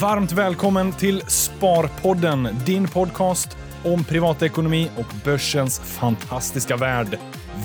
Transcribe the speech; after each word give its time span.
Varmt 0.00 0.32
välkommen 0.32 0.92
till 0.92 1.20
Sparpodden, 1.20 2.48
din 2.66 2.88
podcast 2.88 3.56
om 3.84 4.04
privatekonomi 4.04 4.90
och 4.98 5.14
börsens 5.24 5.80
fantastiska 5.80 6.76
värld. 6.76 7.18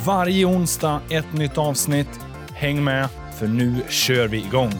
Varje 0.06 0.46
onsdag 0.46 1.02
ett 1.10 1.34
nytt 1.34 1.58
avsnitt. 1.58 2.20
Häng 2.54 2.84
med, 2.84 3.10
för 3.40 3.48
nu 3.48 3.76
kör 3.90 4.28
vi 4.28 4.38
igång. 4.38 4.72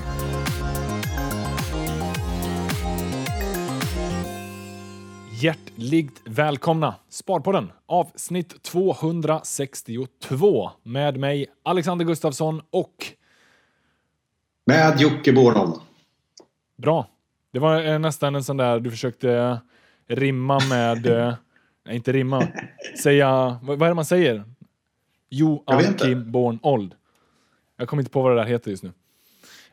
Hjärtligt 5.32 6.22
välkomna! 6.26 6.96
Sparpodden, 7.10 7.72
avsnitt 7.86 8.64
262 8.64 10.72
med 10.84 11.18
mig 11.18 11.46
Alexander 11.64 12.06
Gustafsson 12.06 12.62
och... 12.72 12.96
Med 14.66 15.02
Jocke 15.02 15.34
Bornholm. 15.34 15.72
Bra. 16.78 17.08
Det 17.58 17.62
var 17.62 17.84
eh, 17.86 18.00
nästan 18.00 18.36
en 18.36 18.44
sån 18.44 18.58
där 18.58 18.80
du 18.80 18.92
försökte 18.92 19.60
rimma 20.08 20.60
med... 20.70 21.06
eh, 21.08 21.34
nej, 21.86 21.96
inte 21.96 22.12
rimma. 22.14 22.48
Säga... 23.04 23.60
Vad 23.64 23.80
vad 23.80 23.82
är 23.82 23.88
det 23.88 23.94
man 23.96 24.06
säger? 24.06 24.44
Joakim 25.30 26.32
Born 26.32 26.60
Old. 26.64 26.96
Jag 27.78 27.88
kommer 27.88 28.02
inte 28.02 28.12
på 28.12 28.22
vad 28.22 28.32
det 28.32 28.36
där 28.36 28.46
heter 28.46 28.72
just 28.72 28.84
nu. 28.84 28.92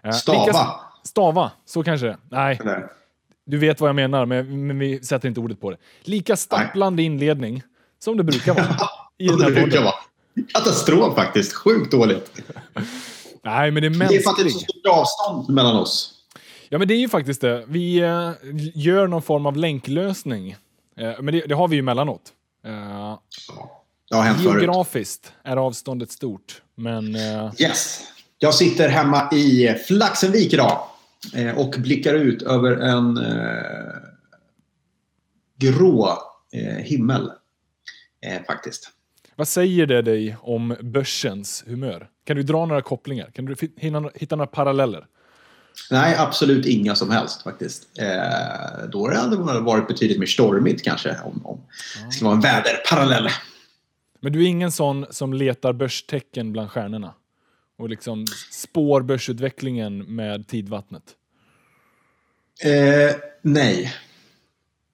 Eh, 0.02 0.10
Stava. 0.10 0.46
lika- 0.46 0.66
Stava, 1.04 1.50
så 1.64 1.82
kanske 1.84 2.06
det 2.06 2.12
är. 2.12 2.18
Nej, 2.28 2.58
Eller? 2.60 2.86
du 3.46 3.58
vet 3.58 3.80
vad 3.80 3.88
jag 3.88 3.96
menar, 3.96 4.26
men, 4.26 4.66
men 4.66 4.78
vi 4.78 5.02
sätter 5.04 5.28
inte 5.28 5.40
ordet 5.40 5.60
på 5.60 5.70
det. 5.70 5.76
Lika 6.02 6.36
stapplande 6.36 7.02
inledning 7.02 7.62
som 7.98 8.16
det 8.16 8.24
brukar 8.24 8.54
vara. 8.54 8.76
I 9.18 9.26
den 9.28 9.38
det 9.38 9.44
brukar 9.44 9.62
podden. 9.62 9.84
vara. 9.84 9.94
Katastrof 10.54 11.14
faktiskt. 11.14 11.52
Sjukt 11.54 11.90
dåligt. 11.90 12.40
Nej, 13.42 13.70
men 13.70 13.82
det 13.82 13.86
är 13.86 14.08
Det 14.08 14.16
är 14.16 14.20
för 14.20 14.30
att 14.30 14.36
det 14.36 14.42
är 14.42 14.44
mänskligt. 14.44 14.52
så 14.72 14.78
stort 14.78 14.86
avstånd 14.86 15.54
mellan 15.54 15.76
oss. 15.76 16.13
Ja, 16.74 16.78
men 16.78 16.88
det 16.88 16.94
är 16.94 16.98
ju 16.98 17.08
faktiskt 17.08 17.40
det. 17.40 17.64
Vi 17.68 17.98
eh, 17.98 18.32
gör 18.74 19.06
någon 19.06 19.22
form 19.22 19.46
av 19.46 19.56
länklösning. 19.56 20.50
Eh, 20.96 21.12
men 21.20 21.34
det, 21.34 21.46
det 21.46 21.54
har 21.54 21.68
vi 21.68 21.76
ju 21.76 21.80
emellanåt. 21.80 22.32
Uh, 22.66 23.18
Det 24.10 24.16
hänt 24.16 24.42
förut. 24.42 24.62
geografiskt 24.62 25.32
är 25.42 25.56
avståndet 25.56 26.10
stort, 26.10 26.62
men 26.74 27.14
eh, 27.14 27.52
Yes. 27.58 28.00
Jag 28.38 28.54
sitter 28.54 28.88
hemma 28.88 29.30
i 29.32 29.74
Flaxenvik 29.86 30.52
idag 30.52 30.86
eh, 31.34 31.58
och 31.58 31.74
blickar 31.78 32.14
ut 32.14 32.42
över 32.42 32.72
en 32.72 33.16
eh, 33.16 33.94
grå 35.58 36.18
eh, 36.52 36.84
himmel. 36.84 37.30
Eh, 38.26 38.42
faktiskt. 38.46 38.90
vad 39.36 39.48
säger 39.48 39.86
det 39.86 40.02
dig 40.02 40.36
om 40.40 40.76
börsens 40.80 41.64
humör? 41.66 42.08
Kan 42.24 42.36
du 42.36 42.42
dra 42.42 42.66
några 42.66 42.82
kopplingar? 42.82 43.30
Kan 43.30 43.44
du 43.44 43.56
hitta 44.14 44.36
några 44.36 44.46
paralleller? 44.46 45.06
Nej, 45.90 46.16
absolut 46.18 46.66
inga 46.66 46.94
som 46.94 47.10
helst 47.10 47.42
faktiskt. 47.42 47.88
Eh, 47.98 48.88
då 48.88 49.14
hade 49.14 49.36
det 49.36 49.60
varit 49.60 49.88
betydligt 49.88 50.18
mer 50.18 50.26
stormigt 50.26 50.84
kanske 50.84 51.16
om, 51.24 51.46
om 51.46 51.60
det 52.06 52.12
skulle 52.12 52.26
vara 52.26 52.36
en 52.36 52.40
väderparallell. 52.40 53.28
Men 54.20 54.32
du 54.32 54.44
är 54.44 54.46
ingen 54.46 54.72
sån 54.72 55.06
som 55.10 55.34
letar 55.34 55.72
börstecken 55.72 56.52
bland 56.52 56.70
stjärnorna? 56.70 57.14
Och 57.78 57.88
liksom 57.88 58.26
spår 58.50 59.02
börsutvecklingen 59.02 59.98
med 59.98 60.48
tidvattnet? 60.48 61.02
Eh, 62.64 63.16
nej. 63.42 63.94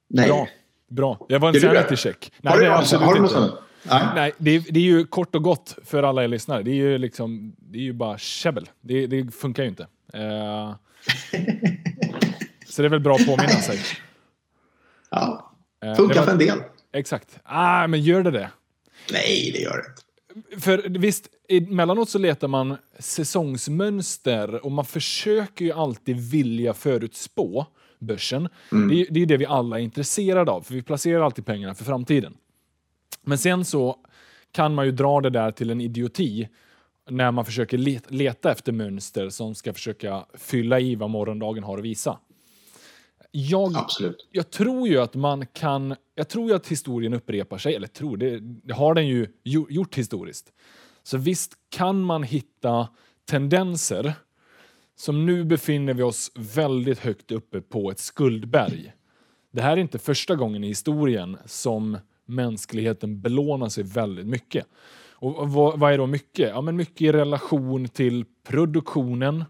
Nej. 0.09 0.29
Bra. 0.29 0.49
Bra. 0.89 1.27
Det 1.29 1.39
var 1.39 1.49
en 1.49 1.61
sanity 1.61 1.97
check. 1.97 2.33
Nej, 2.41 2.53
Har 2.53 2.61
det 2.61 2.67
du, 2.67 2.73
alltså, 2.73 2.97
har 2.97 3.15
du 3.15 3.21
något 3.21 3.31
sånt? 3.31 3.55
Nej. 3.83 4.07
Nej, 4.15 4.33
det 4.39 4.51
är, 4.51 4.65
det 4.71 4.81
är 4.81 4.85
ju 4.85 5.07
kort 5.07 5.35
och 5.35 5.43
gott 5.43 5.79
för 5.85 6.03
alla 6.03 6.25
er 6.25 6.29
lyssnare. 6.29 6.63
Det 6.63 6.71
är 6.71 6.75
ju 6.75 6.99
liksom, 6.99 7.53
det 7.59 7.79
är 7.79 7.83
ju 7.83 7.93
bara 7.93 8.19
käbbel. 8.19 8.71
Det, 8.81 9.07
det 9.07 9.35
funkar 9.35 9.63
ju 9.63 9.69
inte. 9.69 9.87
Eh, 10.15 10.75
så 12.67 12.83
det 12.83 12.89
är 12.89 12.91
väl 12.91 13.01
bra 13.01 13.15
att 13.15 13.27
påminna 13.27 13.49
sig. 13.49 13.79
Ja. 15.11 15.53
Eh, 15.85 15.95
Funkar 15.95 16.17
var- 16.17 16.25
för 16.25 16.33
en 16.33 16.39
del. 16.39 16.59
Exakt. 16.93 17.39
Ah, 17.45 17.87
men 17.87 18.03
gör 18.03 18.23
det 18.23 18.31
det? 18.31 18.51
Nej, 19.13 19.51
det 19.55 19.59
gör 19.61 19.77
det 19.77 19.85
inte. 19.91 20.03
För 20.65 20.99
visst, 20.99 21.29
emellanåt 21.49 22.09
så 22.11 22.19
letar 22.19 22.49
man 22.49 22.77
säsongsmönster 22.99 24.65
och 24.65 24.73
man 24.73 24.85
försöker 24.85 25.65
ju 25.65 25.73
alltid 25.73 26.31
vilja 26.31 26.75
förutspå 26.75 27.67
börsen. 27.99 28.49
Det, 28.71 29.01
är, 29.01 29.07
det 29.11 29.21
är 29.23 29.27
det 29.27 29.37
vi 29.37 29.47
alla 29.47 29.79
är 29.79 29.83
intresserade 29.83 30.51
av, 30.51 30.63
för 30.63 30.75
vi 30.75 30.83
placerar 30.83 31.21
alltid 31.21 31.47
pengarna 31.47 31.75
för 31.75 31.85
framtiden. 31.85 32.35
Men 33.23 33.39
sen 33.39 33.65
så 33.65 33.97
kan 34.53 34.75
man 34.75 34.87
ju 34.87 34.93
dra 34.93 35.21
det 35.21 35.31
där 35.31 35.51
till 35.51 35.71
en 35.71 35.81
idioti 35.81 36.49
när 37.11 37.31
man 37.31 37.45
försöker 37.45 37.79
let, 37.79 38.11
leta 38.11 38.53
efter 38.53 38.73
mönster 38.73 39.29
som 39.29 39.55
ska 39.55 39.73
försöka 39.73 40.27
fylla 40.35 40.81
i 40.81 40.95
vad 40.95 41.11
morgondagen 41.11 41.65
har 41.65 41.79
att 41.79 41.85
visa. 41.85 42.19
Jag, 43.31 43.77
Absolut. 43.77 44.29
jag 44.33 44.51
tror 44.51 44.89
ju 44.89 44.99
att 44.99 45.15
man 45.15 45.47
kan... 45.47 45.97
Jag 46.15 46.29
tror 46.29 46.49
ju 46.49 46.57
att 46.57 46.67
historien 46.69 47.15
upprepar 47.15 47.59
sig, 47.59 47.75
eller 47.75 47.87
tror, 47.87 48.17
det, 48.17 48.39
det 48.41 48.75
har 48.75 48.95
den 48.95 49.09
ju 49.09 49.27
gjo- 49.45 49.67
gjort 49.71 49.95
historiskt. 49.95 50.53
Så 51.03 51.19
visst 51.19 51.53
kan 51.69 52.01
man 52.01 52.23
hitta 52.23 52.89
tendenser 53.25 54.13
som 54.97 55.27
nu 55.27 55.45
befinner 55.45 55.95
vi 55.95 56.03
oss 56.03 56.33
väldigt 56.35 56.99
högt 56.99 57.33
uppe 57.33 57.61
på 57.61 57.91
ett 57.91 57.99
skuldberg. 57.99 58.93
Det 59.53 59.63
här 59.63 59.73
är 59.73 59.77
inte 59.81 59.99
första 59.99 60.37
gången 60.37 60.65
i 60.65 60.69
historien 60.69 61.37
som 61.47 61.99
mänskligheten 62.31 63.21
belånar 63.21 63.69
sig 63.69 63.85
väldigt 63.85 64.27
mycket. 64.27 64.67
Och 65.13 65.51
vad, 65.51 65.79
vad 65.79 65.93
är 65.93 65.99
då 65.99 66.07
mycket? 66.07 66.49
Ja, 66.49 66.61
men 66.61 66.77
mycket 66.77 67.01
i 67.03 67.13
relation 67.13 67.89
till 67.89 68.25
produktionen, 68.43 69.45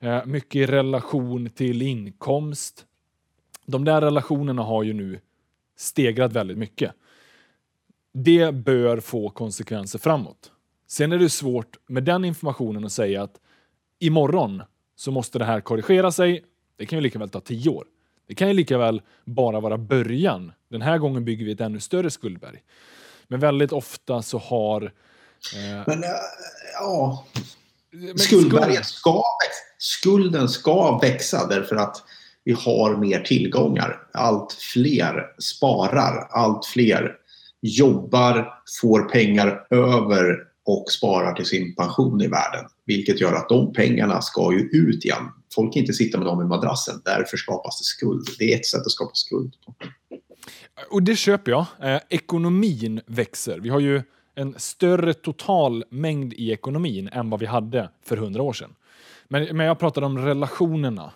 eh, 0.00 0.26
mycket 0.26 0.56
i 0.56 0.66
relation 0.66 1.50
till 1.50 1.82
inkomst. 1.82 2.86
De 3.66 3.84
där 3.84 4.00
relationerna 4.00 4.62
har 4.62 4.82
ju 4.82 4.92
nu 4.92 5.20
stegrat 5.76 6.32
väldigt 6.32 6.58
mycket. 6.58 6.92
Det 8.14 8.54
bör 8.54 9.00
få 9.00 9.30
konsekvenser 9.30 9.98
framåt. 9.98 10.52
Sen 10.86 11.12
är 11.12 11.18
det 11.18 11.30
svårt 11.30 11.76
med 11.86 12.04
den 12.04 12.24
informationen 12.24 12.84
att 12.84 12.92
säga 12.92 13.22
att 13.22 13.40
imorgon 13.98 14.62
så 14.96 15.10
måste 15.10 15.38
det 15.38 15.44
här 15.44 15.60
korrigera 15.60 16.12
sig. 16.12 16.44
Det 16.76 16.86
kan 16.86 16.98
ju 16.98 17.02
lika 17.02 17.18
väl 17.18 17.30
ta 17.30 17.40
tio 17.40 17.70
år. 17.70 17.84
Det 18.26 18.34
kan 18.34 18.48
ju 18.48 18.54
lika 18.54 18.78
väl 18.78 19.02
bara 19.24 19.60
vara 19.60 19.78
början. 19.78 20.52
Den 20.72 20.82
här 20.82 20.98
gången 20.98 21.24
bygger 21.24 21.44
vi 21.44 21.52
ett 21.52 21.60
ännu 21.60 21.80
större 21.80 22.10
skuldberg. 22.10 22.62
Men 23.28 23.40
väldigt 23.40 23.72
ofta 23.72 24.22
så 24.22 24.38
har... 24.38 24.82
Eh, 24.82 25.82
Men 25.86 26.04
äh, 26.04 26.10
ja, 26.74 27.26
men 27.90 28.18
skuldberget 28.18 28.84
skuld- 28.86 28.86
ska. 28.86 29.22
Skulden 29.78 30.48
ska 30.48 30.98
växa 30.98 31.46
därför 31.46 31.76
att 31.76 32.02
vi 32.44 32.52
har 32.52 32.96
mer 32.96 33.20
tillgångar. 33.20 34.06
Allt 34.12 34.52
fler 34.52 35.26
sparar. 35.38 36.28
Allt 36.30 36.66
fler 36.66 37.16
jobbar, 37.60 38.54
får 38.80 39.02
pengar 39.02 39.66
över 39.70 40.38
och 40.64 40.84
sparar 40.90 41.34
till 41.34 41.46
sin 41.46 41.74
pension 41.74 42.22
i 42.22 42.26
världen. 42.26 42.64
Vilket 42.86 43.20
gör 43.20 43.32
att 43.32 43.48
de 43.48 43.72
pengarna 43.72 44.22
ska 44.22 44.52
ju 44.52 44.60
ut 44.60 45.04
igen. 45.04 45.28
Folk 45.54 45.72
kan 45.72 45.80
inte 45.80 45.92
sitta 45.92 46.18
med 46.18 46.26
dem 46.26 46.42
i 46.42 46.44
madrassen. 46.44 47.02
Därför 47.04 47.36
skapas 47.36 47.78
det 47.78 47.84
skuld. 47.84 48.28
Det 48.38 48.52
är 48.52 48.58
ett 48.58 48.66
sätt 48.66 48.80
att 48.80 48.90
skapa 48.90 49.14
skuld. 49.14 49.54
Och 50.90 51.02
det 51.02 51.16
köper 51.16 51.50
jag. 51.50 51.66
Eh, 51.80 52.00
ekonomin 52.08 53.00
växer. 53.06 53.58
Vi 53.58 53.68
har 53.68 53.80
ju 53.80 54.02
en 54.34 54.54
större 54.58 55.14
total 55.14 55.84
mängd 55.88 56.32
i 56.32 56.50
ekonomin 56.52 57.08
än 57.12 57.30
vad 57.30 57.40
vi 57.40 57.46
hade 57.46 57.88
för 58.02 58.16
hundra 58.16 58.42
år 58.42 58.52
sedan. 58.52 58.74
Men, 59.28 59.56
men 59.56 59.66
jag 59.66 59.78
pratar 59.78 60.02
om 60.02 60.18
relationerna. 60.18 61.12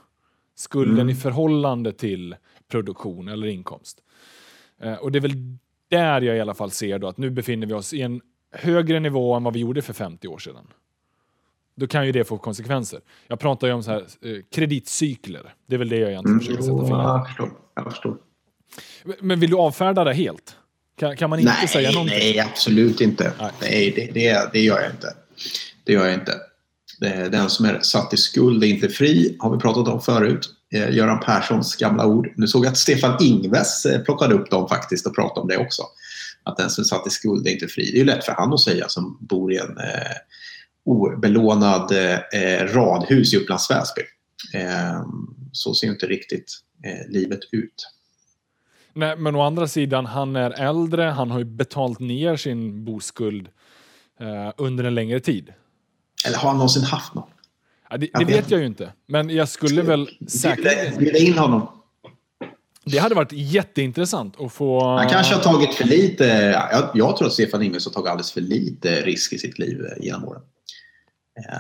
Skulden 0.55 1.11
i 1.11 1.15
förhållande 1.15 1.93
till 1.93 2.37
produktion 2.69 3.29
eller 3.29 3.47
inkomst. 3.47 4.03
Eh, 4.81 4.95
och 4.95 5.13
det 5.13 5.19
är 5.19 5.21
väl 5.21 5.59
där 5.89 6.21
jag 6.23 6.37
i 6.37 6.41
alla 6.41 6.55
fall 6.55 6.71
ser 6.71 6.99
då 6.99 7.09
att 7.09 7.19
nu 7.19 7.31
befinner 7.31 7.67
vi 7.67 7.73
oss 7.73 7.93
i 7.93 8.03
en 8.03 8.21
högre 8.53 9.01
nivå 9.01 9.35
än 9.35 9.45
vad 9.45 9.55
vi 9.55 9.61
gjorde 9.61 9.83
för 9.83 9.93
50 9.93 10.29
år 10.29 10.39
sedan. 10.39 10.67
Då 11.77 11.87
kan 11.87 12.07
ju 12.07 12.13
det 12.13 12.25
få 12.25 12.39
konsekvenser. 12.39 13.01
Jag 13.27 13.39
pratar 13.39 13.67
ju 13.67 13.73
om 13.73 13.83
så 13.83 13.91
här, 13.91 14.01
eh, 14.23 14.43
kreditcykler. 14.51 15.55
Det 15.67 15.75
är 15.75 15.79
väl 15.79 15.89
det 15.89 15.99
jag 15.99 16.11
egentligen 16.11 16.41
försöker 16.41 16.63
sätta 16.63 16.87
fingret 16.87 17.37
på. 17.37 17.49
jag 17.75 17.85
förstår. 17.85 18.17
Men 19.21 19.41
vill 19.41 19.51
du 19.51 19.57
avfärda 19.57 20.05
det 20.05 20.15
helt? 20.15 20.57
Kan, 20.99 21.17
kan 21.17 21.31
man 21.31 21.39
inte 21.39 21.53
nej, 21.59 21.69
säga 21.69 21.91
någonting? 21.91 22.19
Nej, 22.19 22.41
absolut 22.41 23.01
inte. 23.01 23.33
Nej. 23.41 23.51
Nej, 23.61 23.93
det, 23.97 24.21
det, 24.21 24.53
det 24.53 24.61
gör 24.61 24.81
jag 24.81 24.91
inte. 24.91 25.15
Det 25.85 25.93
gör 25.93 26.05
jag 26.05 26.15
inte. 26.15 26.35
Den 27.31 27.51
som 27.51 27.67
är 27.67 27.81
satt 27.81 28.15
i 28.15 28.17
skuld 28.17 28.65
är 28.65 28.69
inte 28.69 28.89
fri, 28.89 29.37
har 29.39 29.51
vi 29.55 29.59
pratat 29.59 29.89
om 29.89 30.01
förut. 30.01 30.49
Eh, 30.75 30.91
Göran 30.91 31.21
Perssons 31.21 31.77
gamla 31.77 32.07
ord. 32.07 32.33
Nu 32.37 32.47
såg 32.47 32.65
jag 32.65 32.71
att 32.71 32.79
Stefan 32.79 33.17
Ingves 33.21 33.87
eh, 33.87 34.01
plockade 34.01 34.35
upp 34.35 34.51
dem 34.51 34.69
faktiskt 34.69 35.07
och 35.07 35.15
pratade 35.15 35.41
om 35.41 35.49
det 35.49 35.57
också. 35.57 35.83
Att 36.43 36.57
den 36.57 36.71
som 36.71 36.83
är 36.83 36.87
satt 36.87 37.07
i 37.07 37.11
skuld 37.11 37.47
är 37.47 37.51
inte 37.51 37.69
fri. 37.69 37.85
Det 37.85 37.97
är 37.97 37.99
ju 37.99 38.05
lätt 38.05 38.25
för 38.25 38.33
han 38.33 38.53
att 38.53 38.61
säga 38.61 38.89
som 38.89 39.19
bor 39.21 39.53
i 39.53 39.57
en 39.57 39.79
eh, 39.79 40.17
obelånad 40.85 41.93
eh, 42.33 42.75
radhus 42.75 43.35
i 43.35 43.37
Upplands 43.37 43.71
Väsby. 43.71 44.03
Eh, 44.55 45.03
så 45.53 45.75
ser 45.75 45.87
inte 45.87 46.07
riktigt 46.07 46.53
eh, 46.85 47.13
livet 47.13 47.41
ut. 47.53 47.89
Nej, 48.97 49.17
men 49.17 49.37
å 49.37 49.41
andra 49.43 49.69
sidan, 49.69 50.07
han 50.07 50.37
är 50.37 50.51
äldre, 50.51 51.03
han 51.03 51.31
har 51.31 51.39
ju 51.39 51.45
betalt 51.45 52.01
ner 52.01 52.37
sin 52.37 52.85
boskuld 52.85 53.49
eh, 54.21 54.53
under 54.57 54.85
en 54.85 54.95
längre 54.95 55.21
tid. 55.21 55.53
Eller 56.27 56.39
har 56.39 56.49
han 56.49 56.57
någonsin 56.59 56.83
haft 56.85 57.15
någon? 57.15 57.29
Ja, 57.91 57.97
det, 57.97 58.11
det 58.19 58.25
vet 58.25 58.51
jag 58.51 58.61
ju 58.61 58.67
inte, 58.67 58.93
men 59.07 59.31
jag 59.31 59.49
skulle 59.49 59.83
väl 59.83 60.09
säkert... 60.29 60.99
Bjuda 60.99 61.19
in 61.19 61.39
honom. 61.39 61.69
Det 62.85 62.99
hade 62.99 63.15
varit 63.15 63.33
jätteintressant 63.33 64.41
att 64.41 64.53
få... 64.53 64.97
Han 64.97 65.09
kanske 65.09 65.35
har 65.35 65.43
tagit 65.43 65.75
för 65.75 65.85
lite... 65.85 66.25
Jag, 66.73 66.91
jag 66.95 67.17
tror 67.17 67.27
att 67.27 67.33
Stefan 67.33 67.63
Ingves 67.63 67.87
har 67.87 67.93
tagit 67.93 68.11
alldeles 68.11 68.33
för 68.33 68.41
lite 68.41 69.01
risk 69.03 69.33
i 69.33 69.39
sitt 69.39 69.59
liv 69.59 69.81
eh, 69.85 70.05
genom 70.05 70.25
åren. 70.25 70.43
Eh, 71.39 71.59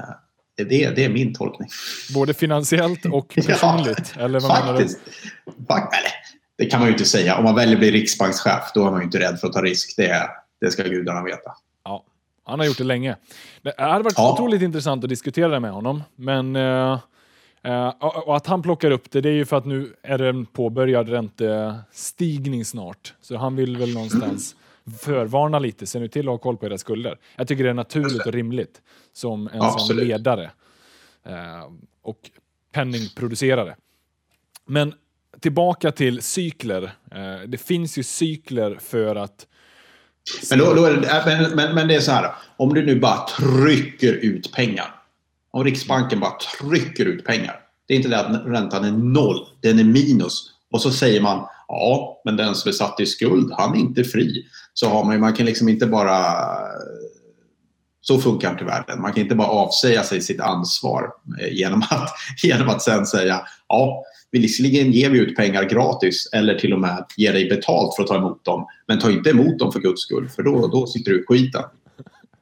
Det, 0.56 0.64
det, 0.64 1.04
är 1.04 1.08
min 1.08 1.34
tolkning. 1.34 1.68
Både 2.14 2.34
finansiellt 2.34 3.04
och 3.04 3.28
personligt? 3.46 4.14
Ja, 4.16 4.24
eller 4.24 4.40
vad 4.40 4.50
Faktiskt. 4.50 4.98
Fak- 5.68 5.88
eller, 5.98 6.12
det 6.58 6.66
kan 6.66 6.80
man 6.80 6.88
ju 6.88 6.92
inte 6.92 7.04
säga. 7.04 7.36
Om 7.38 7.44
man 7.44 7.54
väljer 7.54 7.74
att 7.74 7.80
bli 7.80 7.90
riksbankschef, 7.90 8.64
då 8.74 8.86
är 8.86 8.90
man 8.90 9.00
ju 9.00 9.04
inte 9.04 9.18
rädd 9.18 9.38
för 9.40 9.46
att 9.46 9.52
ta 9.52 9.62
risk. 9.62 9.96
Det, 9.96 10.30
det 10.60 10.70
ska 10.70 10.82
gudarna 10.82 11.22
veta. 11.24 11.50
Ja, 11.84 12.04
han 12.44 12.58
har 12.58 12.66
gjort 12.66 12.78
det 12.78 12.84
länge. 12.84 13.16
Det 13.62 13.74
hade 13.78 14.04
varit 14.04 14.14
Ja. 14.16 14.32
otroligt 14.32 14.62
intressant 14.62 15.04
att 15.04 15.10
diskutera 15.10 15.48
det 15.48 15.60
med 15.60 15.72
honom. 15.72 16.02
Men, 16.16 16.56
eh, 16.56 16.98
eh, 17.62 17.88
och 17.98 18.36
att 18.36 18.46
han 18.46 18.62
plockar 18.62 18.90
upp 18.90 19.10
det, 19.10 19.20
det 19.20 19.28
är 19.28 19.32
ju 19.32 19.44
för 19.44 19.56
att 19.56 19.64
nu 19.66 19.94
är 20.02 20.18
det 20.18 20.28
en 20.28 20.46
påbörjad 20.46 21.08
räntestigning 21.08 22.64
snart. 22.64 23.14
Så 23.20 23.36
han 23.36 23.56
vill 23.56 23.76
väl 23.76 23.94
någonstans 23.94 24.56
förvarna 25.00 25.58
lite, 25.58 25.86
se 25.86 25.98
nu 25.98 26.08
till 26.08 26.28
att 26.28 26.32
ha 26.32 26.38
koll 26.38 26.56
på 26.56 26.66
era 26.66 26.78
skulder. 26.78 27.18
Jag 27.36 27.48
tycker 27.48 27.64
det 27.64 27.70
är 27.70 27.74
naturligt 27.74 28.26
och 28.26 28.32
rimligt 28.32 28.80
som 29.12 29.46
en 29.48 29.60
sån 29.60 29.70
Absolut. 29.70 30.06
ledare 30.06 30.50
eh, 31.26 31.64
och 32.02 32.30
penningproducerare. 32.72 33.76
Men 34.66 34.94
tillbaka 35.40 35.92
till 35.92 36.22
cykler. 36.22 36.82
Eh, 37.12 37.48
det 37.48 37.58
finns 37.58 37.98
ju 37.98 38.02
cykler 38.02 38.78
för 38.82 39.16
att 39.16 39.46
Men, 40.50 40.58
då, 40.58 40.74
då 40.74 40.84
är 40.84 40.92
det, 40.96 41.08
äh, 41.08 41.26
men, 41.26 41.56
men, 41.56 41.74
men 41.74 41.88
det 41.88 41.94
är 41.94 42.00
så 42.00 42.10
här. 42.12 42.30
Om 42.56 42.74
du 42.74 42.86
nu 42.86 43.00
bara 43.00 43.26
trycker 43.26 44.12
ut 44.12 44.52
pengar. 44.52 44.94
Om 45.50 45.64
Riksbanken 45.64 46.20
bara 46.20 46.32
trycker 46.60 47.04
ut 47.06 47.24
pengar. 47.24 47.60
Det 47.88 47.94
är 47.94 47.96
inte 47.96 48.08
det 48.08 48.20
att 48.20 48.46
räntan 48.46 48.84
är 48.84 48.90
noll. 48.92 49.46
Den 49.62 49.78
är 49.78 49.84
minus. 49.84 50.50
Och 50.72 50.82
så 50.82 50.90
säger 50.90 51.20
man 51.20 51.46
ja, 51.68 52.20
men 52.24 52.36
den 52.36 52.54
som 52.54 52.68
är 52.68 52.72
satt 52.72 53.00
i 53.00 53.06
skuld, 53.06 53.52
han 53.58 53.74
är 53.76 53.80
inte 53.80 54.04
fri. 54.04 54.46
Så 54.74 54.88
har 54.88 55.04
man, 55.04 55.14
ju- 55.14 55.20
man 55.20 55.32
kan 55.34 55.46
liksom 55.46 55.68
inte 55.68 55.86
bara... 55.86 56.34
Så 58.08 58.18
funkar 58.18 58.50
inte 58.50 58.64
världen. 58.64 59.00
Man 59.00 59.12
kan 59.12 59.22
inte 59.22 59.34
bara 59.34 59.48
avsäga 59.48 60.02
sig 60.02 60.20
sitt 60.20 60.40
ansvar 60.40 61.10
eh, 61.40 61.52
genom 61.52 61.82
att, 61.90 62.10
genom 62.42 62.68
att 62.68 62.82
sen 62.82 63.06
säga 63.06 63.40
ja, 63.68 64.04
visserligen 64.30 64.92
ger 64.92 65.10
vi 65.10 65.18
ut 65.18 65.36
pengar 65.36 65.64
gratis 65.64 66.28
eller 66.32 66.58
till 66.58 66.72
och 66.72 66.80
med 66.80 67.04
ger 67.16 67.32
dig 67.32 67.48
betalt 67.48 67.96
för 67.96 68.02
att 68.02 68.08
ta 68.08 68.16
emot 68.16 68.44
dem. 68.44 68.66
Men 68.88 68.98
ta 68.98 69.10
inte 69.10 69.30
emot 69.30 69.58
dem 69.58 69.72
för 69.72 69.80
guds 69.80 70.02
skull, 70.02 70.28
för 70.28 70.42
då, 70.42 70.66
då 70.66 70.86
sitter 70.86 71.10
du 71.10 71.20
i 71.20 71.24
skiten. 71.26 71.62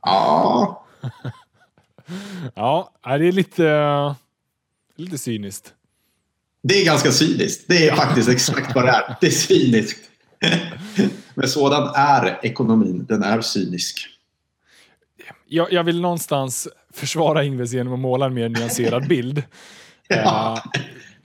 Ja, 0.02 0.86
Ja, 2.54 2.92
det 3.02 3.28
är 3.28 3.32
lite, 3.32 4.14
lite 4.96 5.18
cyniskt. 5.18 5.72
det 6.62 6.80
är 6.80 6.84
ganska 6.84 7.12
cyniskt. 7.12 7.64
Det 7.68 7.88
är 7.88 7.96
faktiskt 7.96 8.28
exakt 8.28 8.74
vad 8.74 8.84
det 8.84 8.90
är. 8.90 9.16
Det 9.20 9.26
är 9.26 9.30
cyniskt. 9.30 10.00
Men 11.34 11.48
sådan 11.48 11.92
är 11.94 12.40
ekonomin. 12.42 13.06
Den 13.08 13.22
är 13.22 13.40
cynisk. 13.40 14.08
Jag, 15.54 15.72
jag 15.72 15.84
vill 15.84 16.00
någonstans 16.00 16.68
försvara 16.92 17.44
Ingves 17.44 17.72
genom 17.72 17.92
att 17.92 17.98
måla 17.98 18.26
en 18.26 18.34
mer 18.34 18.48
nyanserad 18.48 19.08
bild. 19.08 19.42
Ja. 20.08 20.62
Eh, 20.74 20.80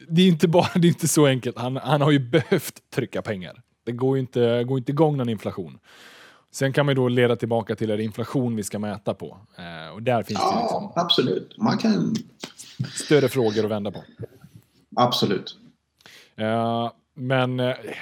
det 0.07 0.21
är 0.21 0.27
inte 0.27 0.47
bara 0.47 0.67
det 0.75 0.87
är 0.87 0.89
inte 0.89 1.07
så 1.07 1.25
enkelt. 1.25 1.57
Han, 1.57 1.77
han 1.77 2.01
har 2.01 2.11
ju 2.11 2.19
behövt 2.19 2.79
trycka 2.95 3.21
pengar. 3.21 3.61
Det 3.85 3.91
går 3.91 4.17
ju 4.17 4.21
inte, 4.21 4.63
går 4.63 4.77
inte 4.77 4.91
igång 4.91 5.17
någon 5.17 5.29
inflation. 5.29 5.79
Sen 6.51 6.73
kan 6.73 6.85
man 6.85 6.91
ju 6.91 6.95
då 6.95 7.07
leda 7.07 7.35
tillbaka 7.35 7.75
till 7.75 7.89
är 7.91 7.97
det 7.97 8.03
inflation 8.03 8.55
vi 8.55 8.63
ska 8.63 8.79
mäta 8.79 9.13
på. 9.13 9.37
Eh, 9.57 9.93
och 9.93 10.03
där 10.03 10.23
finns 10.23 10.39
det 10.39 10.59
liksom 10.61 10.91
Ja, 10.95 11.01
absolut. 11.01 11.55
Man 11.57 11.77
kan... 11.77 12.15
större 12.93 13.27
frågor 13.29 13.65
att 13.65 13.71
vända 13.71 13.91
på. 13.91 14.03
Absolut. 14.95 15.57
Eh, 16.35 16.91
men 17.15 17.59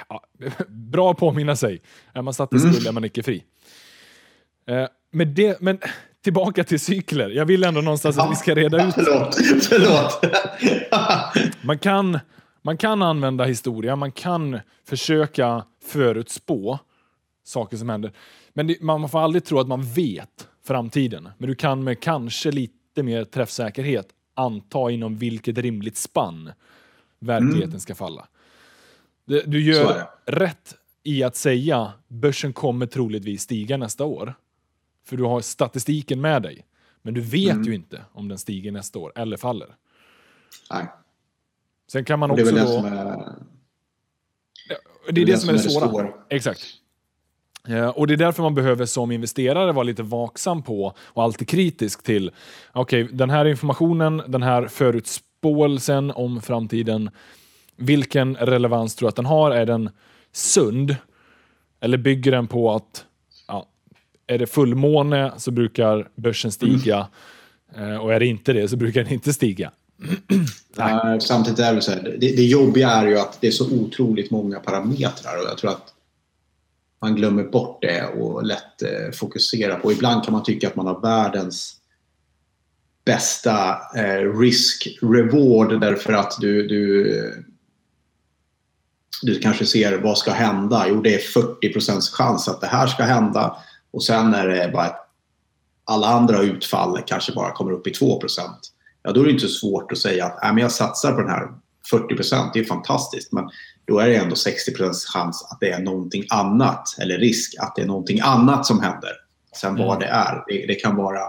ja, 0.08 0.24
bra 0.68 1.10
att 1.10 1.18
påminna 1.18 1.56
sig. 1.56 1.82
Är 2.12 2.22
man 2.22 2.34
satt 2.34 2.52
i 2.52 2.56
Mm. 2.56 2.72
skuld 2.72 2.86
är 2.86 2.92
man 2.92 3.04
icke 3.04 3.22
fri. 3.22 3.44
Men, 5.10 5.34
det, 5.34 5.60
men 5.60 5.78
tillbaka 6.24 6.64
till 6.64 6.80
cykler. 6.80 7.30
Jag 7.30 7.46
vill 7.46 7.64
ändå 7.64 7.80
någonstans 7.80 8.18
att 8.18 8.30
vi 8.30 8.36
ska 8.36 8.54
reda 8.54 8.88
ut. 8.88 8.94
Förlåt. 8.94 9.34
Förlåt. 9.68 10.24
Man 11.62 11.78
kan, 11.78 12.18
man 12.62 12.76
kan 12.76 13.02
använda 13.02 13.44
historia, 13.44 13.96
man 13.96 14.12
kan 14.12 14.60
försöka 14.88 15.64
förutspå 15.84 16.78
saker 17.44 17.76
som 17.76 17.88
händer. 17.88 18.12
Men 18.52 18.66
det, 18.66 18.80
man 18.80 19.08
får 19.08 19.18
aldrig 19.18 19.44
tro 19.44 19.58
att 19.58 19.68
man 19.68 19.82
vet 19.82 20.48
framtiden. 20.66 21.28
Men 21.38 21.48
du 21.48 21.54
kan 21.54 21.84
med 21.84 22.00
kanske 22.00 22.50
lite 22.50 23.02
mer 23.02 23.24
träffsäkerhet 23.24 24.08
anta 24.34 24.90
inom 24.90 25.16
vilket 25.16 25.58
rimligt 25.58 25.96
spann 25.96 26.52
verkligheten 27.18 27.80
ska 27.80 27.94
falla. 27.94 28.28
Du 29.46 29.62
gör 29.62 30.10
rätt 30.26 30.74
i 31.02 31.22
att 31.22 31.36
säga 31.36 31.92
börsen 32.08 32.52
kommer 32.52 32.86
troligtvis 32.86 33.42
stiga 33.42 33.76
nästa 33.76 34.04
år. 34.04 34.34
För 35.08 35.16
du 35.16 35.24
har 35.24 35.40
statistiken 35.40 36.20
med 36.20 36.42
dig. 36.42 36.64
Men 37.02 37.14
du 37.14 37.20
vet 37.20 37.52
Mm. 37.52 37.62
ju 37.66 37.74
inte 37.74 38.04
om 38.12 38.28
den 38.28 38.38
stiger 38.38 38.72
nästa 38.72 38.98
år 38.98 39.12
eller 39.16 39.36
faller. 39.36 39.68
Nej. 40.70 40.86
Sen 41.92 42.04
kan 42.04 42.18
man 42.18 42.28
Det 42.28 42.34
är 42.34 42.44
också 42.44 42.54
väl 42.54 42.64
det 42.64 42.72
som 42.72 42.84
är... 42.84 43.32
Det 45.10 45.22
är 45.22 45.26
det, 45.26 45.38
som 45.38 45.48
är 45.48 45.52
det 45.52 45.58
svåra. 45.58 46.08
Exakt. 46.30 46.60
Eh, 47.68 47.88
Och 47.88 48.06
det 48.06 48.12
är 48.14 48.16
därför 48.16 48.42
man 48.42 48.54
behöver 48.54 48.86
som 48.86 49.10
investerare 49.12 49.72
vara 49.72 49.82
lite 49.82 50.02
vaksam 50.02 50.62
på 50.62 50.94
och 50.98 51.22
alltid 51.22 51.48
kritisk 51.48 52.02
till 52.02 52.30
okej, 52.72 53.04
den 53.12 53.30
här 53.30 53.44
informationen, 53.44 54.22
den 54.28 54.42
här 54.42 54.66
förutspåelsen 54.66 56.10
om 56.10 56.42
framtiden, 56.42 57.10
vilken 57.76 58.36
relevans 58.36 58.96
tror 58.96 59.06
du 59.06 59.08
att 59.08 59.16
den 59.16 59.26
har? 59.26 59.50
Är 59.50 59.66
den 59.66 59.90
sund? 60.32 60.96
Eller 61.80 61.98
bygger 61.98 62.30
den 62.32 62.46
på 62.46 62.74
att 62.74 63.04
är 64.28 64.38
det 64.38 64.46
fullmåne 64.46 65.32
så 65.36 65.50
brukar 65.50 66.08
börsen 66.14 66.52
stiga 66.52 67.08
mm. 67.76 68.00
och 68.00 68.14
är 68.14 68.20
det 68.20 68.26
inte 68.26 68.52
det 68.52 68.68
så 68.68 68.76
brukar 68.76 69.04
den 69.04 69.12
inte 69.12 69.32
stiga. 69.32 69.72
Nej, 70.76 71.20
samtidigt 71.20 71.58
är 71.58 71.74
det 71.74 71.80
så 71.80 71.90
här, 71.90 72.16
det, 72.20 72.36
det 72.36 72.44
jobbiga 72.44 72.90
är 72.90 73.06
ju 73.06 73.18
att 73.18 73.38
det 73.40 73.46
är 73.46 73.50
så 73.50 73.72
otroligt 73.72 74.30
många 74.30 74.60
parametrar 74.60 75.38
och 75.42 75.48
jag 75.50 75.58
tror 75.58 75.70
att 75.70 75.94
man 77.00 77.14
glömmer 77.14 77.44
bort 77.44 77.82
det 77.82 78.06
och 78.06 78.44
lätt 78.44 78.82
eh, 78.82 79.12
fokuserar 79.14 79.78
på. 79.78 79.92
Ibland 79.92 80.24
kan 80.24 80.32
man 80.32 80.42
tycka 80.42 80.68
att 80.68 80.76
man 80.76 80.86
har 80.86 81.00
världens 81.00 81.76
bästa 83.04 83.78
eh, 83.96 84.38
risk-reward 84.40 85.80
därför 85.80 86.12
att 86.12 86.36
du, 86.40 86.68
du, 86.68 87.44
du 89.22 89.38
kanske 89.38 89.66
ser 89.66 89.98
vad 89.98 90.18
ska 90.18 90.30
hända. 90.30 90.86
Jo, 90.88 91.00
det 91.02 91.14
är 91.14 91.18
40% 91.18 92.00
chans 92.12 92.48
att 92.48 92.60
det 92.60 92.66
här 92.66 92.86
ska 92.86 93.02
hända 93.02 93.56
och 93.98 94.04
sen 94.04 94.34
är 94.34 94.48
det 94.48 94.70
bara 94.72 94.92
alla 95.84 96.06
andra 96.06 96.42
utfall 96.42 97.00
kanske 97.06 97.32
bara 97.32 97.52
kommer 97.52 97.72
upp 97.72 97.86
i 97.86 97.90
2 97.90 98.20
ja, 99.02 99.12
då 99.12 99.20
är 99.20 99.24
det 99.24 99.30
inte 99.30 99.48
så 99.48 99.58
svårt 99.58 99.92
att 99.92 99.98
säga 99.98 100.26
att 100.26 100.38
"Nej, 100.42 100.52
men 100.52 100.62
jag 100.62 100.72
satsar 100.72 101.12
på 101.12 101.20
den 101.20 101.30
här 101.30 101.48
40% 101.90 102.50
det 102.54 102.60
är 102.60 102.64
fantastiskt. 102.64 103.32
Men 103.32 103.50
då 103.86 103.98
är 103.98 104.08
det 104.08 104.16
ändå 104.16 104.36
60 104.36 104.72
chans 105.12 105.48
att 105.50 105.60
det 105.60 105.70
är 105.70 105.78
någonting 105.80 106.24
annat, 106.30 106.96
eller 106.98 107.18
risk 107.18 107.54
att 107.58 107.76
det 107.76 107.82
är 107.82 107.86
någonting 107.86 108.20
annat 108.20 108.66
som 108.66 108.80
händer. 108.80 109.12
Sen 109.56 109.76
vad 109.76 109.96
Mm. 109.96 109.98
det 109.98 110.06
är, 110.06 110.44
det, 110.48 110.66
det 110.66 110.74
kan 110.74 110.96
vara 110.96 111.20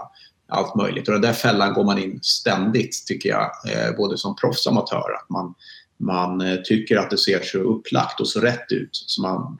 allt 0.48 0.74
möjligt. 0.74 1.08
Och 1.08 1.12
den 1.14 1.22
där 1.22 1.32
fällan 1.32 1.74
går 1.74 1.84
man 1.84 1.98
in 1.98 2.18
ständigt, 2.22 3.06
tycker 3.06 3.28
jag, 3.28 3.50
eh, 3.72 3.96
både 3.96 4.18
som 4.18 4.36
proffs 4.36 4.66
och 4.66 4.72
amatör. 4.72 5.16
Att 5.22 5.30
man, 5.30 5.54
man 5.98 6.40
eh, 6.40 6.56
tycker 6.56 6.96
att 6.96 7.10
det 7.10 7.18
ser 7.18 7.40
så 7.42 7.58
upplagt 7.58 8.20
och 8.20 8.28
så 8.28 8.40
rätt 8.40 8.72
ut. 8.72 8.90
Så 8.92 9.22
man 9.22 9.58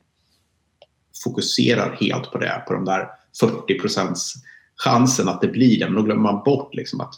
fokuserar 1.23 1.97
helt 2.01 2.31
på 2.31 2.37
det, 2.37 2.63
på 2.67 2.73
de 2.73 2.85
där 2.85 3.07
40 3.39 3.79
procents 3.79 4.33
chansen 4.75 5.29
att 5.29 5.41
det 5.41 5.47
blir 5.47 5.79
det. 5.79 5.85
Men 5.85 5.95
då 5.95 6.01
glömmer 6.01 6.31
man 6.31 6.43
bort 6.43 6.75
liksom 6.75 7.01
att 7.01 7.13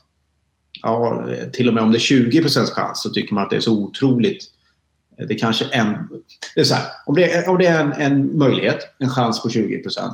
ja, 0.82 1.26
till 1.54 1.68
och 1.68 1.74
med 1.74 1.84
om 1.84 1.92
det 1.92 1.98
är 1.98 2.00
20 2.00 2.42
procents 2.42 2.72
chans 2.72 3.02
så 3.02 3.10
tycker 3.10 3.34
man 3.34 3.44
att 3.44 3.50
det 3.50 3.56
är 3.56 3.60
så 3.60 3.74
otroligt. 3.74 4.44
Det 5.28 5.36
kanske 5.36 5.66
en... 5.66 6.10
Det 6.56 6.62
är 6.62 6.66
så 6.66 6.76
här, 6.76 6.86
om 7.06 7.16
det 7.16 7.32
är, 7.32 7.50
om 7.50 7.58
det 7.58 7.66
är 7.66 7.80
en, 7.80 7.94
en 7.94 8.38
möjlighet, 8.38 8.80
en 9.00 9.10
chans 9.10 9.44
på 9.44 9.50
20 9.50 9.78
procent, 9.78 10.14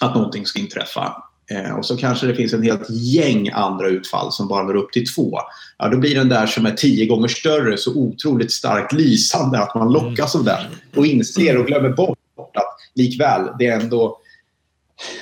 att 0.00 0.14
någonting 0.14 0.46
ska 0.46 0.60
inträffa 0.60 1.22
eh, 1.50 1.70
och 1.70 1.86
så 1.86 1.96
kanske 1.96 2.26
det 2.26 2.34
finns 2.34 2.52
en 2.52 2.62
helt 2.62 2.90
gäng 2.90 3.50
andra 3.50 3.88
utfall 3.88 4.32
som 4.32 4.48
bara 4.48 4.62
når 4.62 4.76
upp 4.76 4.92
till 4.92 5.06
två. 5.14 5.38
Ja, 5.78 5.88
då 5.88 5.96
blir 5.96 6.14
den 6.14 6.28
där 6.28 6.46
som 6.46 6.66
är 6.66 6.72
tio 6.72 7.06
gånger 7.06 7.28
större 7.28 7.76
så 7.76 7.94
otroligt 7.94 8.52
starkt 8.52 8.92
lysande 8.92 9.58
att 9.58 9.74
man 9.74 9.92
lockas 9.92 10.36
av 10.36 10.44
den 10.44 10.64
och 10.96 11.06
inser 11.06 11.58
och 11.58 11.66
glömmer 11.66 11.90
bort 11.90 12.18
att 12.36 12.67
likväl, 12.94 13.50
det 13.58 13.66
är 13.66 13.80
ändå 13.80 14.20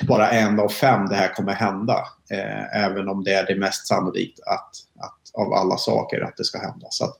bara 0.07 0.29
en 0.29 0.59
av 0.59 0.69
fem 0.69 1.05
det 1.09 1.15
här 1.15 1.33
kommer 1.33 1.53
hända. 1.53 2.07
Eh, 2.31 2.83
även 2.83 3.09
om 3.09 3.23
det 3.23 3.33
är 3.33 3.45
det 3.45 3.55
mest 3.55 3.87
sannolikt 3.87 4.39
att, 4.39 4.71
att 5.05 5.41
av 5.41 5.53
alla 5.53 5.77
saker 5.77 6.21
att 6.21 6.37
det 6.37 6.43
ska 6.43 6.59
hända. 6.59 6.87
Så 6.89 7.05
att, 7.05 7.17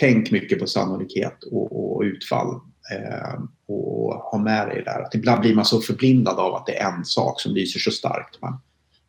tänk 0.00 0.30
mycket 0.30 0.58
på 0.58 0.66
sannolikhet 0.66 1.44
och, 1.52 1.96
och 1.96 2.02
utfall. 2.02 2.60
Eh, 2.92 3.40
och 3.68 4.14
ha 4.14 4.38
med 4.38 4.68
dig 4.68 4.76
det 4.76 4.90
där. 4.90 5.02
Att 5.02 5.14
ibland 5.14 5.40
blir 5.40 5.54
man 5.54 5.64
så 5.64 5.80
förblindad 5.80 6.38
av 6.38 6.54
att 6.54 6.66
det 6.66 6.76
är 6.76 6.92
en 6.92 7.04
sak 7.04 7.40
som 7.40 7.54
lyser 7.54 7.80
så 7.80 7.90
starkt. 7.90 8.38
Men, 8.42 8.52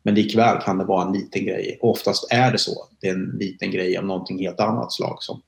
Men 0.02 0.14
likväl 0.14 0.62
kan 0.62 0.78
det 0.78 0.84
vara 0.84 1.06
en 1.06 1.12
liten 1.12 1.44
grej. 1.44 1.78
Och 1.82 1.90
oftast 1.90 2.32
är 2.32 2.52
det 2.52 2.58
så. 2.58 2.88
Det 3.00 3.08
är 3.08 3.14
en 3.14 3.36
liten 3.38 3.70
grej 3.70 3.98
av 3.98 4.04
någonting 4.04 4.38
helt 4.38 4.60
annat 4.60 4.92
slag 4.92 5.16
som, 5.20 5.42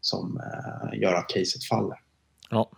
som 0.00 0.40
eh, 0.40 1.00
gör 1.00 1.14
att 1.14 1.28
caset 1.28 1.64
faller. 1.64 1.98
Ja. 2.50 2.70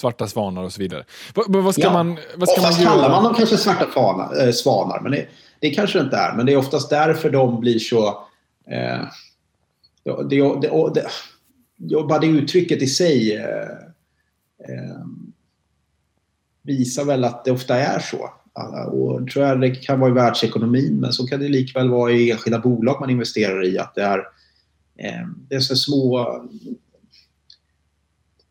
Svarta 0.00 0.26
svanar 0.26 0.62
och 0.62 0.72
så 0.72 0.80
vidare. 0.80 1.04
Vad, 1.34 1.64
vad 1.64 1.74
ska 1.74 1.82
Ja. 1.82 1.92
man, 1.92 2.18
vad 2.36 2.48
ska 2.48 2.60
Oftast 2.60 2.78
man 2.78 2.82
göra? 2.86 2.94
kallar 2.94 3.10
man 3.10 3.24
dem 3.24 3.34
kanske 3.34 3.56
svarta 3.56 3.86
fana, 3.86 4.42
eh, 4.42 4.52
svanar, 4.52 5.00
men 5.00 5.12
det, 5.12 5.26
det 5.60 5.70
kanske 5.70 5.98
det 5.98 6.04
inte 6.04 6.16
är. 6.16 6.36
Men 6.36 6.46
det 6.46 6.52
är 6.52 6.56
oftast 6.56 6.90
därför 6.90 7.30
de 7.30 7.60
blir 7.60 7.78
så... 7.78 8.08
Eh, 8.70 9.00
det, 10.04 10.28
det, 10.30 10.60
det, 10.60 11.04
det, 11.76 12.02
bara 12.08 12.18
det 12.18 12.26
uttrycket 12.26 12.82
i 12.82 12.86
sig 12.86 13.36
eh, 13.36 13.44
eh, 14.68 15.04
visar 16.62 17.04
väl 17.04 17.24
att 17.24 17.44
det 17.44 17.50
ofta 17.50 17.76
är 17.76 17.98
så. 17.98 18.30
Alla- 18.52 18.86
Och 18.86 19.30
tror 19.30 19.46
jag 19.46 19.60
det 19.60 19.70
kan 19.70 20.00
vara 20.00 20.10
i 20.10 20.14
världsekonomin, 20.14 21.00
men 21.00 21.12
så 21.12 21.26
kan 21.26 21.40
det 21.40 21.48
likväl 21.48 21.88
vara 21.90 22.12
i 22.12 22.30
enskilda 22.30 22.58
bolag 22.58 23.00
man 23.00 23.10
investerar 23.10 23.64
i. 23.66 23.78
Att 23.78 23.94
det 23.94 24.02
är, 24.02 24.18
eh, 24.98 25.26
det 25.48 25.54
är 25.54 25.60
så 25.60 25.76
små 25.76 26.26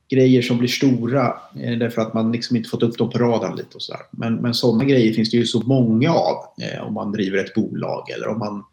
grejer 0.10 0.42
som 0.42 0.58
blir 0.58 0.70
stora 0.70 1.38
eh, 1.60 1.78
därför 1.78 2.02
att 2.02 2.14
man 2.14 2.32
liksom 2.32 2.56
inte 2.56 2.70
fått 2.70 2.84
upp 2.84 2.98
dem 2.98 3.10
på 3.10 3.18
radarn 3.18 3.56
lite 3.56 3.76
och 3.76 3.82
sådär. 3.82 4.02
Men, 4.12 4.36
men 4.36 4.54
sådana 4.54 4.84
grejer 4.84 5.14
finns 5.14 5.32
det 5.32 5.38
ju 5.38 5.46
så 5.46 5.60
många 5.60 6.12
av 6.14 6.36
eh, 6.62 6.88
om 6.88 6.94
man 6.94 7.12
driver 7.12 7.38
ett 7.38 7.54
bolag 7.54 8.10
eller 8.10 8.28
om 8.28 8.40
man 8.40 8.64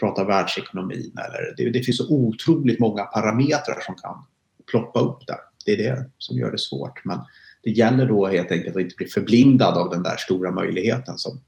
pratar 0.00 0.24
världsekonomin. 0.24 1.16
Eller, 1.18 1.54
det, 1.56 1.70
det 1.70 1.80
finns 1.80 1.96
så 1.96 2.08
otroligt 2.08 2.78
många 2.78 3.04
parametrar 3.04 3.80
som 3.80 3.94
kan 3.94 4.24
ploppa 4.70 5.00
upp 5.00 5.26
där. 5.26 5.38
Det 5.64 5.72
är 5.72 5.76
det 5.76 6.10
som 6.18 6.38
gör 6.38 6.52
det 6.52 6.58
svårt. 6.58 7.04
Men 7.04 7.18
det 7.62 7.70
gäller 7.70 8.06
då 8.06 8.26
helt 8.26 8.52
enkelt 8.52 8.76
att 8.76 8.82
inte 8.82 8.96
bli 8.96 9.06
förblindad 9.06 9.78
av 9.78 9.90
den 9.90 10.02
där 10.02 10.16
stora 10.16 10.50
möjligheten 10.50 11.18
som, 11.18 11.40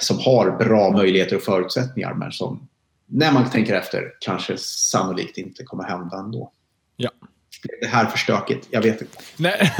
som 0.00 0.18
har 0.18 0.58
bra 0.58 0.90
möjligheter 0.90 1.36
och 1.36 1.42
förutsättningar 1.42 2.14
men 2.14 2.32
som 2.32 2.68
när 3.06 3.32
man 3.32 3.50
tänker 3.50 3.74
efter 3.74 4.12
kanske 4.20 4.56
sannolikt 4.58 5.38
inte 5.38 5.64
kommer 5.64 5.84
hända 5.84 6.16
ändå. 6.16 6.52
Ja. 6.96 7.10
Det 7.80 7.86
här 7.86 8.06
för 8.06 8.18
stökigt, 8.18 8.66
jag 8.70 8.82
vet 8.82 9.00
inte. 9.00 9.16
Nej, 9.36 9.72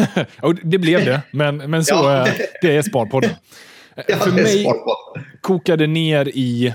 det 0.62 0.78
blev 0.78 1.04
det, 1.04 1.20
men, 1.30 1.56
men 1.56 1.84
så 1.84 1.94
Ja. 1.94 2.10
är, 2.26 2.34
det 2.62 2.76
är 2.76 2.82
Sparpodden. 2.82 3.30
Ja, 4.08 4.16
För 4.16 4.32
mig 4.32 4.64
på. 4.64 4.96
kokade 5.40 5.86
ner 5.86 6.28
i... 6.28 6.74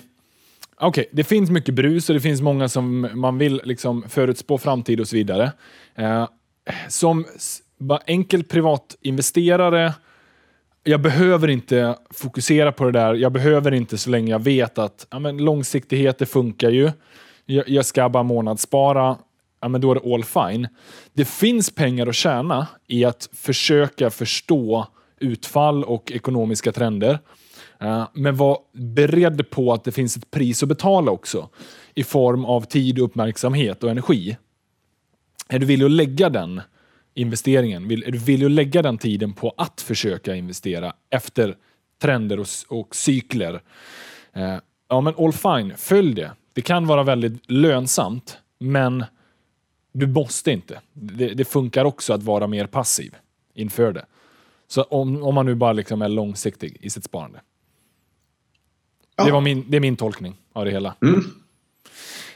Okej, 0.81 1.09
det 1.11 1.23
finns 1.23 1.49
mycket 1.49 1.73
brus 1.75 2.09
och 2.09 2.15
det 2.15 2.21
finns 2.21 2.41
många 2.41 2.69
som 2.69 3.09
man 3.13 3.37
vill 3.37 3.61
liksom 3.63 4.05
förutspå 4.09 4.57
framtid 4.57 4.99
och 4.99 5.07
så 5.07 5.15
vidare. 5.15 5.51
Eh, 5.95 6.27
som 6.87 7.25
enkel 8.05 8.43
privatinvesterare, 8.43 9.93
jag 10.83 11.01
behöver 11.01 11.47
inte 11.47 11.95
fokusera 12.09 12.71
på 12.71 12.85
det 12.85 12.91
där. 12.91 13.13
Jag 13.13 13.31
behöver 13.31 13.71
inte 13.73 13.97
så 13.97 14.09
länge 14.09 14.31
jag 14.31 14.43
vet 14.43 14.77
att 14.77 15.07
ja, 15.11 15.19
men 15.19 15.37
långsiktighet, 15.37 16.17
det 16.17 16.25
funkar 16.25 16.69
ju. 16.69 16.91
Jag, 17.45 17.69
jag 17.69 17.85
ska 17.85 18.09
bara 18.09 18.23
månadsspara. 18.23 19.17
Ja, 19.61 19.67
men 19.67 19.81
då 19.81 19.91
är 19.91 19.95
det 19.95 20.13
all 20.13 20.23
fine. 20.23 20.67
Det 21.13 21.25
finns 21.25 21.69
pengar 21.69 22.07
att 22.07 22.15
tjäna 22.15 22.67
i 22.87 23.05
att 23.05 23.29
försöka 23.33 24.09
förstå 24.09 24.87
utfall 25.19 25.83
och 25.83 26.11
ekonomiska 26.11 26.71
trender. 26.71 27.19
Eh, 27.79 28.07
men 28.13 28.35
var 28.35 28.57
beredd 28.73 29.49
på 29.49 29.73
att 29.73 29.83
det 29.83 29.91
finns 29.91 30.17
ett 30.17 30.31
pris 30.31 30.63
att 30.63 30.69
betala 30.69 31.11
också 31.11 31.49
i 31.95 32.03
form 32.03 32.45
av 32.45 32.61
tid, 32.61 32.99
uppmärksamhet 32.99 33.83
och 33.83 33.89
energi. 33.89 34.37
Är 35.47 35.59
du 35.59 35.65
villig 35.65 35.85
att 35.85 35.91
lägga 35.91 36.29
den 36.29 36.61
investeringen? 37.13 37.87
Vill, 37.87 38.03
är 38.03 38.11
du 38.11 38.17
villig 38.17 38.45
att 38.45 38.51
lägga 38.51 38.81
den 38.81 38.97
tiden 38.97 39.33
på 39.33 39.53
att 39.57 39.81
försöka 39.81 40.35
investera 40.35 40.93
efter 41.09 41.55
trender 42.01 42.39
och, 42.39 42.47
och 42.67 42.95
cykler? 42.95 43.61
Eh, 44.33 44.57
ja, 44.89 45.01
men 45.01 45.13
all 45.17 45.33
fine, 45.33 45.73
följ 45.77 46.13
det. 46.13 46.31
Det 46.53 46.61
kan 46.61 46.87
vara 46.87 47.03
väldigt 47.03 47.51
lönsamt, 47.51 48.37
men 48.59 49.05
du 49.91 50.07
måste 50.07 50.51
inte. 50.51 50.81
Det, 50.93 51.27
det 51.27 51.45
funkar 51.45 51.85
också 51.85 52.13
att 52.13 52.23
vara 52.23 52.47
mer 52.47 52.67
passiv 52.67 53.15
inför 53.53 53.93
det. 53.93 54.05
Så 54.67 54.83
om, 54.83 55.23
om 55.23 55.35
man 55.35 55.45
nu 55.45 55.55
bara 55.55 55.73
liksom 55.73 56.01
är 56.01 56.09
långsiktig 56.09 56.77
i 56.81 56.89
sitt 56.89 57.03
sparande. 57.03 57.39
Ja. 59.15 59.25
Det, 59.25 59.31
var 59.31 59.41
min, 59.41 59.65
det 59.67 59.77
är 59.77 59.81
min 59.81 59.95
tolkning 59.95 60.35
av 60.53 60.65
det 60.65 60.71
hela. 60.71 60.95
Mm. 61.01 61.23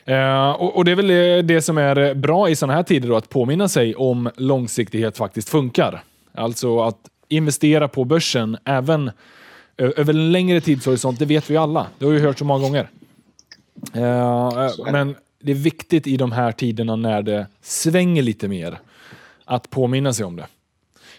Eh, 0.05 0.51
och, 0.51 0.77
och 0.77 0.85
det 0.85 0.91
är 0.91 0.95
väl 0.95 1.47
det, 1.47 1.61
som 1.61 1.77
är 1.77 2.13
bra 2.13 2.49
i 2.49 2.55
sådana 2.55 2.73
här 2.73 2.83
tider 2.83 3.09
då, 3.09 3.15
att 3.15 3.29
påminna 3.29 3.67
sig 3.67 3.95
om 3.95 4.29
långsiktighet 4.35 5.17
faktiskt 5.17 5.49
funkar. 5.49 6.03
Alltså 6.33 6.81
att 6.81 6.99
investera 7.27 7.87
på 7.87 8.05
börsen 8.05 8.57
även 8.65 9.11
över 9.77 10.13
en 10.13 10.31
längre 10.31 10.61
tidshorisont, 10.61 11.19
det 11.19 11.25
vet 11.25 11.49
vi 11.49 11.57
alla. 11.57 11.87
Det 11.97 12.05
har 12.05 12.11
vi 12.11 12.19
hört 12.19 12.39
så 12.39 12.45
många 12.45 12.63
gånger. 12.63 12.89
Det. 13.93 14.91
men 14.91 15.15
det 15.43 15.51
är 15.51 15.55
viktigt 15.55 16.07
i 16.07 16.17
de 16.17 16.31
här 16.31 16.51
tiderna 16.51 16.95
när 16.95 17.21
det 17.21 17.47
svänger 17.61 18.21
lite 18.21 18.47
mer 18.47 18.79
att 19.45 19.69
påminna 19.69 20.13
sig 20.13 20.25
om 20.25 20.35
det. 20.35 20.47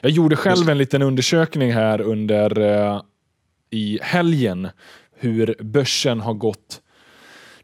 Jag 0.00 0.10
gjorde 0.10 0.36
själv 0.36 0.68
en 0.68 0.78
liten 0.78 1.02
undersökning 1.02 1.72
här 1.72 2.00
under 2.00 2.60
eh, 2.60 3.02
i 3.70 3.98
helgen 4.02 4.68
hur 5.16 5.56
börsen 5.60 6.20
har 6.20 6.34
gått. 6.34 6.80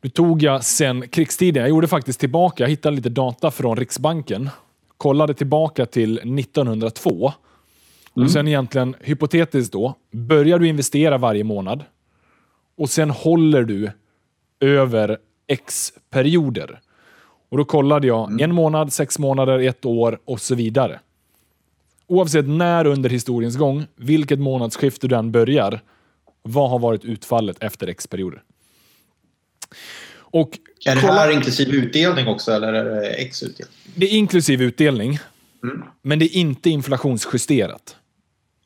Nu 0.00 0.10
tog 0.10 0.42
jag 0.42 0.64
sen 0.64 1.08
krigstiden, 1.08 1.60
jag 1.60 1.70
gjorde 1.70 1.88
faktiskt 1.88 2.20
tillbaka, 2.20 2.64
jag 2.64 2.70
hittade 2.70 2.96
lite 2.96 3.08
data 3.08 3.50
från 3.50 3.76
Riksbanken, 3.76 4.50
kollade 4.96 5.34
tillbaka 5.34 5.86
till 5.86 6.18
1902 6.18 7.32
och 8.12 8.30
sen 8.30 8.48
egentligen 8.48 8.96
hypotetiskt 9.00 9.72
då, 9.72 9.94
börjar 10.10 10.58
du 10.58 10.68
investera 10.68 11.18
varje 11.18 11.44
månad 11.44 11.84
och 12.76 12.90
sen 12.90 13.10
håller 13.10 13.62
du 13.62 13.90
över 14.60 15.18
x 15.50 15.92
perioder. 16.10 16.80
Och 17.48 17.58
då 17.58 17.64
kollade 17.64 18.06
jag 18.06 18.40
en 18.40 18.54
månad, 18.54 18.92
sex 18.92 19.18
månader, 19.18 19.58
ett 19.58 19.84
år 19.84 20.18
och 20.24 20.40
så 20.40 20.54
vidare. 20.54 21.00
Oavsett 22.06 22.48
när 22.48 22.86
under 22.86 23.10
historiens 23.10 23.56
gång, 23.56 23.86
vilket 23.96 24.38
månadsskifte 24.38 25.08
du 25.08 25.16
än 25.16 25.32
börjar, 25.32 25.80
vad 26.42 26.70
har 26.70 26.78
varit 26.78 27.04
utfallet 27.04 27.56
efter 27.62 27.86
x 27.86 28.06
perioder? 28.06 28.42
Och 30.12 30.58
Är 30.86 30.94
det 30.94 31.00
kolla- 31.00 31.12
här 31.14 31.30
inklusive 31.30 31.70
utdelning 31.76 32.26
också 32.28 32.52
eller 32.52 32.72
är 32.72 32.84
det 32.84 33.08
ex-utdelning? 33.08 33.74
det 33.94 34.06
är 34.06 34.16
inklusive 34.16 34.64
utdelning, 34.64 35.18
Mm. 35.62 35.82
men 36.02 36.18
det 36.18 36.24
är 36.24 36.36
inte 36.36 36.70
inflationsjusterat. 36.70 37.96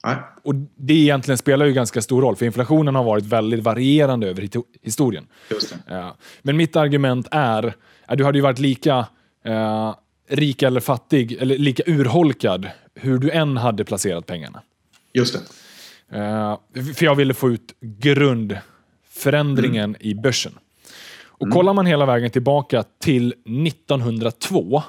Nej. 0.04 0.16
Och 0.42 0.54
det 0.76 0.94
egentligen 0.94 1.38
spelar 1.38 1.66
ju 1.66 1.73
ganska 1.73 2.02
stor 2.02 2.23
roll, 2.23 2.37
för 2.37 2.46
inflationen 2.46 2.94
har 2.94 3.04
varit 3.04 3.25
väldigt 3.25 3.64
varierande 3.64 4.28
över 4.28 4.49
historien. 4.82 5.26
Ja. 5.87 6.16
Men 6.42 6.56
mitt 6.56 6.76
argument 6.76 7.28
är 7.30 7.75
att 8.06 8.18
du 8.18 8.25
hade 8.25 8.38
ju 8.38 8.42
varit 8.42 8.58
lika 8.58 9.06
eh, 9.44 9.94
rik 10.28 10.62
eller 10.62 10.80
fattig, 10.80 11.32
eller 11.32 11.58
lika 11.58 11.82
urholkad, 11.87 12.68
hur 12.94 13.18
du 13.18 13.30
än 13.30 13.56
hade 13.56 13.84
placerat 13.84 14.26
pengarna. 14.26 14.62
Just 15.12 15.34
det. 15.34 15.40
Eh, 16.18 16.58
för 16.94 17.04
jag 17.04 17.14
ville 17.14 17.34
få 17.34 17.50
ut 17.50 17.75
grundförändringen 17.80 19.96
i 20.00 20.14
börsen. 20.14 20.52
Och 21.26 21.50
kollar 21.50 21.73
man 21.73 21.87
hela 21.87 22.06
vägen 22.06 22.30
tillbaka 22.30 22.84
till 23.00 23.34
1902 23.68 24.82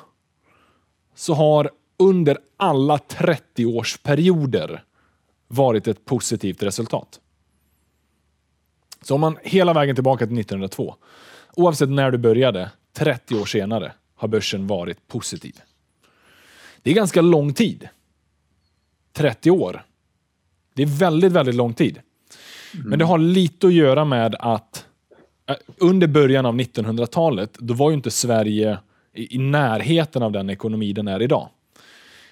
så 1.15 1.33
har 1.33 1.69
under 1.99 2.37
alla 2.57 2.97
30-årsperioder 2.97 4.79
varit 5.47 5.87
ett 5.87 6.05
positivt 6.05 6.63
resultat. 6.63 7.19
Så 9.01 9.15
om 9.15 9.21
man 9.21 9.37
hela 9.43 9.73
vägen 9.73 9.95
tillbaka 9.95 10.27
till 10.27 10.39
1902, 10.39 10.95
oavsett 11.55 11.89
när 11.89 12.11
du 12.11 12.17
började, 12.17 12.71
30 12.93 13.35
år 13.35 13.45
senare, 13.45 13.93
har 14.15 14.27
börsen 14.27 14.67
varit 14.67 15.07
positiv. 15.07 15.55
Det 16.81 16.91
är 16.91 16.93
ganska 16.93 17.21
lång 17.21 17.53
tid. 17.53 17.89
30 19.13 19.51
år. 19.51 19.85
Det 20.73 20.81
är 20.81 20.99
väldigt, 20.99 21.31
väldigt 21.31 21.55
lång 21.55 21.73
tid. 21.73 21.99
Men 22.73 22.99
det 22.99 23.05
har 23.05 23.17
lite 23.17 23.67
att 23.67 23.73
göra 23.73 24.05
med 24.05 24.35
att 24.39 24.85
eh, 25.49 25.55
under 25.77 26.07
början 26.07 26.45
av 26.45 26.55
1900-talet, 26.55 27.53
då 27.59 27.73
var 27.73 27.89
ju 27.89 27.95
inte 27.95 28.11
Sverige 28.11 28.77
i, 29.13 29.37
närheten 29.37 30.23
av 30.23 30.31
den 30.31 30.49
ekonomi 30.49 30.93
den 30.93 31.07
är 31.07 31.21
idag. 31.21 31.49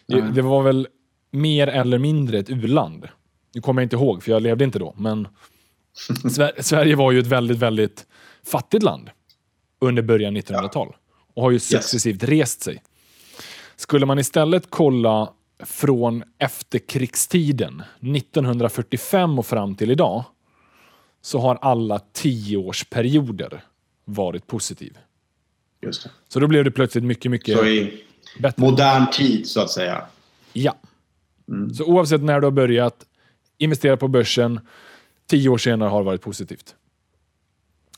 Det, 0.06 0.22
det 0.22 0.42
var 0.42 0.64
väl 0.64 0.88
mer 1.34 1.68
eller 1.68 1.98
mindre 1.98 2.40
ett 2.40 2.50
u-land. 2.50 3.08
Nu 3.56 3.62
kommer 3.62 3.82
jag 3.82 3.86
inte 3.86 3.96
ihåg, 3.96 4.24
för 4.24 4.32
jag 4.32 4.42
levde 4.42 4.64
inte 4.64 4.80
då, 4.80 4.94
men 4.98 5.28
Sver- 6.24 6.62
Sverige 6.62 6.96
var 6.96 7.12
ju 7.12 7.20
ett 7.20 7.28
väldigt, 7.28 7.58
väldigt 7.58 8.06
fattigt 8.46 8.84
land 8.84 9.10
under 9.80 10.02
början 10.04 10.36
av 10.38 10.42
1900-tal 10.42 10.96
och 11.34 11.44
har 11.44 11.52
ju 11.52 11.60
successivt 11.60 12.24
rest 12.24 12.62
sig. 12.62 12.84
Skulle 13.76 14.06
man 14.06 14.20
istället 14.20 14.64
kolla 14.70 15.34
från 15.64 16.24
efterkrigstiden, 16.38 17.84
1945 18.16 19.40
och 19.40 19.46
fram 19.46 19.76
till 19.76 19.92
idag, 19.92 20.24
så 21.22 21.40
har 21.40 21.58
alla 21.62 22.00
tioårsperioder 22.00 23.64
varit 24.06 24.48
positiv. 24.48 24.98
Just 25.82 26.04
det. 26.04 26.10
Så 26.28 26.40
då 26.40 26.48
blev 26.48 26.64
det 26.64 26.72
plötsligt 26.72 27.04
mycket, 27.04 27.32
mycket 27.32 27.58
Så 27.58 27.66
i 27.66 28.04
bättre. 28.40 28.62
modern 28.62 29.10
tid 29.12 29.48
så 29.48 29.62
att 29.62 29.70
säga. 29.72 30.06
Ja. 30.54 30.76
Mm. 31.50 31.74
Så 31.74 31.86
oavsett 31.86 32.24
när 32.24 32.40
du 32.40 32.46
har 32.48 32.52
börjat 32.52 33.06
investera 33.58 33.98
på 33.98 34.08
börsen, 34.08 34.60
Tio 35.28 35.50
år 35.50 35.58
senare 35.58 35.90
har 35.90 36.00
det 36.00 36.06
varit 36.06 36.22
positivt. 36.22 36.76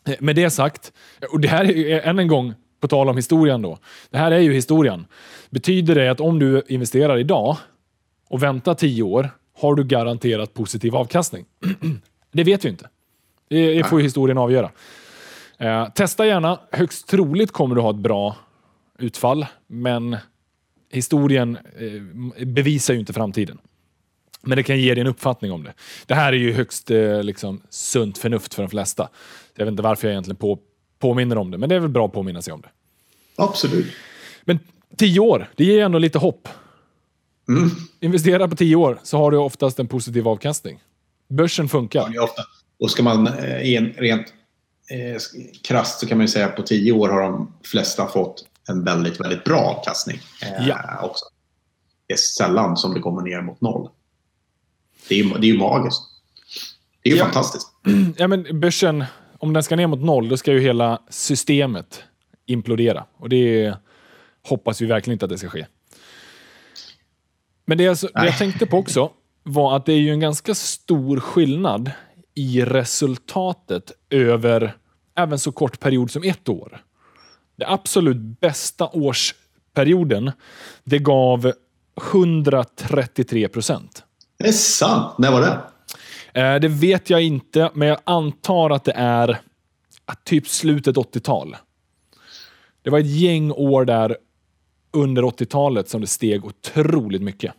Eh, 0.08 0.16
Med 0.20 0.36
det 0.36 0.50
sagt, 0.50 0.94
och 1.32 1.40
det 1.40 1.48
här 1.48 1.72
är 1.72 2.02
än 2.02 2.20
en 2.20 2.28
gång 2.28 2.54
på 2.80 2.88
tal 2.88 3.10
om 3.10 3.16
historien 3.16 3.62
då. 3.62 3.78
Det 4.10 4.18
här 4.18 4.32
är 4.32 4.40
ju 4.40 4.54
historien. 4.54 5.06
Betyder 5.50 5.96
det 5.96 6.12
att 6.12 6.20
om 6.20 6.40
du 6.40 6.64
investerar 6.68 7.18
idag 7.18 7.58
och 8.30 8.44
väntar 8.44 8.74
tio 8.74 9.04
år, 9.04 9.30
har 9.58 9.76
du 9.76 9.84
garanterat 9.84 10.54
positiv 10.54 10.96
avkastning? 10.96 11.46
det 12.32 12.44
vet 12.44 12.66
vi 12.66 12.70
inte. 12.70 12.90
Det 13.50 13.86
får 13.86 14.00
historien 14.00 14.38
avgöra. 14.38 14.72
Eh, 15.58 15.90
testa 15.90 16.26
gärna. 16.26 16.60
Högst 16.72 17.08
troligt 17.08 17.52
kommer 17.52 17.76
du 17.76 17.82
ha 17.82 17.90
ett 17.90 17.96
bra 17.96 18.36
utfall, 19.00 19.46
men 19.68 20.18
historien 20.96 21.58
eh, 21.78 22.46
bevisar 22.46 22.94
ju 22.94 23.00
inte 23.00 23.14
framtiden. 23.14 23.58
Men 24.42 24.56
det 24.56 24.64
kan 24.64 24.80
ge 24.80 24.94
dig 24.94 25.02
en 25.02 25.08
uppfattning 25.08 25.52
om 25.52 25.64
det. 25.64 25.74
Det 26.06 26.14
här 26.14 26.34
är 26.34 26.38
ju 26.38 26.54
högst 26.54 26.92
eh, 26.92 27.24
liksom, 27.24 27.62
sunt 27.70 28.18
förnuft 28.18 28.54
för 28.54 28.64
de 28.64 28.70
flesta. 28.70 29.10
Jag 29.56 29.66
vet 29.66 29.72
inte 29.72 29.84
varför 29.84 30.08
jag 30.08 30.12
egentligen 30.12 30.36
på, 30.36 30.60
påminner 31.00 31.38
om 31.38 31.52
det, 31.52 31.58
men 31.58 31.70
det 31.70 31.76
är 31.76 31.80
väl 31.80 31.90
bra 31.90 32.06
att 32.06 32.14
påminna 32.14 32.42
sig 32.42 32.54
om 32.54 32.62
det. 32.62 32.70
Absolut. 33.36 33.86
Men 34.44 34.60
tio 34.98 35.20
år, 35.20 35.50
det 35.56 35.66
ger 35.66 35.84
ändå 35.84 36.00
lite 36.00 36.20
hopp. 36.20 36.48
Mm. 37.48 37.70
Investera 38.00 38.48
på 38.48 38.56
tio 38.56 38.76
år 38.76 39.00
så 39.04 39.18
har 39.18 39.32
du 39.32 39.38
oftast 39.38 39.80
en 39.80 39.88
positiv 39.88 40.28
avkastning. 40.28 40.80
Börsen 41.30 41.70
funkar. 41.70 42.10
Ja, 42.14 42.24
ofta. 42.24 42.42
Och 42.80 42.92
ska 42.92 43.04
man 43.04 43.28
eh, 43.28 43.74
en, 43.74 43.94
rent 43.94 44.28
eh, 44.90 45.22
krasst 45.64 46.00
så 46.00 46.08
kan 46.08 46.18
man 46.18 46.24
ju 46.24 46.28
säga 46.28 46.46
att 46.46 46.56
på 46.56 46.62
tio 46.62 46.92
år 46.92 47.10
har 47.10 47.22
de 47.22 47.54
flesta 47.64 48.08
fått 48.08 48.46
en 48.70 48.84
väldigt, 48.84 49.20
väldigt 49.20 49.44
bra 49.44 49.60
avkastning. 49.60 50.20
Eh, 50.42 50.68
Ja. 50.68 51.00
också. 51.04 51.26
Det 52.08 52.14
är 52.14 52.18
sällan 52.18 52.78
som 52.78 52.94
det 52.94 53.00
kommer 53.00 53.22
ner 53.22 53.42
mot 53.42 53.62
noll. 53.62 53.90
Det 55.10 55.16
är 55.20 55.24
ju, 55.24 55.30
det 55.30 55.48
är 55.48 55.52
ju 55.52 55.58
magiskt. 55.58 56.02
Det 57.04 57.10
är 57.10 57.14
ju 57.14 57.20
Ja. 57.20 57.26
fantastiskt. 57.26 57.68
Ja, 58.18 58.28
men 58.28 58.60
börsen, 58.60 59.04
om 59.40 59.54
den 59.54 59.64
ska 59.64 59.76
ner 59.76 59.88
mot 59.88 60.00
noll, 60.02 60.30
då 60.30 60.38
ska 60.38 60.52
ju 60.52 60.60
hela 60.60 61.02
systemet 61.10 62.04
implodera. 62.46 63.06
Och 63.18 63.30
det 63.30 63.74
hoppas 64.48 64.82
vi 64.82 64.86
verkligen 64.86 65.14
inte 65.16 65.26
att 65.26 65.32
det 65.32 65.38
ska 65.38 65.50
ske. 65.50 65.66
Men 67.66 67.78
det, 67.78 67.84
jag, 67.84 67.98
det 67.98 68.10
jag 68.14 68.38
tänkte 68.38 68.66
på 68.66 68.78
också 68.78 69.12
var 69.44 69.76
att 69.76 69.86
det 69.86 69.94
är 69.94 69.98
ju 70.00 70.12
en 70.12 70.20
ganska 70.20 70.56
stor 70.56 71.20
skillnad 71.20 71.92
i 72.36 72.62
resultatet 72.62 73.92
över 74.10 74.78
även 75.16 75.40
så 75.40 75.52
kort 75.52 75.80
period 75.80 76.12
som 76.12 76.24
ett 76.24 76.50
år. 76.50 76.84
Det 77.56 77.66
absolut 77.68 78.18
bästa 78.18 78.88
årsperioden, 78.88 80.32
det 80.84 81.00
gav 81.00 81.52
133 82.14 83.48
procent. 83.48 84.04
Det 84.38 84.48
är 84.48 84.52
sant. 84.52 85.18
När 85.18 85.32
var 85.32 85.42
det? 85.42 85.60
Eh, 86.42 86.60
det 86.60 86.68
vet 86.68 87.10
jag 87.10 87.24
inte, 87.24 87.72
men 87.74 87.88
jag 87.88 87.98
antar 88.04 88.70
att 88.70 88.84
det 88.84 88.94
är 88.96 89.40
typ 90.24 90.48
slutet 90.48 90.96
80-tal. 90.96 91.56
Det 92.82 92.90
var 92.90 93.00
ett 93.00 93.06
gäng 93.06 93.52
år 93.52 93.86
där 93.86 94.18
under 94.92 95.24
80-talet 95.24 95.90
som 95.90 96.02
det 96.02 96.08
steg 96.08 96.46
otroligt 96.46 97.22
mycket. 97.22 97.54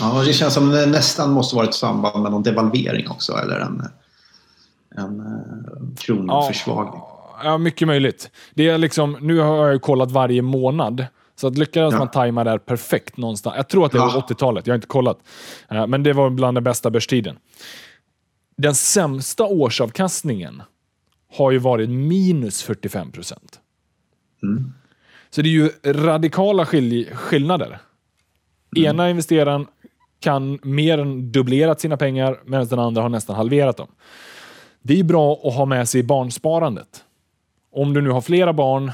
Ja, 0.00 0.22
det 0.26 0.32
känns 0.32 0.54
som 0.54 0.70
det 0.70 0.86
nästan 0.86 1.30
måste 1.30 1.56
varit 1.56 1.74
samband 1.74 2.22
med 2.22 2.32
någon 2.32 2.42
devalvering 2.42 3.08
också. 3.08 3.32
Eller 3.32 3.60
en, 3.60 3.82
en 4.96 5.20
eh, 5.20 5.96
kronförsvagning. 5.96 7.00
Ja, 7.02 7.09
mycket 7.58 7.88
möjligt. 7.88 8.30
Det 8.54 8.68
är 8.68 8.78
liksom, 8.78 9.16
nu 9.20 9.38
har 9.38 9.56
jag 9.64 9.72
ju 9.72 9.78
kollat 9.78 10.10
varje 10.10 10.42
månad. 10.42 11.06
Så 11.36 11.46
att 11.46 11.58
lyckades 11.58 11.92
Ja. 11.92 11.98
man 11.98 12.10
tajma 12.10 12.44
det 12.44 12.50
här 12.50 12.58
perfekt 12.58 13.16
någonstans. 13.16 13.56
Jag 13.56 13.68
tror 13.68 13.86
att 13.86 13.92
det 13.92 13.98
var 13.98 14.06
Ja. 14.14 14.26
80-talet, 14.28 14.66
jag 14.66 14.72
har 14.72 14.76
inte 14.76 14.86
kollat. 14.86 15.18
Eh, 15.70 15.86
Men 15.86 16.02
det 16.02 16.12
var 16.12 16.30
bland 16.30 16.56
den 16.56 16.64
bästa 16.64 16.90
börstiden. 16.90 17.36
Den 18.56 18.74
sämsta 18.74 19.44
årsavkastningen 19.44 20.62
har 21.36 21.50
ju 21.50 21.58
varit 21.58 21.90
minus 21.90 22.62
45 22.62 23.12
procent. 23.12 23.60
Mm. 24.42 24.72
Så 25.30 25.42
det 25.42 25.48
är 25.48 25.50
ju 25.50 25.70
radikala 25.92 26.64
skilj- 26.64 27.14
skillnader. 27.14 27.78
Ena 28.76 29.10
investeraren 29.10 29.66
kan 30.20 30.58
mer 30.62 30.98
än 30.98 31.32
dubblerat 31.32 31.80
sina 31.80 31.96
pengar 31.96 32.40
medan 32.44 32.66
den 32.66 32.78
andra 32.78 33.02
har 33.02 33.08
nästan 33.08 33.36
halverat 33.36 33.76
dem. 33.76 33.88
Det 34.82 35.00
är 35.00 35.04
bra 35.04 35.40
att 35.44 35.54
ha 35.54 35.64
med 35.64 35.88
sig 35.88 36.00
i 36.00 36.04
barnsparandet. 36.04 37.04
Om 37.72 37.94
du 37.94 38.00
nu 38.00 38.10
har 38.10 38.20
flera 38.20 38.52
barn, 38.52 38.92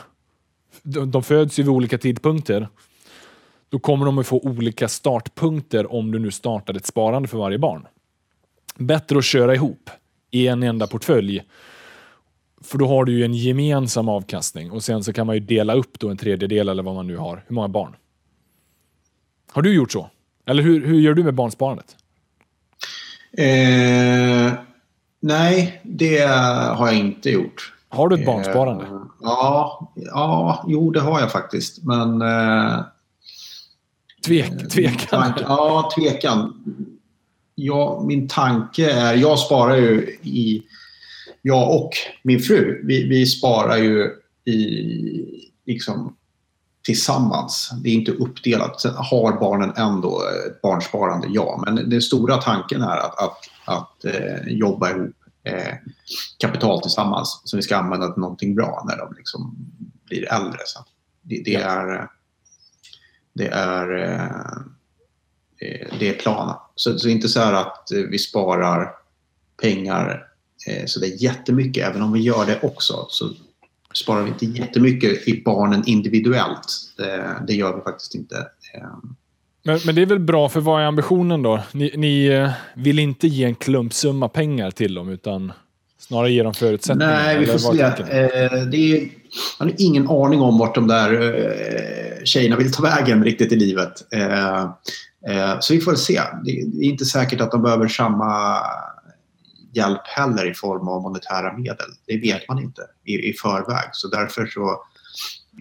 de, 0.83 1.11
de 1.11 1.23
föds 1.23 1.59
ju 1.59 1.62
vid 1.62 1.71
olika 1.71 1.99
tidpunkter, 1.99 2.69
då 3.69 3.79
kommer 3.79 4.07
de 4.07 4.19
att 4.19 4.27
få 4.27 4.41
olika 4.41 4.89
startpunkter 4.89 5.93
om 5.93 6.12
du 6.12 6.19
nu 6.19 6.31
startar 6.31 6.75
ett 6.75 6.87
sparande 6.87 7.29
för 7.29 7.39
varje 7.39 7.59
barn. 7.59 7.87
Bättre 8.77 9.19
att 9.19 9.25
köra 9.25 9.55
ihop 9.55 9.91
i 10.31 10.47
en 10.47 10.62
enda 10.62 10.87
portfölj 10.87 11.43
för 12.67 12.79
då 12.79 12.89
har 12.89 13.05
du 13.05 13.12
ju 13.12 13.25
en 13.25 13.35
gemensam 13.35 14.09
avkastning 14.09 14.71
och 14.71 14.85
sen 14.85 15.05
så 15.05 15.12
kan 15.12 15.27
man 15.27 15.37
ju 15.37 15.41
dela 15.41 15.75
upp 15.75 15.99
då 15.99 16.09
en 16.09 16.17
tredjedel 16.17 16.69
eller 16.69 16.83
vad 16.83 16.95
man 16.95 17.07
nu 17.07 17.17
har. 17.17 17.45
Hur 17.47 17.55
många 17.55 17.69
barn? 17.69 17.97
Har 19.53 19.62
du 19.62 19.75
gjort 19.75 19.93
så? 19.93 20.11
Eller 20.47 20.62
hur, 20.62 20.87
hur 20.87 21.01
gör 21.01 21.15
du 21.15 21.25
med 21.25 21.35
barnsparandet? 21.35 21.97
Eh, 23.39 24.53
nej, 25.21 25.81
det 25.83 26.19
har 26.77 26.87
jag 26.87 26.97
inte 26.97 27.31
gjort. 27.31 27.76
Har 27.88 28.09
du 28.09 28.20
ett 28.20 28.27
barnsparande? 28.27 28.85
Eh, 28.85 28.90
ja, 29.20 29.92
ja, 29.94 30.64
jo 30.68 30.90
det 30.90 31.01
har 31.01 31.20
jag 31.20 31.33
faktiskt. 31.33 31.85
Men... 31.85 32.22
Eh, 32.22 32.81
Tvek, 34.27 34.68
tvekan? 34.70 35.22
tank, 35.22 35.37
ja, 35.40 35.90
tvekan. 35.96 36.64
Ja, 37.55 38.05
min 38.07 38.29
tanke 38.29 38.90
är... 38.90 39.14
Jag 39.14 39.38
sparar 39.38 39.77
ju 39.77 40.18
i... 40.22 40.62
Jag 41.42 41.77
och 41.77 41.90
min 42.22 42.40
fru, 42.40 42.83
vi, 42.85 43.09
vi 43.09 43.27
sparar 43.27 43.77
ju 43.77 44.11
i, 44.44 45.51
liksom, 45.66 46.16
tillsammans. 46.85 47.70
Det 47.83 47.88
är 47.88 47.94
inte 47.94 48.12
uppdelat. 48.12 48.81
Sen 48.81 48.94
har 48.94 49.40
barnen 49.40 49.72
ändå 49.77 50.22
ett 50.49 50.62
barnsparande, 50.62 51.27
ja. 51.31 51.62
Men 51.66 51.90
den 51.90 52.03
stora 52.03 52.37
tanken 52.37 52.83
är 52.83 52.96
att, 52.96 53.18
att, 53.18 53.38
att 53.64 54.05
eh, 54.05 54.49
jobba 54.49 54.90
ihop 54.90 55.16
eh, 55.46 55.74
kapital 56.38 56.82
tillsammans 56.82 57.42
som 57.44 57.56
vi 57.56 57.62
ska 57.62 57.76
använda 57.76 58.12
till 58.12 58.20
någonting 58.20 58.54
bra 58.54 58.85
när 58.88 58.96
de 58.96 59.14
liksom 59.16 59.56
blir 60.04 60.32
äldre. 60.32 60.61
Så 60.64 60.85
det, 61.22 61.42
det 61.44 61.54
är... 61.54 62.09
Det 63.38 63.48
är, 63.48 63.96
eh, 63.96 64.56
eh, 65.61 65.98
det 65.98 66.09
är 66.09 66.18
planen. 66.18 66.54
Så, 66.74 66.98
så 66.98 67.09
inte 67.09 67.28
så 67.28 67.40
här 67.40 67.52
att 67.52 67.92
eh, 67.92 67.98
vi 67.98 68.18
sparar 68.18 68.90
pengar 69.62 70.26
eh, 70.68 70.85
så 70.87 71.00
det 71.00 71.06
är 71.06 71.22
jättemycket. 71.22 71.88
Även 71.88 72.02
om 72.02 72.12
vi 72.12 72.20
gör 72.20 72.46
det 72.46 72.61
också 72.62 73.06
så 73.11 73.35
sparar 73.94 74.22
vi 74.22 74.28
inte 74.28 74.46
jättemycket 74.46 75.28
i 75.28 75.42
barnen 75.44 75.82
individuellt. 75.87 76.66
Det 77.46 77.54
gör 77.54 77.76
vi 77.76 77.82
faktiskt 77.82 78.14
inte. 78.14 78.48
Men, 79.66 79.81
men 79.87 79.94
det 79.94 80.02
är 80.02 80.07
väl 80.07 80.18
bra, 80.18 80.48
för 80.48 80.61
vad 80.61 80.83
är 80.83 80.87
ambitionen 80.87 81.42
då? 81.42 81.62
Ni, 81.72 81.92
ni 81.96 82.26
eh, 82.26 82.50
vill 82.74 82.98
inte 82.98 83.26
ge 83.26 83.44
en 83.44 83.55
klumpsumma 83.55 84.29
pengar 84.29 84.70
till 84.70 84.94
dem, 84.94 85.09
utan 85.09 85.52
snarare 85.98 86.33
ge 86.33 86.42
dem 86.42 86.55
förutsättningar? 86.55 87.12
Nej, 87.12 87.38
vi 87.38 87.46
får 87.46 87.59
se. 87.59 87.83
Eh, 87.83 88.62
det 88.62 88.92
är, 88.92 89.09
man 89.59 89.68
har 89.68 89.74
ingen 89.79 90.09
aning 90.09 90.40
om 90.40 90.59
vart 90.59 90.74
de 90.74 90.87
där 90.87 91.12
eh, 91.12 92.24
tjejerna 92.24 92.57
vill 92.57 92.72
ta 92.72 92.83
vägen 92.83 93.24
riktigt 93.24 93.52
i 93.52 93.57
livet. 93.57 94.14
Eh, 94.14 94.61
eh, 95.29 95.57
så 95.61 95.74
vi 95.74 95.81
får 95.81 95.94
se. 95.94 96.20
Det, 96.44 96.52
det 96.52 96.87
är 96.87 96.90
inte 96.90 97.05
säkert 97.05 97.40
att 97.40 97.50
de 97.50 97.62
behöver 97.62 97.88
samma 97.88 98.59
hjälp 99.72 100.02
heller 100.05 100.50
i 100.50 100.55
form 100.55 100.88
av 100.88 101.02
monetära 101.02 101.57
medel. 101.59 101.90
Det 102.07 102.18
vet 102.18 102.48
man 102.48 102.59
inte 102.59 102.83
i, 103.05 103.31
i 103.31 103.33
förväg. 103.33 103.88
Så 103.92 104.09
därför 104.09 104.46
så 104.46 104.81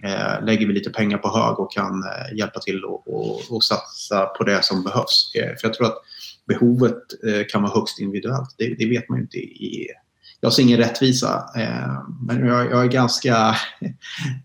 eh, 0.02 0.44
lägger 0.44 0.66
vi 0.66 0.72
lite 0.72 0.90
pengar 0.90 1.18
på 1.18 1.28
hög 1.28 1.58
och 1.58 1.72
kan 1.72 2.02
eh, 2.04 2.36
hjälpa 2.38 2.60
till 2.60 2.84
och, 2.84 3.08
och, 3.08 3.40
och 3.50 3.64
satsa 3.64 4.26
på 4.26 4.44
det 4.44 4.64
som 4.64 4.82
behövs. 4.82 5.32
Eh, 5.34 5.56
för 5.56 5.68
jag 5.68 5.74
tror 5.74 5.86
att 5.86 6.02
behovet 6.46 7.24
eh, 7.26 7.46
kan 7.48 7.62
vara 7.62 7.72
högst 7.72 8.00
individuellt. 8.00 8.54
Det, 8.58 8.74
det 8.78 8.86
vet 8.86 9.08
man 9.08 9.18
ju 9.18 9.22
inte 9.22 9.38
i, 9.38 9.88
jag 10.40 10.52
ser 10.52 10.62
ingen 10.62 10.78
rättvisa, 10.78 11.50
eh, 11.56 12.02
men 12.20 12.46
jag, 12.46 12.84
är 12.84 12.88
ganska 12.88 13.36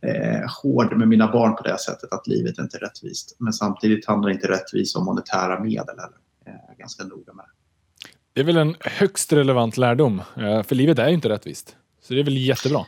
eh, 0.02 0.52
hård 0.64 0.98
med 0.98 1.08
mina 1.08 1.32
barn 1.32 1.56
på 1.56 1.64
det 1.64 1.80
sättet 1.80 2.14
att 2.14 2.28
livet 2.28 2.60
inte 2.60 2.78
är 2.78 2.80
rättvist. 2.80 3.36
Men 3.40 3.54
samtidigt 3.54 4.06
handlar 4.06 4.30
inte 4.30 4.48
rättvisa 4.48 5.00
om 5.00 5.06
monetära 5.06 5.60
medel 5.60 6.00
heller. 6.00 6.18
Jag 6.46 6.54
är 6.54 6.78
ganska 6.78 7.04
noga 7.04 7.34
med 7.34 7.46
det. 7.46 7.52
Det 8.34 8.42
är 8.42 8.46
väl 8.46 8.58
en 8.58 8.76
högst 8.80 9.34
relevant 9.34 9.78
lärdom, 9.78 10.22
för 10.36 10.76
livet 10.76 11.00
är 11.00 11.08
ju 11.08 11.14
inte 11.14 11.30
rättvist. 11.30 11.76
Så 12.02 12.14
det 12.14 12.20
är 12.20 12.24
väl 12.24 12.38
jättebra. 12.38 12.86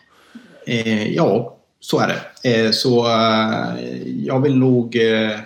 Ja, 1.15 1.59
så 1.83 1.99
är 1.99 2.07
det. 2.07 2.49
Eh, 2.49 2.71
så 2.71 3.07
eh, 3.07 4.07
jag 4.07 4.41
vill 4.41 4.57
nog, 4.57 4.95
eh, 4.95 5.39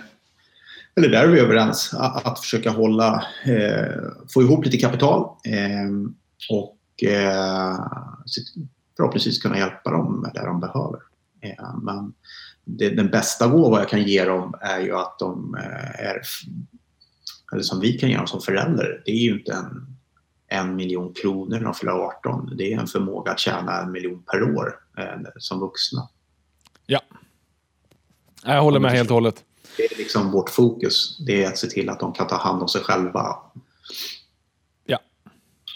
eller 0.96 1.08
där 1.08 1.24
är 1.24 1.28
vi 1.28 1.40
överens, 1.40 1.94
att, 1.94 2.40
försöka 2.40 2.70
hålla, 2.70 3.24
få 4.34 4.42
ihop 4.42 4.64
lite 4.64 4.78
kapital 4.78 5.20
och 6.50 7.04
eh, 7.08 7.76
förhoppningsvis 8.96 9.42
kunna 9.42 9.58
hjälpa 9.58 9.90
dem 9.90 10.30
där 10.34 10.46
de 10.46 10.60
behöver. 10.60 11.00
Men 11.82 12.12
det, 12.64 12.88
den 12.88 13.10
bästa 13.10 13.46
gåva 13.46 13.78
jag 13.78 13.88
kan 13.88 14.02
ge 14.02 14.24
dem 14.24 14.54
är 14.60 14.80
ju 14.80 14.96
att 14.96 15.18
de 15.18 15.54
är, 15.98 16.20
eller 17.52 17.62
som 17.62 17.80
vi 17.80 17.92
kan 17.92 18.10
ge 18.10 18.16
dem 18.16 18.26
som 18.26 18.40
förälder, 18.40 19.02
det 19.04 19.10
är 19.10 19.22
ju 19.22 19.38
inte 19.38 19.52
en 19.52 19.94
en 20.50 20.76
miljon 20.76 21.14
kronor 21.14 21.58
när 21.58 21.64
de 21.64 21.74
fyller 21.74 21.92
18. 21.92 22.52
Det 22.56 22.72
är 22.72 22.80
en 22.80 22.86
förmåga 22.86 23.32
att 23.32 23.38
tjäna 23.38 23.80
en 23.82 23.92
miljon 23.92 24.22
per 24.22 24.42
år 24.42 24.74
som 25.38 25.60
vuxna. 25.60 26.08
Ja. 26.90 27.00
Jag 28.44 28.62
håller 28.62 28.80
med 28.80 28.90
helt 28.90 29.10
och 29.10 29.14
hållet. 29.14 29.44
Det 29.76 29.82
är 29.82 29.98
liksom 29.98 30.30
vårt 30.30 30.50
fokus. 30.50 31.18
Det 31.26 31.44
är 31.44 31.48
att 31.48 31.58
se 31.58 31.66
till 31.66 31.88
att 31.88 32.00
de 32.00 32.12
kan 32.12 32.26
ta 32.26 32.36
hand 32.36 32.62
om 32.62 32.68
sig 32.68 32.80
själva. 32.80 33.36
Ja. 34.86 34.98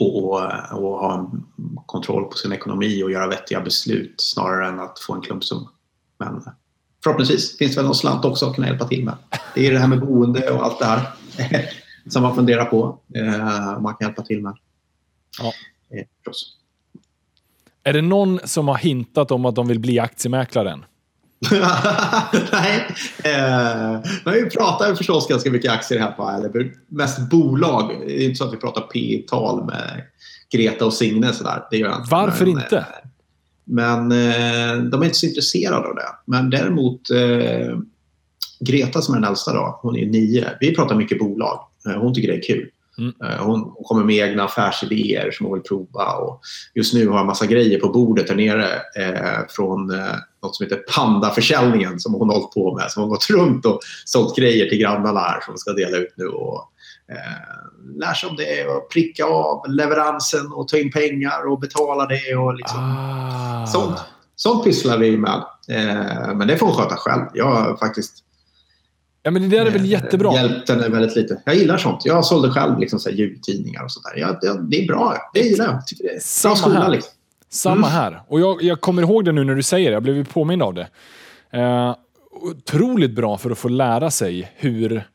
Och, 0.00 0.24
och, 0.24 0.40
och 0.72 0.98
ha 0.98 1.18
en 1.18 1.44
kontroll 1.86 2.24
på 2.24 2.36
sin 2.36 2.52
ekonomi 2.52 3.02
och 3.02 3.10
göra 3.10 3.26
vettiga 3.26 3.60
beslut 3.60 4.14
snarare 4.16 4.68
än 4.68 4.80
att 4.80 5.00
få 5.00 5.14
en 5.14 5.20
klumpsumma. 5.20 5.68
Men 6.18 6.42
förhoppningsvis 7.04 7.58
finns 7.58 7.74
det 7.74 7.76
väl 7.76 7.86
någon 7.86 7.94
slant 7.94 8.24
också 8.24 8.46
att 8.46 8.54
kunna 8.54 8.66
hjälpa 8.66 8.88
till 8.88 9.04
med. 9.04 9.14
Det 9.54 9.66
är 9.66 9.72
det 9.72 9.78
här 9.78 9.88
med 9.88 10.00
boende 10.00 10.50
och 10.50 10.64
allt 10.64 10.78
det 10.78 10.84
här 10.84 11.08
som 12.08 12.22
man 12.22 12.34
funderar 12.34 12.64
på. 12.64 12.98
Eh, 13.14 13.80
man 13.80 13.94
kan 13.94 14.08
hjälpa 14.08 14.22
till 14.22 14.42
med. 14.42 14.56
Ja. 15.38 15.52
Eh, 15.96 16.04
förstås. 16.16 16.56
Är 17.84 17.92
det 17.92 18.02
någon 18.02 18.40
som 18.44 18.68
har 18.68 18.76
hintat 18.76 19.30
om 19.30 19.44
att 19.44 19.54
de 19.54 19.68
vill 19.68 19.80
bli 19.80 19.98
aktiemäklaren? 19.98 20.84
Nej, 22.52 22.86
eh, 23.24 24.00
men 24.24 24.34
vi 24.34 24.50
pratar 24.50 24.94
förstås 24.94 25.28
ganska 25.28 25.50
mycket 25.50 25.72
aktier 25.72 25.98
här 25.98 26.10
på 26.10 26.30
eller 26.30 26.72
mest 26.88 27.30
bolag. 27.30 27.96
Det 28.06 28.22
är 28.22 28.24
inte 28.24 28.36
så 28.36 28.44
att 28.44 28.52
vi 28.52 28.56
pratar 28.56 28.80
P 28.80 29.24
tal 29.28 29.64
med 29.64 30.02
Greta 30.52 30.86
och 30.86 30.94
Signe 30.94 31.32
sådär. 31.32 31.62
Det 31.70 31.76
gör 31.76 31.88
jag. 31.88 32.06
Varför 32.10 32.46
men, 32.46 32.54
inte? 32.54 32.76
Eh, 32.76 32.84
men 33.64 34.12
eh, 34.12 34.82
de 34.90 35.02
är 35.02 35.04
inte 35.04 35.18
så 35.18 35.26
intresserade 35.26 35.88
av 35.88 35.94
det. 35.94 36.08
Men 36.26 36.50
däremot 36.50 37.10
eh, 37.10 37.78
Greta 38.60 39.02
som 39.02 39.14
är 39.14 39.20
den 39.20 39.28
äldsta 39.28 39.52
då, 39.52 39.78
hon 39.82 39.96
är 39.96 40.06
nio. 40.06 40.48
Vi 40.60 40.74
pratar 40.74 40.96
mycket 40.96 41.18
bolag. 41.18 41.68
Eh, 41.88 42.00
hon 42.00 42.14
tycker 42.14 42.28
det 42.28 42.38
är 42.38 42.42
kul. 42.42 42.68
Mm. 43.02 43.38
Hon 43.38 43.74
kommer 43.84 44.04
med 44.04 44.16
egna 44.16 44.44
affärsidéer 44.44 45.30
som 45.30 45.46
hon 45.46 45.54
vill 45.54 45.62
prova. 45.62 46.12
Och 46.12 46.40
just 46.74 46.94
nu 46.94 47.06
har 47.06 47.14
jag 47.14 47.20
en 47.20 47.26
massa 47.26 47.46
grejer 47.46 47.80
på 47.80 47.88
bordet 47.88 48.26
där 48.26 48.34
nere 48.34 48.74
eh, 48.74 49.40
från 49.48 49.90
eh, 49.90 50.14
något 50.42 50.56
som 50.56 50.64
heter 50.64 50.82
Pandaförsäljningen 50.96 52.00
som 52.00 52.14
hon 52.14 52.28
har 52.28 52.36
hållit 52.36 52.54
på 52.54 52.76
med. 52.76 52.90
Som 52.90 53.02
har 53.02 53.08
gått 53.10 53.30
runt 53.30 53.66
och 53.66 53.80
sålt 54.04 54.36
grejer 54.36 54.68
till 54.68 54.78
grannarna 54.78 55.20
här 55.20 55.40
som 55.40 55.56
ska 55.56 55.72
dela 55.72 55.96
ut 55.96 56.14
nu. 56.16 56.26
Och, 56.26 56.68
eh, 57.12 57.98
lär 57.98 58.14
sig 58.14 58.28
om 58.28 58.36
det 58.36 58.66
och 58.66 58.90
pricka 58.92 59.24
av 59.24 59.70
leveransen 59.70 60.52
och 60.52 60.68
ta 60.68 60.76
in 60.78 60.92
pengar 60.92 61.50
och 61.52 61.60
betala 61.60 62.06
det. 62.06 62.36
Och 62.36 62.54
liksom, 62.54 62.78
Ah. 62.80 63.66
sånt, 63.66 64.00
sånt 64.36 64.64
pysslar 64.64 64.98
vi 64.98 65.16
med. 65.16 65.42
Eh, 65.68 66.34
men 66.34 66.48
det 66.48 66.56
får 66.56 66.66
hon 66.66 66.74
sköta 66.74 66.96
själv. 66.96 67.22
Jag 67.34 67.44
har 67.46 67.76
faktiskt 67.76 68.14
Ja, 69.22 69.30
men 69.30 69.42
det 69.42 69.48
där 69.56 69.66
är 69.66 69.70
väl 69.70 69.86
jättebra. 69.86 70.34
Hjälpt 70.34 70.68
henne 70.68 70.88
väldigt 70.88 71.16
lite. 71.16 71.42
Jag 71.44 71.54
gillar 71.54 71.76
sånt. 71.78 72.04
Jag 72.04 72.24
sålde 72.24 72.50
själv 72.50 72.78
liksom, 72.78 72.98
så 72.98 73.10
här, 73.10 73.16
jultidningar 73.16 73.84
och 73.84 73.92
sånt 73.92 74.04
där. 74.14 74.20
Ja, 74.20 74.38
det, 74.40 74.62
det 74.70 74.82
är 74.82 74.86
bra. 74.86 75.16
Det 75.34 75.40
gillar 75.40 75.64
jag. 75.64 75.86
Tycker 75.86 76.04
det 76.04 76.10
är 76.14 76.20
Samma 76.20 76.56
skola. 76.56 76.80
här. 76.80 76.90
Liksom. 76.90 77.12
Samma 77.50 77.74
Mm. 77.86 77.90
här. 77.90 78.22
Och 78.28 78.40
jag, 78.40 78.62
jag 78.62 78.80
kommer 78.80 79.02
ihåg 79.02 79.24
det 79.24 79.32
nu 79.32 79.44
när 79.44 79.54
du 79.54 79.62
säger 79.62 79.90
det. 79.90 79.94
Jag 79.94 80.02
blev 80.02 80.16
ju 80.16 80.24
påmind 80.24 80.62
av 80.62 80.74
det. 80.74 80.88
Eh, 81.50 81.94
otroligt 82.40 83.10
bra 83.14 83.38
för 83.38 83.50
att 83.50 83.58
få 83.58 83.68
lära 83.68 84.10
sig 84.10 84.52
hur, 84.56 85.08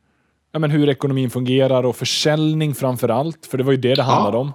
ja, 0.51 0.59
men 0.59 0.71
hur 0.71 0.89
ekonomin 0.89 1.29
fungerar 1.29 1.83
och 1.85 1.95
försäljning 1.95 2.75
framför 2.75 3.09
allt. 3.09 3.45
För 3.45 3.57
det 3.57 3.63
var 3.63 3.71
ju 3.71 3.77
det 3.77 3.95
det 3.95 4.03
handlade 4.03 4.37
om. 4.37 4.51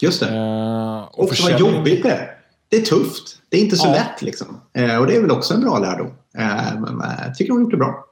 Just 0.00 0.20
det. 0.20 0.28
Eh, 0.28 0.98
och 1.02 1.18
och 1.18 1.30
vad 1.42 1.60
jobbigt 1.60 2.02
det 2.02 2.10
är. 2.10 2.30
Det 2.68 2.76
är 2.76 2.82
tufft. 2.82 3.22
Det 3.48 3.56
är 3.56 3.60
inte 3.60 3.76
så 3.76 3.86
Ja. 3.88 3.92
lätt. 3.92 4.22
Liksom. 4.22 4.60
Eh, 4.78 4.96
och 4.96 5.06
det 5.06 5.16
är 5.16 5.20
väl 5.20 5.30
också 5.30 5.54
en 5.54 5.60
bra 5.60 5.78
lärdom. 5.78 6.06
Eh, 6.38 6.80
men 6.80 7.00
eh, 7.00 7.08
jag 7.26 7.34
tycker 7.34 7.52
hon 7.52 7.58
har 7.60 7.62
gjort 7.64 7.70
det 7.70 7.76
bra. 7.76 8.04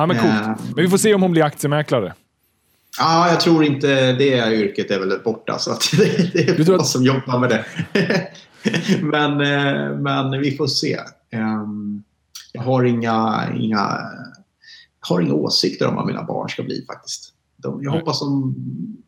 Ja. 0.00 0.06
men 0.06 0.16
coolt. 0.18 0.32
Eh. 0.60 0.64
Men 0.74 0.84
vi 0.84 0.88
får 0.88 0.98
se 0.98 1.14
om 1.14 1.22
hon 1.22 1.30
blir 1.32 1.42
aktiemäklare. 1.42 2.14
Ja, 2.98 3.28
jag 3.28 3.40
tror 3.40 3.64
inte 3.64 4.12
det 4.12 4.54
yrket 4.54 4.90
är 4.90 4.98
väl 5.00 5.18
borta. 5.24 5.58
Så 5.58 5.70
att 5.72 5.90
det, 5.98 6.32
det 6.32 6.48
är 6.48 6.56
Du 6.56 6.64
tror 6.64 6.76
att- 6.76 6.86
som 6.86 7.02
jobbar 7.02 7.38
med 7.38 7.50
det. 7.50 7.64
men, 9.02 9.40
eh, 9.40 9.96
men 9.98 10.40
vi 10.40 10.56
får 10.56 10.66
se. 10.66 10.98
Ehm, 11.30 12.02
Jag 12.52 12.62
har 12.62 12.84
inga, 12.84 13.44
inga, 13.56 13.98
har 15.00 15.20
inga 15.20 15.32
åsikter 15.34 15.86
om 15.88 15.94
vad 15.96 16.06
mina 16.06 16.22
barn 16.24 16.48
ska 16.48 16.62
bli 16.62 16.84
faktiskt. 16.86 17.32
De, 17.56 17.82
jag 17.82 17.90
hoppas 17.90 18.20
de 18.20 18.54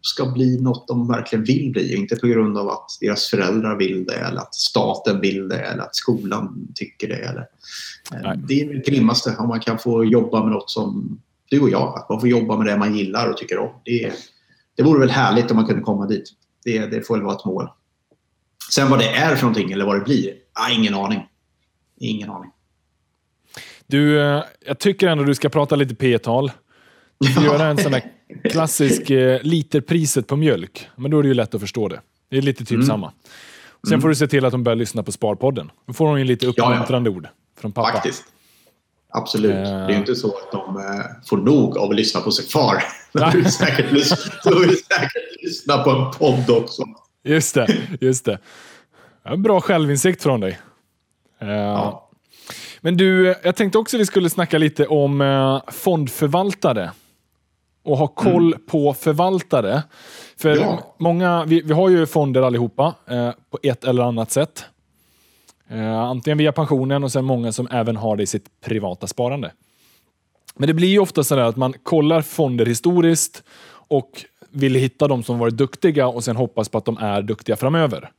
ska 0.02 0.26
bli 0.26 0.60
något 0.60 0.88
de 0.88 1.08
verkligen 1.08 1.44
vill 1.44 1.72
bli. 1.72 1.96
Inte 1.96 2.16
på 2.16 2.26
grund 2.26 2.58
av 2.58 2.68
att 2.68 2.86
deras 3.00 3.26
föräldrar 3.26 3.76
vill 3.76 4.04
det 4.04 4.14
eller 4.14 4.40
att 4.40 4.54
staten 4.54 5.20
vill 5.20 5.48
det 5.48 5.58
eller 5.58 5.82
att 5.82 5.96
skolan 5.96 6.68
tycker 6.74 7.08
det. 7.08 7.14
Eller, 7.14 7.46
eh, 8.14 8.20
Nej. 8.22 8.38
det 8.48 8.60
är 8.60 8.74
det 8.74 8.90
grimmaste 8.90 9.36
om 9.38 9.48
man 9.48 9.60
kan 9.60 9.78
få 9.78 10.04
jobba 10.04 10.42
med 10.42 10.52
något 10.52 10.70
som 10.70 11.20
du 11.50 11.60
och 11.60 11.70
jag. 11.70 11.98
Att 11.98 12.08
man 12.08 12.20
får 12.20 12.28
jobba 12.28 12.56
med 12.56 12.66
det 12.66 12.76
man 12.76 12.96
gillar 12.96 13.30
och 13.30 13.36
tycker 13.36 13.58
om. 13.58 13.70
Det, 13.84 14.12
det 14.76 14.82
vore 14.82 15.00
väl 15.00 15.10
härligt 15.10 15.50
om 15.50 15.56
man 15.56 15.66
kunde 15.66 15.82
komma 15.82 16.06
dit. 16.06 16.24
Det, 16.64 16.86
det 16.86 17.06
får 17.06 17.14
väl 17.14 17.24
vara 17.24 17.36
ett 17.36 17.44
mål. 17.44 17.68
Sen 18.72 18.90
vad 18.90 18.98
det 18.98 19.08
är 19.08 19.36
för 19.36 19.42
någonting 19.42 19.72
eller 19.72 19.86
vad 19.86 19.96
det 19.96 20.04
blir, 20.04 20.34
ah, 20.52 20.70
ingen 20.70 20.94
aning. 20.94 21.26
Ingen 22.00 22.30
aning. 22.30 22.50
Du, 23.86 24.20
eh, 24.20 24.42
jag 24.66 24.78
tycker 24.78 25.08
ändå 25.08 25.24
du 25.24 25.34
ska 25.34 25.48
prata 25.48 25.76
lite 25.76 25.94
P-tal. 25.94 26.52
Du 27.20 27.32
får 27.32 27.44
göra 27.44 27.66
en 27.66 27.78
sån 27.78 27.92
där 27.92 28.02
klassisk 28.44 29.10
eh, 29.10 29.42
literpriset 29.42 30.26
på 30.26 30.36
mjölk. 30.36 30.88
Men 30.96 31.10
då 31.10 31.18
är 31.18 31.22
det 31.22 31.28
ju 31.28 31.34
lätt 31.34 31.54
att 31.54 31.60
förstå 31.60 31.88
det. 31.88 32.00
Det 32.30 32.36
är 32.38 32.42
lite 32.42 32.64
typ 32.64 32.74
Mm. 32.74 32.86
samma. 32.86 33.12
Sen 33.84 33.92
Mm. 33.92 34.00
får 34.00 34.08
du 34.08 34.14
se 34.14 34.26
till 34.26 34.44
att 34.44 34.52
de 34.52 34.64
börjar 34.64 34.76
lyssna 34.76 35.02
på 35.02 35.12
Sparpodden. 35.12 35.70
Då 35.86 35.92
får 35.92 36.06
de 36.06 36.18
ju 36.18 36.24
lite 36.24 36.46
ja. 36.46 36.50
uppmuntrande 36.50 37.10
ord 37.10 37.28
från 37.60 37.72
pappa. 37.72 37.92
Faktiskt. 37.92 38.24
Absolut. 39.12 39.50
Eh. 39.54 39.62
Det 39.62 39.68
är 39.68 39.88
ju 39.90 39.96
inte 39.96 40.14
så 40.14 40.28
att 40.28 40.52
de 40.52 40.76
eh, 40.76 40.82
får 41.28 41.36
nog 41.36 41.78
av 41.78 41.90
att 41.90 41.96
lyssna 41.96 42.20
på 42.20 42.30
sin 42.30 42.46
far. 42.48 42.82
De 43.12 43.30
vill 43.30 43.52
säkert, 43.52 43.90
lys- 43.90 44.30
de 44.44 44.60
vill 44.60 44.76
säkert 44.76 45.42
lyssna 45.42 45.78
på 45.84 45.90
en 45.90 46.10
podd 46.10 46.50
också. 46.62 46.82
Just 47.24 47.54
det, 47.54 47.76
just 48.00 48.24
det. 48.24 48.38
Ja, 49.24 49.36
bra 49.36 49.60
självinsikt 49.60 50.22
från 50.22 50.40
dig. 50.40 50.58
Eh, 51.40 51.48
Ja. 51.50 52.06
Men 52.80 52.96
du, 52.96 53.34
jag 53.44 53.56
tänkte 53.56 53.78
också 53.78 53.98
vi 53.98 54.06
skulle 54.06 54.30
snacka 54.30 54.58
lite 54.58 54.86
om 54.86 55.20
eh, 55.20 55.62
fondförvaltare. 55.72 56.90
Och 57.82 57.98
ha 57.98 58.06
koll 58.06 58.54
på 58.66 58.94
förvaltare. 58.94 59.82
För 60.36 60.50
Mm. 60.50 60.62
Ja. 60.62 60.94
många, 60.98 61.44
vi, 61.44 61.60
vi 61.62 61.72
har 61.72 61.88
ju 61.88 62.06
fonder 62.06 62.42
allihopa 62.42 62.94
eh, 63.06 63.30
på 63.50 63.58
ett 63.62 63.84
eller 63.84 64.02
annat 64.02 64.30
sätt. 64.30 64.64
Eh, 65.68 65.98
antingen 65.98 66.38
via 66.38 66.52
pensionen 66.52 67.04
och 67.04 67.12
sen 67.12 67.24
många 67.24 67.52
som 67.52 67.68
även 67.70 67.96
har 67.96 68.16
det 68.16 68.22
i 68.22 68.26
sitt 68.26 68.60
privata 68.60 69.06
sparande. 69.06 69.52
Men 70.54 70.66
det 70.66 70.74
blir 70.74 70.88
ju 70.88 70.98
ofta 70.98 71.24
så 71.24 71.38
att 71.38 71.56
man 71.56 71.74
kollar 71.82 72.22
fonder 72.22 72.66
historiskt 72.66 73.42
och 73.72 74.24
vill 74.50 74.74
hitta 74.74 75.08
de 75.08 75.22
som 75.22 75.38
varit 75.38 75.56
duktiga 75.56 76.06
och 76.08 76.24
sen 76.24 76.36
hoppas 76.36 76.68
på 76.68 76.78
att 76.78 76.84
de 76.84 76.98
är 76.98 77.22
duktiga 77.22 77.56
framöver. 77.56 78.10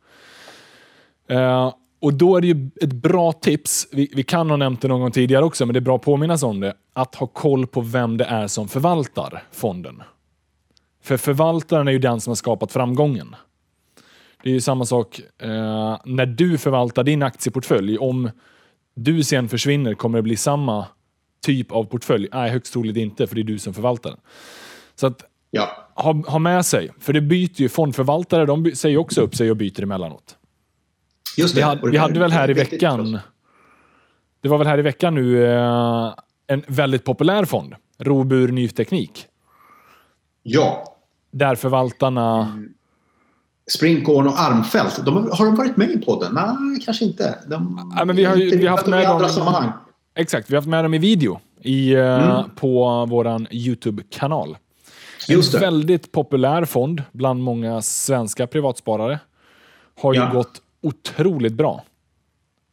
Eh, 1.29 1.73
och 2.01 2.13
då 2.13 2.37
är 2.37 2.41
det 2.41 2.47
ju 2.47 2.69
ett 2.81 2.93
bra 2.93 3.31
tips, 3.31 3.87
vi, 3.91 4.09
vi 4.15 4.23
kan 4.23 4.49
ha 4.49 4.57
nämnt 4.57 4.81
det 4.81 4.87
någon 4.87 5.01
gång 5.01 5.11
tidigare 5.11 5.45
också, 5.45 5.65
men 5.65 5.73
det 5.73 5.79
är 5.79 5.81
bra 5.81 5.95
att 5.95 6.01
påminnas 6.01 6.43
om 6.43 6.59
det, 6.59 6.73
att 6.93 7.15
ha 7.15 7.27
koll 7.27 7.67
på 7.67 7.81
vem 7.81 8.17
det 8.17 8.25
är 8.25 8.47
som 8.47 8.67
förvaltar 8.67 9.43
fonden. 9.51 10.03
För 11.03 11.17
förvaltaren 11.17 11.87
är 11.87 11.91
ju 11.91 11.99
den 11.99 12.21
som 12.21 12.31
har 12.31 12.35
skapat 12.35 12.71
framgången. 12.71 13.35
Det 14.43 14.49
är 14.49 14.53
ju 14.53 14.61
samma 14.61 14.85
sak 14.85 15.21
eh, 15.41 15.97
när 16.05 16.25
du 16.25 16.57
förvaltar 16.57 17.03
din 17.03 17.23
aktieportfölj. 17.23 17.97
Om 17.97 18.29
du 18.95 19.23
sen 19.23 19.49
försvinner 19.49 19.93
kommer 19.93 20.17
det 20.17 20.21
bli 20.23 20.35
samma 20.35 20.85
typ 21.45 21.71
av 21.71 21.83
portfölj? 21.83 22.27
Nej, 22.33 22.49
högst 22.49 22.73
troligt 22.73 22.97
inte, 22.97 23.27
för 23.27 23.35
det 23.35 23.41
är 23.41 23.43
du 23.43 23.59
som 23.59 23.73
förvaltar 23.73 24.09
den. 24.09 24.19
Så 24.95 25.07
att 25.07 25.23
Ja. 25.53 25.69
ha, 25.95 26.13
ha 26.27 26.39
med 26.39 26.65
sig, 26.65 26.89
för 26.99 27.13
det 27.13 27.21
byter 27.21 27.61
ju 27.61 27.69
fondförvaltare, 27.69 28.45
de 28.45 28.71
säger 28.75 28.97
också 28.97 29.21
upp 29.21 29.35
sig 29.35 29.51
och 29.51 29.57
byter 29.57 29.83
emellanåt. 29.83 30.37
Just 31.37 31.55
det. 31.55 31.59
Vi, 31.61 31.63
hade, 31.63 31.89
vi 31.91 31.97
hade 31.97 32.19
väl 32.19 32.31
här 32.31 32.49
i 32.49 32.53
veckan, 32.53 33.19
det 34.41 34.49
var 34.49 34.57
väl 34.57 34.67
här 34.67 34.77
i 34.77 34.81
veckan 34.81 35.15
nu, 35.15 35.45
eh, 35.45 36.13
en 36.47 36.63
väldigt 36.67 37.03
populär 37.05 37.45
fond, 37.45 37.75
Robur 37.99 38.47
Ny 38.51 38.67
Teknik, 38.69 39.25
Ja. 40.43 40.95
där 41.31 41.55
förvaltarna, 41.55 42.37
Mm. 42.53 42.73
Sprinkorn 43.71 44.27
och 44.27 44.39
Armfelt, 44.39 45.05
de, 45.05 45.29
har 45.31 45.45
de 45.45 45.55
varit 45.55 45.77
med 45.77 45.89
i 45.91 45.97
podden? 45.97 46.33
Nej, 46.33 46.81
kanske 46.85 47.05
inte. 47.05 47.35
De, 47.47 47.91
Ja, 47.97 48.05
men 48.05 48.15
vi 48.15 48.25
har 48.25 48.35
inte 48.41 48.57
vi 48.57 48.63
har 48.67 48.71
haft 48.77 48.87
med 48.87 49.07
dem- 49.07 49.29
sammanhang. 49.29 49.71
exakt, 50.15 50.49
vi 50.49 50.55
har 50.55 50.61
haft 50.61 50.69
med 50.69 50.85
dem 50.85 50.93
i 50.93 50.97
video 50.97 51.39
i, 51.61 51.93
eh, 51.93 52.29
Mm. 52.39 52.49
på 52.55 53.05
våran 53.05 53.47
YouTube-kanal. 53.51 54.57
Just 55.27 55.53
en 55.53 55.59
väldigt 55.61 56.11
populär 56.11 56.65
fond 56.65 57.03
bland 57.11 57.43
många 57.43 57.81
svenska 57.81 58.47
privatsparare. 58.47 59.19
Har 60.01 60.13
ju 60.13 60.19
Ja. 60.19 60.29
gått 60.33 60.61
otroligt 60.81 61.53
bra 61.53 61.83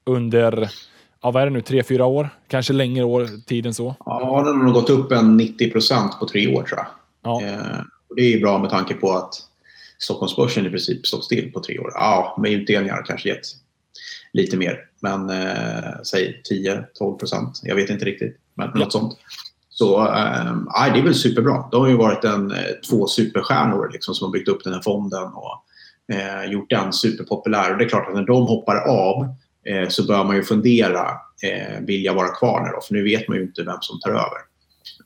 under, 0.04 0.70
ja, 1.22 1.30
vad 1.30 1.42
är 1.42 1.46
det 1.46 1.52
nu, 1.52 1.60
tre, 1.60 1.82
fyra 1.82 2.06
år? 2.06 2.28
Kanske 2.48 2.72
längre 2.72 3.04
år, 3.04 3.28
tid 3.46 3.66
än 3.66 3.74
så. 3.74 3.94
Ja, 4.06 4.42
den 4.46 4.56
har 4.58 4.64
nog 4.64 4.74
gått 4.74 4.90
upp 4.90 5.12
en 5.12 5.36
90 5.36 5.70
procent 5.70 6.18
på 6.20 6.28
tre 6.28 6.56
år 6.56 6.62
tror 6.62 6.78
jag. 6.78 6.86
Ja. 7.22 7.42
Eh, 7.46 7.80
och 8.08 8.16
det 8.16 8.22
är 8.22 8.30
ju 8.30 8.40
bra 8.40 8.58
med 8.58 8.70
tanke 8.70 8.94
på 8.94 9.12
att 9.12 9.34
Stockholmsbörsen 9.98 10.66
i 10.66 10.70
princip 10.70 11.06
stått 11.06 11.24
still 11.24 11.52
på 11.52 11.60
tre 11.60 11.78
år. 11.78 11.90
Ja, 11.94 12.36
med 12.42 12.52
utdelningar 12.52 13.04
kanske 13.06 13.28
gett 13.28 13.46
lite 14.32 14.56
mer. 14.56 14.78
Men 15.00 15.30
eh, 15.30 16.02
säg 16.04 16.42
10-12 17.00 17.18
procent. 17.18 17.60
Jag 17.62 17.76
vet 17.76 17.90
inte 17.90 18.04
riktigt. 18.04 18.36
Men 18.54 18.70
Ja. 18.74 18.80
något 18.80 18.92
sånt. 18.92 19.18
Så 19.70 20.06
äh, 20.06 20.92
det 20.92 20.98
är 20.98 21.02
väl 21.02 21.14
superbra. 21.14 21.68
De 21.70 21.80
har 21.80 21.88
ju 21.88 21.96
varit 21.96 22.24
en, 22.24 22.54
två 22.90 23.06
superstjärnor 23.06 23.90
liksom, 23.92 24.14
som 24.14 24.24
har 24.24 24.32
byggt 24.32 24.48
upp 24.48 24.64
den 24.64 24.72
här 24.72 24.80
fonden 24.80 25.24
och 25.24 25.64
eh, 26.12 26.50
gjort 26.50 26.70
den 26.70 26.92
superpopulär. 26.92 27.72
Och 27.72 27.78
det 27.78 27.84
är 27.84 27.88
klart 27.88 28.08
att 28.08 28.14
när 28.14 28.26
de 28.26 28.46
hoppar 28.46 28.76
av 28.76 29.34
eh, 29.64 29.88
så 29.88 30.06
bör 30.06 30.24
man 30.24 30.36
ju 30.36 30.42
fundera, 30.42 31.10
eh, 31.42 31.80
vill 31.80 32.04
jag 32.04 32.14
vara 32.14 32.28
kvar 32.28 32.60
nu 32.60 32.70
då? 32.70 32.80
För 32.80 32.94
nu 32.94 33.04
vet 33.04 33.28
man 33.28 33.36
ju 33.36 33.42
inte 33.42 33.62
vem 33.62 33.78
som 33.80 34.00
tar 34.00 34.10
över. 34.10 34.38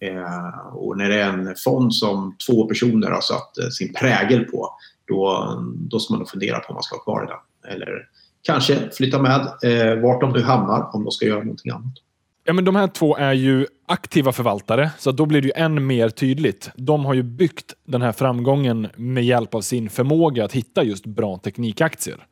Eh, 0.00 0.66
och 0.74 0.98
när 0.98 1.08
det 1.08 1.20
är 1.20 1.28
en 1.28 1.54
fond 1.64 1.94
som 1.94 2.36
två 2.46 2.66
personer 2.66 3.10
har 3.10 3.20
satt 3.20 3.58
eh, 3.58 3.68
sin 3.68 3.94
prägel 3.94 4.44
på, 4.44 4.70
då, 5.08 5.54
då 5.74 5.98
ska 5.98 6.14
man 6.14 6.18
nog 6.18 6.28
fundera 6.28 6.58
på 6.58 6.68
om 6.68 6.74
man 6.74 6.82
ska 6.82 6.96
vara 6.96 7.04
kvar 7.04 7.24
i 7.24 7.26
den. 7.26 7.72
Eller 7.72 8.08
kanske 8.42 8.90
flytta 8.92 9.22
med 9.22 9.40
eh, 9.40 10.02
vart 10.02 10.20
de 10.20 10.32
nu 10.32 10.42
hamnar 10.42 10.94
om 10.94 11.04
de 11.04 11.10
ska 11.10 11.26
göra 11.26 11.38
någonting 11.38 11.72
annat. 11.72 11.94
Ja, 12.44 12.52
men 12.52 12.64
de 12.64 12.76
här 12.76 12.86
två 12.86 13.16
är 13.16 13.32
ju 13.32 13.66
aktiva 13.86 14.32
förvaltare, 14.32 14.90
så 14.98 15.12
då 15.12 15.26
blir 15.26 15.40
det 15.40 15.46
ju 15.46 15.52
än 15.56 15.86
mer 15.86 16.08
tydligt. 16.08 16.70
De 16.74 17.04
har 17.04 17.14
ju 17.14 17.22
byggt 17.22 17.74
den 17.84 18.02
här 18.02 18.12
framgången 18.12 18.88
med 18.96 19.24
hjälp 19.24 19.54
av 19.54 19.60
sin 19.60 19.90
förmåga 19.90 20.44
att 20.44 20.52
hitta 20.52 20.84
just 20.84 21.06
bra 21.06 21.38
teknikaktier. 21.38 22.26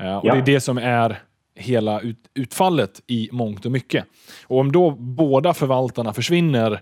Uh, 0.00 0.16
och 0.16 0.24
Det 0.24 0.38
är 0.38 0.42
det 0.42 0.60
som 0.60 0.78
är 0.78 1.18
hela 1.54 2.00
ut, 2.00 2.18
utfallet 2.34 3.02
i 3.06 3.28
mångt 3.32 3.66
och 3.66 3.72
mycket. 3.72 4.04
Och 4.46 4.58
om 4.58 4.72
då 4.72 4.90
båda 4.90 5.54
förvaltarna 5.54 6.12
försvinner, 6.12 6.80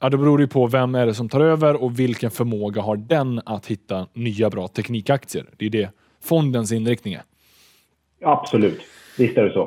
ja, 0.00 0.08
då 0.08 0.18
beror 0.18 0.38
det 0.38 0.46
på 0.46 0.66
vem 0.66 0.94
är 0.94 1.06
det 1.06 1.14
som 1.14 1.28
tar 1.28 1.40
över 1.40 1.82
och 1.82 1.98
vilken 1.98 2.30
förmåga 2.30 2.82
har 2.82 2.96
den 2.96 3.40
att 3.46 3.66
hitta 3.66 4.06
nya 4.12 4.50
bra 4.50 4.68
teknikaktier. 4.68 5.46
Det 5.56 5.66
är 5.66 5.70
det 5.70 5.90
fondens 6.22 6.72
inriktning 6.72 7.14
är. 7.14 7.22
Absolut, 8.24 8.80
visst 9.18 9.38
är 9.38 9.44
det 9.44 9.52
så. 9.52 9.62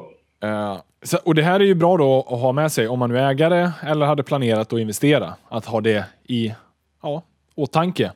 Uh, 0.47 0.81
så, 1.03 1.17
och 1.25 1.35
Det 1.35 1.41
här 1.41 1.59
är 1.59 1.63
ju 1.63 1.75
bra 1.75 1.97
då 1.97 2.19
att 2.19 2.41
ha 2.41 2.51
med 2.51 2.71
sig 2.71 2.87
om 2.87 2.99
man 2.99 3.09
nu 3.09 3.17
är 3.17 3.29
ägare 3.29 3.69
eller 3.87 4.05
hade 4.05 4.23
planerat 4.23 4.73
att 4.73 4.79
investera. 4.79 5.33
Att 5.49 5.65
ha 5.65 5.81
det 5.81 6.05
i 6.23 6.53
ja, 7.03 7.21
åtanke. 7.55 8.11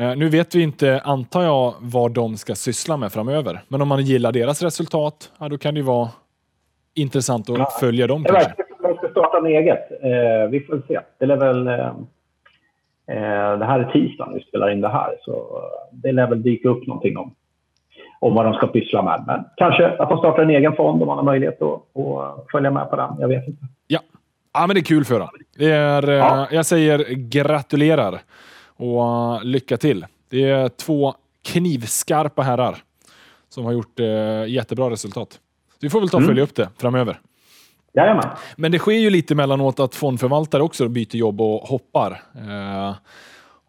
Uh, 0.00 0.16
nu 0.16 0.28
vet 0.28 0.54
vi 0.54 0.62
inte, 0.62 1.00
antar 1.04 1.42
jag, 1.42 1.74
vad 1.80 2.12
de 2.12 2.36
ska 2.36 2.54
syssla 2.54 2.96
med 2.96 3.12
framöver. 3.12 3.60
Men 3.68 3.82
om 3.82 3.88
man 3.88 4.02
gillar 4.02 4.32
deras 4.32 4.62
resultat, 4.62 5.32
ja, 5.38 5.48
då 5.48 5.58
kan 5.58 5.74
det 5.74 5.80
ju 5.80 5.86
vara 5.86 6.08
intressant 6.94 7.50
att 7.50 7.58
ja, 7.58 7.68
följa 7.80 8.06
dem. 8.06 8.22
Verkar 8.22 8.64
som 8.68 8.88
de 8.88 8.96
ska 8.96 9.08
starta 9.08 9.38
en 9.38 9.46
eget. 9.46 9.90
Uh, 10.04 10.50
vi 10.50 10.60
får 10.60 10.82
se. 10.88 11.00
Det 11.18 11.26
lär 11.26 11.36
väl... 11.36 11.64
det 13.58 13.64
här 13.64 13.80
är 13.80 13.92
tisdagen 13.92 14.34
vi 14.34 14.40
spelar 14.40 14.70
in 14.70 14.80
det 14.80 14.88
här, 14.88 15.16
så 15.20 15.62
det 15.92 16.12
lär 16.12 16.26
väl 16.26 16.42
dyka 16.42 16.68
upp 16.68 16.86
någonting 16.86 17.16
om 17.16 17.34
om 18.22 18.34
vad 18.34 18.44
de 18.44 18.54
ska 18.54 18.66
pyssla 18.66 19.02
med. 19.02 19.24
Men 19.26 19.44
kanske 19.56 19.88
att 19.88 20.08
de 20.08 20.18
startar 20.18 20.42
en 20.42 20.50
egen 20.50 20.76
fond 20.76 21.02
om 21.02 21.08
man 21.08 21.16
har 21.16 21.24
möjlighet 21.24 21.62
att, 21.62 21.96
att 21.96 22.50
följa 22.52 22.70
med 22.70 22.90
på 22.90 22.96
den. 22.96 23.16
Jag 23.18 23.28
vet 23.28 23.48
inte. 23.48 23.66
Ja, 23.86 24.00
ja 24.54 24.66
men 24.66 24.74
det 24.74 24.80
är 24.80 24.84
kul 24.84 25.04
för 25.04 25.18
dem. 25.18 25.28
Det 25.56 25.70
är, 25.70 26.08
ja. 26.08 26.48
Jag 26.50 26.66
säger 26.66 27.04
gratulerar 27.14 28.20
och 28.76 29.44
lycka 29.44 29.76
till. 29.76 30.06
Det 30.30 30.50
är 30.50 30.68
två 30.68 31.14
knivskarpa 31.52 32.42
herrar 32.42 32.76
som 33.48 33.64
har 33.64 33.72
gjort 33.72 34.00
uh, 34.00 34.48
jättebra 34.48 34.90
resultat. 34.90 35.38
vi 35.80 35.90
får 35.90 36.00
väl 36.00 36.08
ta 36.08 36.16
och 36.16 36.20
mm. 36.20 36.28
följa 36.28 36.40
mm. 36.40 36.48
upp 36.48 36.54
det 36.54 36.68
framöver. 36.78 37.20
Jajamän. 37.94 38.28
Men 38.56 38.72
det 38.72 38.78
sker 38.78 38.92
ju 38.92 39.10
lite 39.10 39.34
mellanåt 39.34 39.80
att 39.80 39.94
fondförvaltare 39.94 40.62
också 40.62 40.88
byter 40.88 41.16
jobb 41.16 41.40
och 41.40 41.60
hoppar. 41.60 42.10
Uh, 42.10 42.94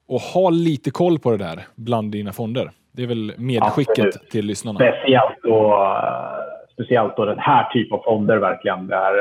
och 0.07 0.21
ha 0.21 0.49
lite 0.49 0.91
koll 0.91 1.19
på 1.19 1.31
det 1.31 1.37
där 1.37 1.67
bland 1.75 2.11
dina 2.11 2.33
fonder. 2.33 2.71
Det 2.95 3.03
är 3.03 3.07
väl 3.07 3.33
medskicket 3.37 4.05
Absolut. 4.05 4.29
till 4.31 4.45
lyssnarna. 4.45 4.79
Speciellt 4.79 5.43
då, 5.43 5.87
speciellt 6.73 7.15
då 7.15 7.25
den 7.25 7.39
här 7.39 7.69
typen 7.73 7.97
av 7.97 8.03
fonder 8.03 8.37
verkligen. 8.37 8.87
Där 8.87 9.13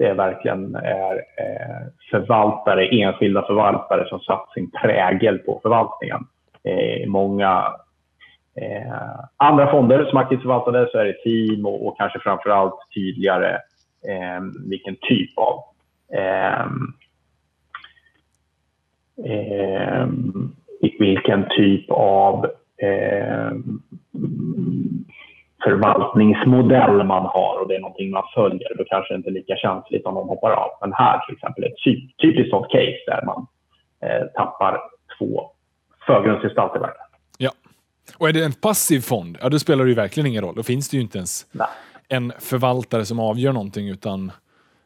det 0.00 0.06
är 0.06 0.14
verkligen 0.14 0.74
är 0.74 1.14
eh, 1.14 1.86
förvaltare, 2.10 2.88
enskilda 2.88 3.42
förvaltare 3.42 4.08
som 4.08 4.20
satt 4.20 4.52
sin 4.54 4.70
prägel 4.70 5.38
på 5.38 5.60
förvaltningen. 5.62 6.26
I 7.02 7.06
många 7.06 7.64
eh, 8.60 9.20
andra 9.36 9.70
fonder 9.70 10.04
som 10.04 10.18
aktivt 10.18 10.42
förvaltade 10.42 10.88
så 10.92 10.98
är 10.98 11.04
det 11.04 11.22
team 11.22 11.66
och, 11.66 11.86
och 11.86 11.98
kanske 11.98 12.18
framför 12.18 12.50
allt 12.50 12.74
tydligare 12.94 13.54
eh, 14.08 14.40
vilken 14.70 14.96
typ 15.00 15.38
av 15.38 15.62
eh, 16.12 16.66
eh, 19.32 20.06
vilken 20.98 21.48
typ 21.48 21.90
av 21.90 22.46
eh, 22.82 23.50
förvaltningsmodell 25.64 27.04
man 27.04 27.26
har 27.26 27.60
och 27.60 27.68
det 27.68 27.74
är 27.74 27.80
någonting 27.80 28.10
man 28.10 28.22
följer, 28.34 28.76
då 28.78 28.84
kanske 28.84 29.14
det 29.14 29.16
inte 29.16 29.30
är 29.30 29.32
lika 29.32 29.56
känsligt 29.56 30.06
om 30.06 30.14
de 30.14 30.28
hoppar 30.28 30.50
av. 30.50 30.70
Men 30.80 30.92
här 30.92 31.26
till 31.26 31.34
exempel 31.34 31.64
är 31.64 31.68
ett 31.68 31.82
typiskt 32.22 32.50
sånt 32.50 32.70
case 32.70 33.04
där 33.06 33.22
man 33.26 33.46
eh, 34.02 34.26
tappar 34.26 34.80
två 35.18 35.50
förgrundsgestalter. 36.06 36.80
Verkligen. 36.80 37.06
Ja, 37.38 37.50
och 38.18 38.28
är 38.28 38.32
det 38.32 38.44
en 38.44 38.52
passiv 38.52 39.00
fond, 39.00 39.38
ja 39.40 39.48
då 39.48 39.58
spelar 39.58 39.84
det 39.84 39.90
ju 39.90 39.96
verkligen 39.96 40.26
ingen 40.26 40.44
roll. 40.44 40.54
Då 40.54 40.62
finns 40.62 40.88
det 40.88 40.96
ju 40.96 41.02
inte 41.02 41.18
ens 41.18 41.46
Nej. 41.52 41.68
en 42.08 42.32
förvaltare 42.38 43.04
som 43.04 43.20
avgör 43.20 43.52
någonting, 43.52 43.88
utan 43.88 44.32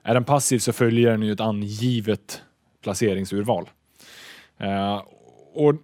är 0.03 0.15
den 0.15 0.25
passiv 0.25 0.59
så 0.59 0.73
följer 0.73 1.11
den 1.11 1.23
ju 1.23 1.33
ett 1.33 1.41
angivet 1.41 2.43
placeringsurval. 2.83 3.65
Uh, 4.63 5.03
och 5.55 5.75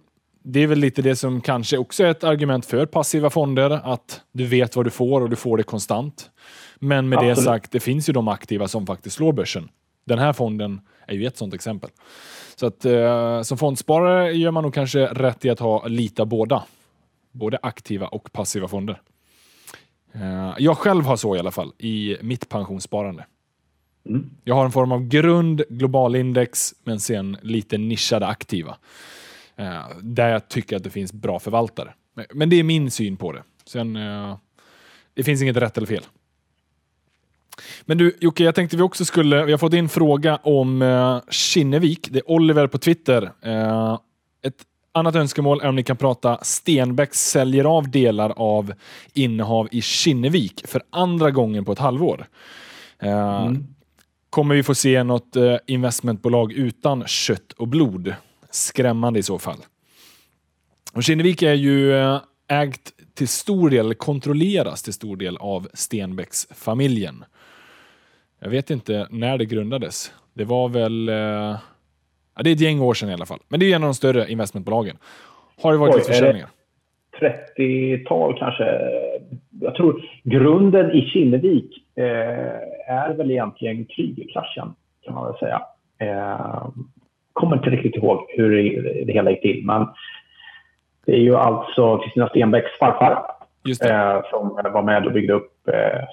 det 0.43 0.59
är 0.59 0.67
väl 0.67 0.79
lite 0.79 1.01
det 1.01 1.15
som 1.15 1.41
kanske 1.41 1.77
också 1.77 2.03
är 2.03 2.11
ett 2.11 2.23
argument 2.23 2.65
för 2.65 2.85
passiva 2.85 3.29
fonder, 3.29 3.69
att 3.69 4.21
du 4.31 4.45
vet 4.45 4.75
vad 4.75 4.85
du 4.85 4.89
får 4.89 5.21
och 5.21 5.29
du 5.29 5.35
får 5.35 5.57
det 5.57 5.63
konstant. 5.63 6.31
Men 6.79 7.09
med 7.09 7.19
Absolut. 7.19 7.35
det 7.35 7.41
sagt, 7.41 7.71
det 7.71 7.79
finns 7.79 8.09
ju 8.09 8.13
de 8.13 8.27
aktiva 8.27 8.67
som 8.67 8.87
faktiskt 8.87 9.15
slår 9.15 9.33
börsen. 9.33 9.69
Den 10.05 10.19
här 10.19 10.33
fonden 10.33 10.81
är 11.07 11.13
ju 11.15 11.25
ett 11.25 11.37
sådant 11.37 11.53
exempel. 11.53 11.89
Så 12.55 12.65
att 12.65 12.85
eh, 12.85 13.41
som 13.41 13.57
fondsparare 13.57 14.31
gör 14.31 14.51
man 14.51 14.63
nog 14.63 14.73
kanske 14.73 15.05
rätt 15.05 15.45
i 15.45 15.49
att 15.49 15.59
ha 15.59 15.87
lite 15.87 16.21
av 16.21 16.27
båda. 16.27 16.63
Både 17.31 17.59
aktiva 17.61 18.07
och 18.07 18.31
passiva 18.31 18.67
fonder. 18.67 19.01
Eh, 20.13 20.53
jag 20.57 20.77
själv 20.77 21.05
har 21.05 21.15
så 21.15 21.35
i 21.35 21.39
alla 21.39 21.51
fall 21.51 21.73
i 21.77 22.17
mitt 22.21 22.49
pensionssparande. 22.49 23.25
Mm. 24.09 24.29
Jag 24.43 24.55
har 24.55 24.65
en 24.65 24.71
form 24.71 24.91
av 24.91 25.07
grund, 25.07 25.63
globalindex, 25.69 26.73
men 26.83 26.99
sen 26.99 27.37
lite 27.41 27.77
nischade 27.77 28.27
aktiva. 28.27 28.77
Eh, 29.55 29.83
där 30.01 30.29
jag 30.29 30.47
tycker 30.47 30.75
att 30.75 30.83
det 30.83 30.89
finns 30.89 31.13
bra 31.13 31.39
förvaltare. 31.39 31.93
Men 32.33 32.49
det 32.49 32.55
är 32.55 32.63
min 32.63 32.91
syn 32.91 33.17
på 33.17 33.31
det. 33.31 33.43
Sen, 33.65 33.95
eh, 33.95 34.37
det 35.13 35.23
finns 35.23 35.41
inget 35.41 35.57
rätt 35.57 35.77
eller 35.77 35.87
fel. 35.87 36.03
Men 37.81 37.97
du 37.97 38.17
Jocke, 38.19 38.43
jag 38.43 38.55
tänkte 38.55 38.77
vi 38.77 38.83
också 38.83 39.05
skulle, 39.05 39.45
vi 39.45 39.51
har 39.51 39.59
fått 39.59 39.73
in 39.73 39.89
fråga 39.89 40.35
om 40.35 40.81
eh, 40.81 41.19
Kinnevik. 41.29 42.07
Det 42.11 42.19
är 42.19 42.31
Oliver 42.31 42.67
på 42.67 42.77
Twitter. 42.77 43.31
Eh, 43.41 43.99
ett 44.43 44.65
annat 44.91 45.15
önskemål 45.15 45.61
är 45.61 45.67
om 45.67 45.75
ni 45.75 45.83
kan 45.83 45.97
prata 45.97 46.39
Stenbeck 46.41 47.13
säljer 47.13 47.65
av 47.65 47.89
delar 47.89 48.33
av 48.35 48.73
innehav 49.13 49.67
i 49.71 49.81
Kinnevik 49.81 50.67
för 50.67 50.81
andra 50.89 51.31
gången 51.31 51.65
på 51.65 51.71
ett 51.71 51.79
halvår. 51.79 52.27
Eh, 52.99 53.41
mm. 53.41 53.67
Kommer 54.29 54.55
vi 54.55 54.63
få 54.63 54.75
se 54.75 55.03
något 55.03 55.35
eh, 55.35 55.55
investmentbolag 55.67 56.53
utan 56.53 57.07
kött 57.07 57.51
och 57.51 57.67
blod? 57.67 58.15
Skrämmande 58.51 59.19
i 59.19 59.23
så 59.23 59.39
fall. 59.39 59.57
Och 60.93 61.03
Kinnevik 61.03 61.41
är 61.41 61.53
ju 61.53 61.93
eh, 61.93 62.21
ägt 62.47 62.91
till 63.13 63.27
stor 63.27 63.69
del, 63.69 63.93
kontrolleras 63.93 64.83
till 64.83 64.93
stor 64.93 65.17
del 65.17 65.37
av 65.37 65.67
Stenbecks-familjen. 65.73 67.23
Jag 68.39 68.49
vet 68.49 68.69
inte 68.69 69.07
när 69.09 69.37
det 69.37 69.45
grundades. 69.45 70.13
Det 70.33 70.43
var 70.43 70.69
väl... 70.69 71.09
Eh, 71.09 71.15
ja, 72.35 72.43
det 72.43 72.49
är 72.49 72.53
ett 72.53 72.61
gäng 72.61 72.79
år 72.79 72.93
sedan 72.93 73.09
i 73.09 73.13
alla 73.13 73.25
fall. 73.25 73.39
Men 73.47 73.59
det 73.59 73.71
är 73.71 73.75
en 73.75 73.83
av 73.83 73.87
de 73.87 73.93
större 73.93 74.31
investmentbolagen. 74.31 74.97
Har 75.61 75.71
det 75.71 75.77
varit 75.77 75.95
lite 75.95 76.07
försäljningar? 76.07 76.49
30-tal 77.57 78.39
kanske. 78.39 78.63
Jag 79.61 79.75
tror 79.75 80.03
grunden 80.23 80.91
i 80.91 81.01
Kinnevik 81.01 81.83
eh, 81.95 82.05
är 82.87 83.13
väl 83.13 83.31
egentligen 83.31 83.85
Krygerkraschen, 83.85 84.73
kan 85.05 85.13
man 85.13 85.25
väl 85.25 85.39
säga. 85.39 85.61
Eh, 85.99 86.67
kommer 87.33 87.55
inte 87.55 87.69
riktigt 87.69 87.95
ihåg 87.95 88.25
hur 88.29 88.49
det 89.05 89.13
hela 89.13 89.31
gick 89.31 89.41
till. 89.41 89.65
Men 89.65 89.87
det 91.05 91.11
är 91.11 91.19
ju 91.19 91.35
alltså 91.35 91.97
Kristina 91.97 92.29
Stenbecks 92.29 92.79
farfar 92.79 93.11
eh, 93.67 94.21
som 94.29 94.71
var 94.73 94.81
med 94.81 95.05
och 95.05 95.13
byggde 95.13 95.33
upp 95.33 95.67
eh, 95.67 96.03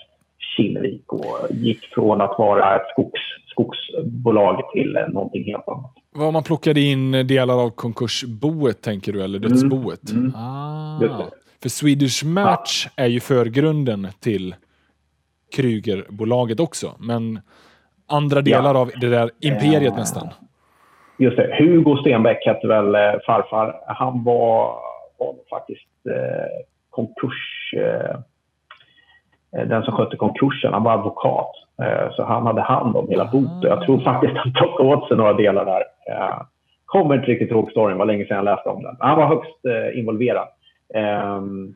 Kinnevik 0.57 1.12
och 1.12 1.38
gick 1.50 1.85
från 1.94 2.20
att 2.20 2.38
vara 2.38 2.76
ett 2.76 2.88
skogs, 2.92 3.20
skogsbolag 3.50 4.70
till 4.72 4.96
eh, 4.96 5.09
någonting 5.09 5.44
helt 5.44 5.68
annat. 5.68 5.92
Vad 6.11 6.33
man 6.33 6.42
plockade 6.42 6.81
in 6.81 7.12
delar 7.12 7.64
av 7.64 7.70
konkursboet, 7.70 8.83
tänker 8.83 9.12
du, 9.12 9.24
eller 9.24 9.38
dödsboet? 9.38 10.11
Mm. 10.11 10.22
Mm. 10.22 10.35
Ah. 10.37 11.00
För 11.62 11.68
Swedish 11.68 12.24
Match 12.24 12.87
ja. 12.96 13.04
är 13.04 13.09
ju 13.09 13.20
förgrunden 13.20 14.09
till 14.20 14.54
Krygerbolaget 15.57 16.61
också, 16.61 16.94
men 16.98 17.40
andra 18.07 18.42
delar 18.42 18.74
ja. 18.74 18.81
av 18.81 18.90
det 19.00 19.09
där 19.09 19.31
imperiet 19.40 19.92
eh, 19.92 19.98
nästan. 19.98 20.28
Just 21.18 21.37
det. 21.37 21.57
Hugo 21.59 21.96
Stenbeck 21.96 22.46
hette 22.46 22.68
väl 22.68 22.94
eh, 22.94 23.20
farfar. 23.26 23.81
Han 23.87 24.24
var, 24.24 24.74
var 25.18 25.35
faktiskt 25.50 26.07
eh, 26.11 26.66
konkurs... 26.90 27.74
Eh, 27.76 28.16
eh, 29.61 29.68
den 29.68 29.83
som 29.83 29.94
skötte 29.94 30.16
konkursen, 30.16 30.72
han 30.72 30.83
var 30.83 30.92
advokat. 30.92 31.50
Eh, 31.83 32.12
så 32.12 32.24
han 32.24 32.46
hade 32.46 32.61
hand 32.61 32.96
om 32.96 33.09
hela 33.09 33.24
boet. 33.24 33.62
Jag 33.62 33.83
tror 33.83 34.00
faktiskt 34.00 34.37
han 34.37 34.52
plockade 34.52 34.88
åt 34.88 35.09
sig 35.09 35.16
några 35.16 35.33
delar 35.33 35.64
där. 35.64 35.83
Eh, 36.11 36.42
kommer 36.88 37.14
inte 37.14 37.26
riktigt 37.26 37.50
ihåg 37.50 37.70
storyn, 37.70 37.92
det 37.92 37.98
var 37.98 38.07
länge 38.07 38.26
sedan 38.26 38.37
jag 38.37 38.44
läste 38.44 38.68
om 38.68 38.83
den. 38.83 38.96
Han 38.98 39.18
var 39.18 39.26
högst 39.26 39.64
eh, 39.64 39.98
involverad. 39.98 40.48
Ehm, 40.94 41.74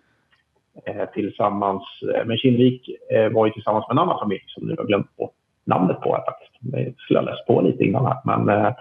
eh, 0.87 1.09
tillsammans 1.15 1.83
eh, 2.15 2.25
med 2.25 2.39
Kinnvik 2.39 2.91
var 3.33 3.47
ju 3.47 3.53
tillsammans 3.53 3.89
med 3.89 3.95
en 3.95 3.99
annan 3.99 4.19
familj 4.19 4.45
som 4.47 4.67
nu 4.69 4.75
har 4.79 4.85
glömt 4.85 5.17
bort 5.17 5.35
namnet 5.65 6.01
på 6.01 6.11
Jag 6.11 6.25
faktiskt. 6.25 6.53
Jag 6.87 6.95
skulle 6.99 7.19
ha 7.19 7.25
läst 7.25 7.47
på 7.47 7.61
lite 7.61 7.85
innan 7.85 8.07
här. 8.07 8.17
Men 8.25 8.75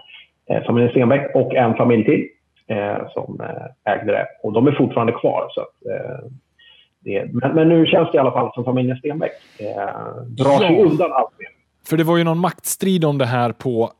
familjen 0.66 0.90
Stenbeck 0.90 1.34
och 1.34 1.54
en 1.54 1.74
familj 1.74 2.04
till 2.04 2.28
som 3.12 3.40
ägde 3.84 4.12
det. 4.12 4.26
Och 4.42 4.52
de 4.52 4.66
är 4.66 4.72
fortfarande 4.72 5.12
kvar. 5.12 5.46
Så 5.50 5.60
att, 5.60 5.74
det, 7.04 7.28
men, 7.32 7.54
men, 7.54 7.68
nu 7.68 7.86
känns 7.86 8.10
det 8.12 8.16
i 8.16 8.18
alla 8.18 8.32
fall 8.32 8.50
som 8.54 8.64
familjen 8.64 8.96
Stenbeck 8.96 9.32
eh, 9.58 9.66
drar 10.26 10.58
sig 10.58 10.82
undan 10.82 11.12
allt 11.12 11.38
mer. 11.38 11.48
För 11.88 11.96
det 11.96 12.04
var 12.04 12.16
ju 12.16 12.24
någon 12.24 12.38
maktstrid 12.38 13.04
om 13.04 13.18
det 13.18 13.26
här 13.26 13.52
på, 13.52 13.90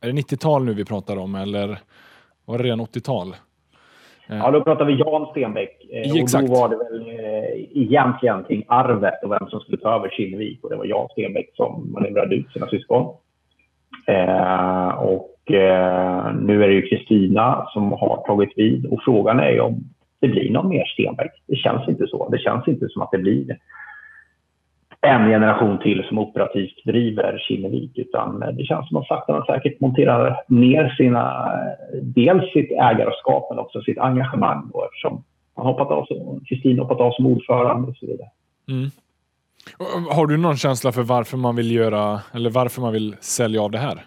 är 0.00 0.06
det 0.06 0.12
90-tal 0.12 0.64
nu 0.64 0.74
vi 0.74 0.84
pratar 0.84 1.16
om 1.16 1.34
eller 1.34 1.78
var 2.44 2.58
det 2.58 2.64
redan 2.64 2.80
80-tal? 2.80 3.28
Eh. 4.28 4.36
Ja, 4.36 4.50
då 4.50 4.60
pratar 4.60 4.84
vi 4.84 4.94
Jan 4.94 5.26
Stenbeck. 5.30 5.86
Eh, 5.90 6.22
Exakt. 6.22 6.44
Och 6.44 6.50
då 6.50 6.60
var 6.60 6.68
det 6.68 6.76
väl 6.76 7.08
eh, 7.08 7.82
egentligen 7.82 8.44
kring 8.44 8.64
arvet 8.68 9.22
och 9.22 9.32
vem 9.32 9.46
som 9.48 9.60
skulle 9.60 9.78
ta 9.78 9.94
över 9.94 10.08
Kinnevik. 10.08 10.64
Och 10.64 10.70
det 10.70 10.76
var 10.76 10.84
Jan 10.84 11.08
Stenbeck 11.08 11.50
som 11.54 11.92
manövrerade 11.92 12.34
ut 12.34 12.52
sina 12.52 12.66
syskon. 12.66 13.16
Eh, 14.06 14.88
och 14.88 15.30
eh, 15.50 16.34
nu 16.34 16.64
är 16.64 16.68
det 16.68 16.74
ju 16.74 16.82
Kristina 16.82 17.66
som 17.72 17.92
har 17.92 18.22
tagit 18.26 18.52
vid. 18.56 18.86
Och 18.86 19.00
frågan 19.04 19.40
är 19.40 19.50
ju 19.50 19.60
om 19.60 19.84
det 20.20 20.28
blir 20.28 20.50
någon 20.50 20.68
mer 20.68 20.84
Stenbeck. 20.84 21.32
Det 21.46 21.56
känns 21.56 21.88
inte 21.88 22.06
så. 22.06 22.28
Det 22.28 22.38
känns 22.38 22.68
inte 22.68 22.88
som 22.88 23.02
att 23.02 23.10
det 23.10 23.18
blir 23.18 23.58
en 25.00 25.28
generation 25.28 25.78
till 25.78 26.04
som 26.08 26.18
operativt 26.18 26.84
driver 26.84 27.38
Kinnevik 27.38 27.98
utan 27.98 28.40
det 28.40 28.64
känns 28.64 28.88
som 28.88 28.96
att 28.96 29.06
sakta 29.06 29.32
men 29.32 29.42
säkert 29.42 29.80
monterar 29.80 30.40
ner 30.48 30.94
sina, 30.96 31.52
dels 32.02 32.52
sitt 32.52 32.70
ägarskap 32.70 33.46
men 33.50 33.58
också 33.58 33.82
sitt 33.82 33.98
engagemang 33.98 34.70
då, 34.72 34.84
eftersom 34.84 35.24
han 35.56 35.66
hoppat 35.66 35.88
av, 35.88 36.06
Kristin 36.48 36.78
hoppat 36.78 37.00
av 37.00 37.12
som 37.12 37.26
ordförande 37.26 37.88
och 37.88 37.96
så 37.96 38.06
vidare. 38.06 38.28
Mm. 38.68 38.90
Har 40.10 40.26
du 40.26 40.36
någon 40.36 40.56
känsla 40.56 40.92
för 40.92 41.02
varför 41.02 41.36
man 41.36 41.56
vill 41.56 41.70
göra 41.70 42.20
eller 42.34 42.50
varför 42.50 42.80
man 42.80 42.92
vill 42.92 43.16
sälja 43.20 43.62
av 43.62 43.70
det 43.70 43.78
här? 43.78 44.04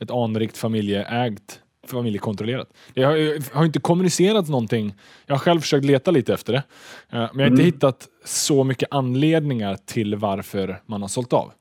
Ett 0.00 0.10
anrikt 0.10 0.56
familjeägt 0.56 1.60
familjekontrollerat. 1.88 2.68
Det 2.94 3.02
har, 3.02 3.54
har 3.54 3.64
inte 3.64 3.80
kommunicerats 3.80 4.50
någonting. 4.50 4.94
Jag 5.26 5.34
har 5.34 5.38
själv 5.38 5.60
försökt 5.60 5.84
leta 5.84 6.10
lite 6.10 6.34
efter 6.34 6.52
det. 6.52 6.58
Eh, 6.58 6.64
men 7.10 7.20
jag 7.20 7.44
har 7.44 7.46
inte 7.46 7.62
mm. 7.62 7.64
hittat 7.64 8.08
så 8.24 8.64
mycket 8.64 8.88
anledningar 8.90 9.78
till 9.84 10.14
varför 10.14 10.82
man 10.86 11.00
har 11.00 11.08
sålt 11.08 11.32
av. 11.32 11.52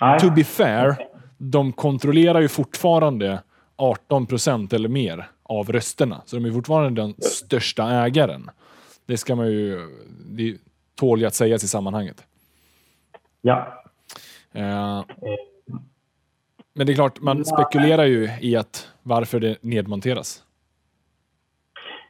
Nej. 0.00 0.20
To 0.20 0.30
be 0.30 0.44
fair, 0.44 0.96
de 1.38 1.72
kontrollerar 1.72 2.40
ju 2.40 2.48
fortfarande 2.48 3.42
18 3.76 4.26
procent 4.26 4.72
eller 4.72 4.88
mer 4.88 5.28
av 5.42 5.72
rösterna. 5.72 6.22
Så 6.26 6.36
de 6.36 6.44
är 6.44 6.52
fortfarande 6.52 7.02
den 7.02 7.14
största 7.20 7.90
ägaren. 7.90 8.50
Det 9.06 9.16
ska 9.16 9.36
man 9.36 9.46
ju... 9.46 9.88
Det 10.26 10.56
tål 10.94 11.24
att 11.24 11.34
sägas 11.34 11.64
i 11.64 11.68
sammanhanget. 11.68 12.24
Ja. 13.40 13.84
Uh, 14.56 15.04
men 16.74 16.86
det 16.86 16.92
är 16.92 16.94
klart, 16.94 17.20
man 17.20 17.44
spekulerar 17.44 18.04
ju 18.04 18.28
i 18.40 18.56
att 18.56 18.88
varför 19.02 19.40
det 19.40 19.62
nedmonteras. 19.62 20.42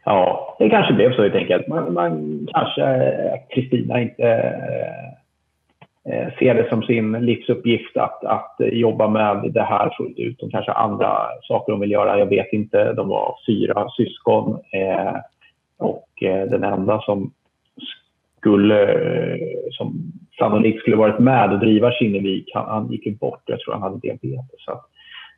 Ja, 0.04 0.56
det 0.58 0.70
kanske 0.70 0.94
blev 0.94 1.16
så 1.16 1.22
helt 1.22 1.34
enkelt. 1.34 1.68
Man, 1.68 1.92
man 1.92 2.46
kanske, 2.52 3.10
Kristina 3.54 4.00
inte 4.00 4.28
eh, 6.08 6.28
ser 6.38 6.54
det 6.54 6.68
som 6.68 6.82
sin 6.82 7.12
livsuppgift 7.12 7.96
att, 7.96 8.24
att 8.24 8.56
jobba 8.58 9.08
med 9.08 9.52
det 9.52 9.62
här 9.62 9.94
fullt 9.96 10.18
ut. 10.18 10.38
De 10.38 10.50
kanske 10.50 10.72
har 10.72 10.84
andra 10.84 11.18
saker 11.42 11.72
de 11.72 11.80
vill 11.80 11.90
göra. 11.90 12.18
Jag 12.18 12.26
vet 12.26 12.52
inte. 12.52 12.92
De 12.92 13.08
var 13.08 13.34
fyra 13.46 13.90
syskon 13.90 14.60
eh, 14.72 15.16
och 15.78 16.22
eh, 16.22 16.46
den 16.50 16.64
enda 16.64 17.00
som 17.00 17.32
skulle, 18.42 18.92
eh, 18.92 19.38
som 19.70 20.12
sannolikt 20.38 20.80
skulle 20.80 20.96
varit 20.96 21.18
med 21.18 21.52
och 21.52 21.58
driva 21.58 21.92
Kinnevik, 21.92 22.50
han, 22.54 22.64
han 22.68 22.92
gick 22.92 23.06
ju 23.06 23.14
bort. 23.14 23.42
Jag 23.46 23.60
tror 23.60 23.74
han 23.74 23.82
hade 23.82 23.98
diabetes. 23.98 24.58
Så 24.58 24.72
att, 24.72 24.84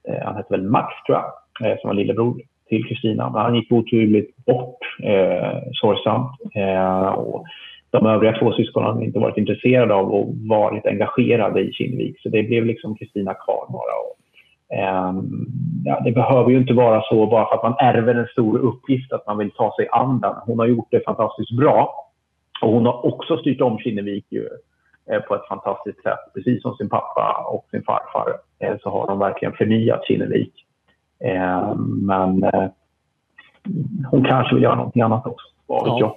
eh, 0.09 0.25
han 0.25 0.37
hette 0.37 0.53
väl 0.53 0.71
Max, 0.71 0.95
tror 1.07 1.19
jag, 1.19 1.27
eh, 1.71 1.79
som 1.81 1.89
var 1.89 1.95
lillebror 1.95 2.41
till 2.69 2.85
Kristina. 2.85 3.31
Men 3.31 3.43
han 3.43 3.55
gick 3.55 3.73
oturligt 3.73 4.37
bort, 4.37 4.79
eh, 5.03 5.59
sorgsamt. 5.73 6.31
Eh, 6.55 7.09
och 7.09 7.45
de 7.91 8.07
övriga 8.07 8.39
två 8.39 8.53
syskonen 8.53 8.95
har 8.95 9.03
inte 9.03 9.19
varit 9.19 9.37
intresserade 9.37 9.95
av 9.95 10.15
och 10.15 10.35
varit 10.49 10.87
engagerade 10.87 11.61
i 11.61 11.73
Kinnevik. 11.73 12.21
Så 12.23 12.29
det 12.29 12.43
blev 12.43 12.67
liksom 12.67 12.97
Kristina 12.97 13.35
kvar 13.35 13.67
bara. 13.69 13.95
Och, 14.05 14.17
eh, 14.79 15.15
ja, 15.85 16.01
det 16.05 16.13
behöver 16.13 16.51
ju 16.51 16.59
inte 16.59 16.75
vara 16.75 17.03
så 17.03 17.27
bara 17.27 17.47
för 17.49 17.55
att 17.57 17.63
man 17.63 17.77
ärver 17.79 18.15
en 18.15 18.27
stor 18.27 18.59
uppgift 18.59 19.13
att 19.13 19.27
man 19.27 19.39
vill 19.39 19.51
ta 19.51 19.75
sig 19.77 19.89
an 19.93 20.21
den. 20.21 20.35
Hon 20.47 20.59
har 20.59 20.67
gjort 20.67 20.89
det 20.91 21.05
fantastiskt 21.05 21.57
bra. 21.57 22.04
Och 22.61 22.73
hon 22.73 22.87
har 22.87 23.07
också 23.07 23.37
styrt 23.37 23.61
om 23.61 23.79
Kinnevik 23.79 24.27
ju, 24.31 24.49
eh, 25.11 25.21
på 25.21 25.35
ett 25.35 25.49
fantastiskt 25.49 26.03
sätt. 26.03 26.19
Precis 26.35 26.63
som 26.63 26.75
sin 26.75 26.89
pappa 26.89 27.47
och 27.49 27.67
sin 27.71 27.83
farfar 27.83 28.39
eh, 28.59 28.77
så 28.83 28.91
har 28.91 29.07
de 29.07 29.19
verkligen 29.19 29.55
förnyat 29.55 30.07
Kinnevik. 30.07 30.53
Eh, 31.25 31.75
men 31.77 32.51
hon 34.11 34.25
kanske 34.25 34.55
vill 34.55 34.65
göra 34.65 34.75
någonting 34.75 35.03
annat 35.03 35.27
också. 35.27 35.47
Vad 35.67 35.85
vet 35.85 36.01
jag. 36.01 36.17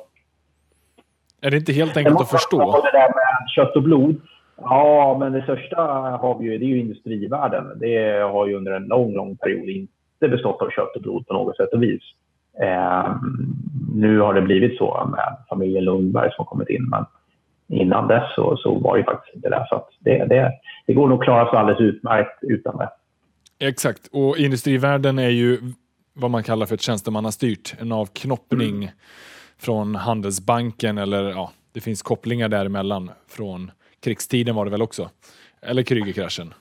Är 1.42 1.52
det 1.52 1.58
inte 1.58 1.74
helt 1.74 1.98
enkelt 1.98 2.22
att 2.22 2.30
förstå? 2.30 2.82
Det 2.82 2.98
där 2.98 3.08
med 3.08 3.50
kött 3.56 3.76
och 3.76 3.84
blod. 3.84 4.22
Ja, 4.58 5.18
men 5.20 5.32
det 5.32 5.44
största 5.44 5.82
har 6.22 6.38
vi 6.40 6.46
ju, 6.46 6.58
det 6.58 6.66
är 6.66 6.68
ju 6.68 6.80
industrivärlden. 6.80 7.80
Det 7.80 8.20
har 8.32 8.48
ju 8.48 8.56
under 8.56 8.72
en 8.72 8.84
lång, 8.84 9.14
lång 9.14 9.38
period 9.38 9.70
inte 9.70 10.28
bestått 10.28 10.62
av 10.62 10.70
kött 10.70 10.96
och 10.96 11.02
blod 11.02 11.28
på 11.28 11.34
något 11.34 11.58
sätt 11.58 11.74
och 11.74 11.84
vis. 11.84 12.02
Eh, 12.62 13.16
nu 13.94 14.20
har 14.20 14.34
det 14.34 14.42
blivit 14.42 14.78
så 14.78 15.08
med 15.12 15.38
familjen 15.50 15.84
Lundberg 15.84 16.32
som 16.32 16.46
har 16.46 16.46
kommit 16.46 16.70
in, 16.70 16.90
men 16.90 17.06
innan 17.68 18.08
dess 18.08 18.36
så, 18.36 18.58
så 18.58 18.80
var 18.80 18.98
det 18.98 19.04
faktiskt 19.04 19.36
inte 19.36 19.50
det. 19.50 19.66
Så 19.70 19.88
det, 20.00 20.26
det, 20.26 20.52
det 20.88 20.94
går 20.94 21.08
nog 21.08 21.20
att 21.20 21.26
klara 21.26 21.50
sig 21.50 21.60
alldeles 21.60 21.82
utmärkt 21.82 22.44
utan 22.44 22.78
det. 22.78 22.90
Exakt, 23.60 24.10
och 24.12 24.38
industrivärlden 24.38 25.20
är 25.20 25.30
ju 25.30 25.60
vad 26.14 26.32
man 26.32 26.44
kallar 26.44 26.66
för 26.66 26.76
ett 26.76 26.82
tjänstemannastyrt. 26.82 27.76
En 27.80 27.92
avknoppning 27.92 28.76
mm. 28.76 28.90
från 29.58 29.96
Handelsbanken 29.96 30.98
eller 30.98 31.30
ja, 31.30 31.52
det 31.74 31.82
finns 31.82 32.02
kopplingar 32.02 32.50
däremellan. 32.50 33.12
Från 33.30 33.72
krigstiden 34.04 34.56
var 34.56 34.66
det 34.66 34.72
väl 34.72 34.82
också? 34.82 35.10
Eller 35.62 35.84
Krügerkraschen? 35.84 36.54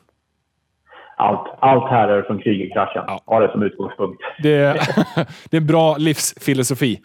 Allt, 1.17 1.59
allt 1.61 1.91
här 1.91 2.09
är 2.09 2.23
från 2.23 2.39
Krügerkraschen. 2.39 3.05
Ja. 3.07 3.21
Ha 3.27 3.41
det 3.41 3.53
som 3.53 3.63
utgångspunkt. 3.63 4.23
Det, 4.43 4.51
det 5.51 5.57
är 5.57 5.61
en 5.61 5.67
bra 5.67 5.97
livsfilosofi. 5.97 7.01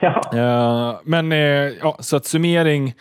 Ja. 0.00 0.20
Uh, 0.34 1.00
men 1.04 1.32
uh, 1.32 1.72
ja, 1.82 1.96
så 2.00 2.16
att 2.16 2.24
summering, 2.24 2.94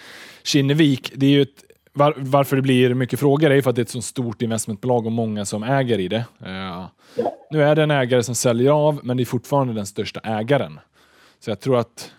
Kinnevik, 0.44 1.12
det 1.15 1.26
är 1.26 1.30
ju 1.30 1.41
ett, 1.41 1.63
var, 1.94 2.13
varför 2.17 2.56
det 2.56 2.62
blir 2.62 2.94
mycket 2.94 3.20
frågor 3.20 3.52
är 3.52 3.62
för 3.62 3.70
att 3.70 3.76
det 3.76 3.80
är 3.80 3.84
ett 3.84 3.89
så 3.89 4.02
stort 4.02 4.41
investmentbolag 4.41 5.06
och 5.06 5.12
många 5.12 5.46
som 5.46 5.63
äger 5.63 6.00
i 6.00 6.08
det. 6.08 6.26
Uh, 6.46 6.86
ja. 7.15 7.34
Nu 7.52 7.63
är 7.63 7.76
det 7.76 7.84
en 7.84 7.91
ägare 7.91 8.24
som 8.24 8.36
säljer 8.36 8.72
av, 8.72 9.00
men 9.04 9.17
det 9.17 9.24
är 9.24 9.26
fortfarande 9.26 9.74
den 9.74 9.86
största 9.86 10.20
ägaren. 10.20 10.80
Så 11.39 11.52
jag 11.52 11.60
tror 11.60 11.80
att 11.80 12.12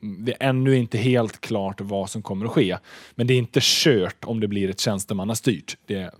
det 0.00 0.32
är 0.32 0.48
ännu 0.48 0.76
inte 0.76 0.98
helt 0.98 1.40
klart 1.40 1.80
vad 1.80 2.10
som 2.10 2.22
kommer 2.22 2.46
att 2.46 2.52
ske. 2.52 2.76
Men 3.14 3.26
det 3.26 3.34
är 3.34 3.38
inte 3.38 3.60
kört 3.62 4.24
om 4.24 4.40
det 4.40 4.48
blir 4.48 4.70
ett 4.70 4.80
tjänstemannastyrt. 4.80 5.76
Det, 5.86 6.14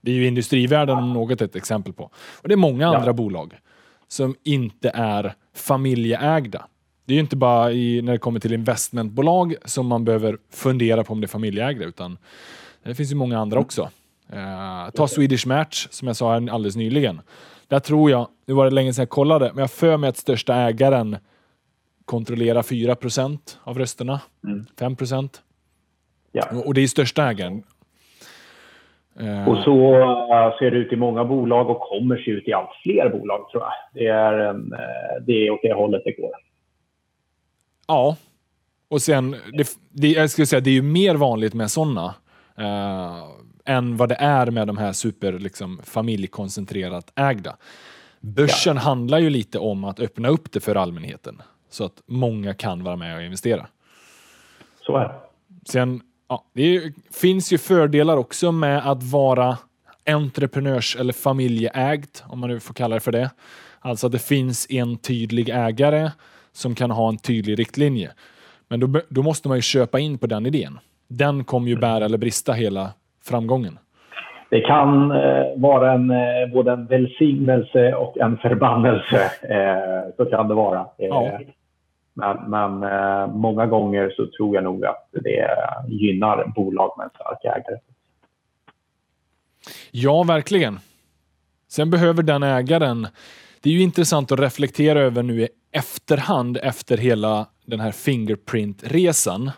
det 0.00 0.10
är 0.10 0.14
ju 0.14 0.26
industrivärlden 0.26 0.98
om 0.98 1.12
något 1.12 1.40
ett 1.40 1.56
exempel 1.56 1.92
på. 1.92 2.10
Och 2.14 2.48
det 2.48 2.54
är 2.54 2.56
många 2.56 2.86
andra 2.86 3.06
ja. 3.06 3.12
bolag 3.12 3.58
som 4.08 4.34
inte 4.42 4.90
är 4.94 5.34
familjeägda. 5.54 6.66
Det 7.04 7.12
är 7.12 7.14
ju 7.14 7.20
inte 7.20 7.36
bara 7.36 7.72
i, 7.72 8.02
när 8.02 8.12
det 8.12 8.18
kommer 8.18 8.40
till 8.40 8.52
investmentbolag 8.52 9.54
som 9.64 9.86
man 9.86 10.04
behöver 10.04 10.38
fundera 10.50 11.04
på 11.04 11.12
om 11.12 11.20
det 11.20 11.24
är 11.24 11.28
familjeägda, 11.28 11.84
utan 11.84 12.18
det 12.82 12.94
finns 12.94 13.12
ju 13.12 13.14
många 13.14 13.38
andra 13.38 13.56
mm. 13.56 13.64
också. 13.64 13.90
Uh, 14.32 14.90
ta 14.94 15.08
Swedish 15.08 15.46
Match, 15.46 15.88
som 15.90 16.08
jag 16.08 16.16
sa 16.16 16.34
alldeles 16.34 16.76
nyligen. 16.76 17.20
Där 17.68 17.80
tror 17.80 18.10
jag, 18.10 18.28
nu 18.46 18.54
var 18.54 18.64
det 18.64 18.70
länge 18.70 18.94
sedan 18.94 19.02
jag 19.02 19.10
kollade, 19.10 19.50
men 19.54 19.60
jag 19.60 19.70
för 19.70 19.96
mig 19.96 20.08
att 20.08 20.16
största 20.16 20.54
ägaren 20.54 21.16
kontrollerar 22.04 22.62
4% 22.62 23.38
av 23.62 23.78
rösterna. 23.78 24.20
Mm. 24.44 24.66
5 24.78 24.96
Ja. 26.32 26.46
Och 26.64 26.74
det 26.74 26.80
är 26.80 26.86
största 26.86 27.30
ägaren. 27.30 27.62
Eh. 29.20 29.48
Och 29.48 29.56
så 29.56 29.94
eh, 29.94 30.58
ser 30.58 30.70
det 30.70 30.76
ut 30.76 30.92
i 30.92 30.96
många 30.96 31.24
bolag 31.24 31.70
och 31.70 31.80
kommer 31.80 32.16
se 32.16 32.30
ut 32.30 32.48
i 32.48 32.52
allt 32.52 32.70
fler 32.82 33.08
bolag 33.08 33.50
tror 33.50 33.62
jag. 33.62 33.72
Det 33.94 34.06
är, 34.06 34.32
en, 34.32 34.72
eh, 34.72 35.22
det 35.26 35.46
är 35.46 35.50
åt 35.50 35.60
det 35.62 35.72
hållet 35.72 36.02
det 36.04 36.12
går. 36.12 36.30
Ja, 37.88 38.16
och 38.88 39.02
sen, 39.02 39.36
det, 39.52 39.68
det, 39.90 40.08
jag 40.08 40.30
skulle 40.30 40.46
säga 40.46 40.60
det 40.60 40.70
är 40.70 40.74
ju 40.74 40.82
mer 40.82 41.14
vanligt 41.14 41.54
med 41.54 41.70
sådana 41.70 42.14
eh, 42.58 43.24
än 43.64 43.96
vad 43.96 44.08
det 44.08 44.14
är 44.14 44.50
med 44.50 44.66
de 44.66 44.78
här 44.78 44.92
super 44.92 45.32
liksom, 45.32 45.80
familjekoncentrerat 45.84 47.12
ägda. 47.16 47.56
Börsen 48.20 48.76
ja. 48.76 48.82
handlar 48.82 49.18
ju 49.18 49.30
lite 49.30 49.58
om 49.58 49.84
att 49.84 50.00
öppna 50.00 50.28
upp 50.28 50.52
det 50.52 50.60
för 50.60 50.74
allmänheten 50.74 51.42
så 51.70 51.84
att 51.84 52.02
många 52.06 52.54
kan 52.54 52.84
vara 52.84 52.96
med 52.96 53.16
och 53.16 53.22
investera. 53.22 53.66
Så 54.80 54.96
är 54.96 55.08
det. 55.08 55.14
Sen, 55.70 56.00
ja, 56.30 56.44
det 56.54 56.92
finns 57.20 57.52
ju 57.52 57.58
fördelar 57.58 58.16
också 58.16 58.52
med 58.52 58.90
att 58.90 59.02
vara 59.02 59.58
entreprenörs 60.06 60.96
eller 61.00 61.12
familjeägt, 61.12 62.24
om 62.28 62.40
man 62.40 62.50
nu 62.50 62.60
får 62.60 62.74
kalla 62.74 62.94
det 62.94 63.00
för 63.00 63.12
det. 63.12 63.30
Alltså 63.80 64.06
att 64.06 64.12
det 64.12 64.22
finns 64.28 64.66
en 64.70 64.98
tydlig 64.98 65.48
ägare 65.48 66.10
som 66.52 66.74
kan 66.74 66.90
ha 66.90 67.08
en 67.08 67.18
tydlig 67.18 67.58
riktlinje. 67.58 68.10
Men 68.68 68.80
då, 68.80 69.00
då 69.08 69.22
måste 69.22 69.48
man 69.48 69.58
ju 69.58 69.62
köpa 69.62 69.98
in 69.98 70.18
på 70.18 70.26
den 70.26 70.46
idén. 70.46 70.78
Den 71.08 71.44
kommer 71.44 71.68
ju 71.68 71.76
bära 71.76 72.04
eller 72.04 72.18
brista 72.18 72.52
hela 72.52 72.88
framgången. 73.24 73.78
Det 74.50 74.60
kan 74.60 75.10
eh, 75.10 75.44
vara 75.56 75.92
en, 75.92 76.10
eh, 76.10 76.52
både 76.52 76.72
en 76.72 76.86
välsignelse 76.86 77.94
och 77.94 78.18
en 78.18 78.36
förbannelse. 78.36 79.20
Eh, 79.42 80.14
så 80.16 80.24
kan 80.24 80.48
det 80.48 80.54
vara. 80.54 80.78
Eh, 80.78 81.06
ja. 81.06 81.38
Men, 82.14 82.50
men 82.50 82.82
eh, 82.82 83.26
många 83.34 83.66
gånger 83.66 84.12
så 84.16 84.26
tror 84.36 84.54
jag 84.54 84.64
nog 84.64 84.84
att 84.84 85.08
det 85.10 85.46
gynnar 85.88 86.52
bolag 86.56 86.94
med 86.96 87.04
en 87.04 87.10
stark 87.10 87.44
ägare. 87.44 87.80
Ja, 89.90 90.22
verkligen. 90.22 90.78
Sen 91.68 91.90
behöver 91.90 92.22
den 92.22 92.42
ägaren... 92.42 93.06
Det 93.62 93.70
är 93.70 93.74
ju 93.74 93.82
intressant 93.82 94.32
att 94.32 94.40
reflektera 94.40 95.00
över 95.00 95.22
nu 95.22 95.42
i 95.42 95.48
efterhand 95.72 96.58
efter 96.62 96.96
hela 96.96 97.46
den 97.66 97.80
här 97.80 97.90
Fingerprint-resan. 97.92 99.50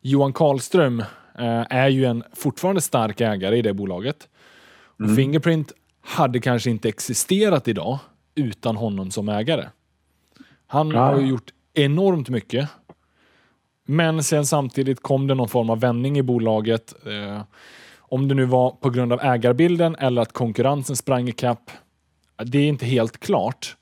Johan 0.00 0.32
Karlström 0.32 1.00
eh, 1.38 1.66
är 1.70 1.88
ju 1.88 2.04
en 2.04 2.24
fortfarande 2.32 2.80
stark 2.80 3.20
ägare 3.20 3.56
i 3.56 3.62
det 3.62 3.74
bolaget. 3.74 4.28
Mm. 5.00 5.16
Fingerprint 5.16 5.72
hade 6.00 6.40
kanske 6.40 6.70
inte 6.70 6.88
existerat 6.88 7.68
idag 7.68 7.98
utan 8.34 8.76
honom 8.76 9.10
som 9.10 9.28
ägare. 9.28 9.68
Han 10.66 10.90
ja. 10.90 11.00
har 11.00 11.20
ju 11.20 11.26
gjort 11.26 11.50
enormt 11.74 12.28
mycket. 12.28 12.68
Men 13.86 14.22
sen 14.22 14.46
samtidigt 14.46 15.02
kom 15.02 15.26
det 15.26 15.34
någon 15.34 15.48
form 15.48 15.70
av 15.70 15.80
vändning 15.80 16.18
i 16.18 16.22
bolaget. 16.22 16.94
Eh, 17.06 17.42
om 17.98 18.28
det 18.28 18.34
nu 18.34 18.44
var 18.44 18.70
på 18.70 18.90
grund 18.90 19.12
av 19.12 19.20
ägarbilden 19.20 19.96
eller 19.96 20.22
att 20.22 20.32
konkurrensen 20.32 20.96
sprang 20.96 21.28
ikapp. 21.28 21.70
Det 22.44 22.58
är 22.58 22.66
inte 22.66 22.86
helt 22.86 23.20
klart. 23.20 23.76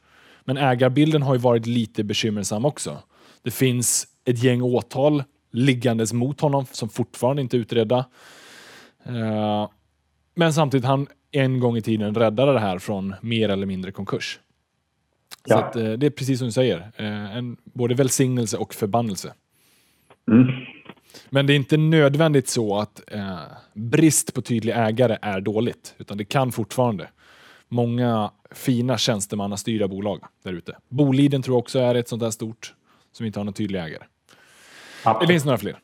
Men 0.44 0.56
ägarbilden 0.56 1.22
har 1.22 1.34
ju 1.34 1.40
varit 1.40 1.66
lite 1.66 2.04
bekymmersam 2.04 2.64
också. 2.64 2.98
Det 3.42 3.50
finns 3.50 4.06
ett 4.24 4.42
gäng 4.42 4.62
åtal 4.62 5.24
liggandes 5.52 6.12
mot 6.12 6.40
honom 6.40 6.66
som 6.72 6.88
fortfarande 6.88 7.42
inte 7.42 7.56
är 7.56 7.58
utredda. 7.58 7.98
Eh, 9.04 9.68
men 10.34 10.52
samtidigt 10.52 10.86
han 10.86 11.06
en 11.30 11.60
gång 11.60 11.76
i 11.76 11.82
tiden 11.82 12.14
räddade 12.14 12.52
det 12.52 12.60
här 12.60 12.78
från 12.78 13.14
mer 13.20 13.48
eller 13.48 13.66
mindre 13.66 13.92
konkurs. 13.92 14.40
Ja. 15.44 15.56
Så 15.56 15.64
att, 15.64 15.76
uh, 15.76 15.92
det 15.92 16.06
är 16.06 16.10
precis 16.10 16.38
som 16.38 16.48
du 16.48 16.52
säger, 16.52 16.76
uh, 16.78 17.36
en, 17.36 17.56
både 17.64 17.94
välsignelse 17.94 18.56
och 18.56 18.74
förbannelse. 18.74 19.34
Mm. 20.30 20.46
Men 21.30 21.46
det 21.46 21.52
är 21.52 21.56
inte 21.56 21.76
nödvändigt 21.76 22.48
så 22.48 22.78
att 22.78 23.00
brist 23.74 24.34
på 24.34 24.42
tydlig 24.42 24.72
ägare 24.76 25.18
är 25.22 25.40
dåligt, 25.40 25.94
utan 25.98 26.18
det 26.18 26.24
kan 26.24 26.52
fortfarande 26.52 27.08
många 27.68 28.30
fina 28.50 28.98
tjänstemannastyrda 28.98 29.88
bolag 29.88 30.24
där 30.44 30.52
ute. 30.52 30.76
Boliden 30.88 31.42
tror 31.42 31.54
jag 31.54 31.58
också 31.58 31.78
är 31.78 31.94
ett 31.94 32.08
sånt 32.08 32.22
där 32.22 32.30
stort 32.30 32.74
som 33.12 33.26
inte 33.26 33.38
har 33.38 33.44
någon 33.44 33.54
tydlig 33.54 33.78
ägare. 33.78 34.04
Absolut. 35.04 35.28
Det 35.28 35.34
finns 35.34 35.44
några 35.44 35.58
fler. 35.58 35.78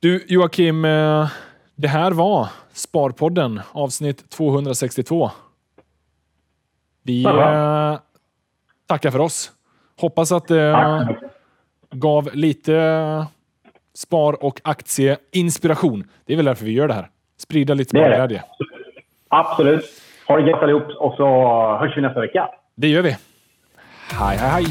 Du 0.00 0.24
Joakim, 0.28 0.84
eh, 0.84 1.28
det 1.74 1.88
här 1.88 2.12
var 2.12 2.48
Sparpodden 2.72 3.60
avsnitt 3.72 4.30
262. 4.30 5.30
Vi 7.02 7.24
eh, 7.24 7.98
tackar 8.86 9.10
för 9.10 9.18
oss. 9.18 9.52
Hoppas 10.00 10.32
att 10.32 10.48
det 10.48 11.16
gav 11.90 12.30
lite 12.32 13.26
spar 13.94 14.44
och 14.44 14.60
aktieinspiration. 14.64 16.08
Det 16.24 16.32
är 16.32 16.36
väl 16.36 16.44
därför 16.46 16.64
vi 16.64 16.72
gör 16.72 16.88
det 16.88 16.94
här. 16.94 17.10
Sprida 17.38 17.74
lite 17.74 17.88
sparglädje. 17.90 18.42
Absolut. 19.28 19.84
Ha 20.28 20.36
det 20.36 20.50
gött 20.50 20.62
allihop 20.62 20.82
och 20.98 21.14
så 21.14 21.26
hörs 21.80 21.96
vi 21.96 22.02
nästa 22.02 22.20
vecka. 22.20 22.48
Det 22.74 22.88
gör 22.88 23.02
vi. 23.02 23.16
Hej, 24.10 24.36
hej, 24.38 24.48
hej. 24.48 24.66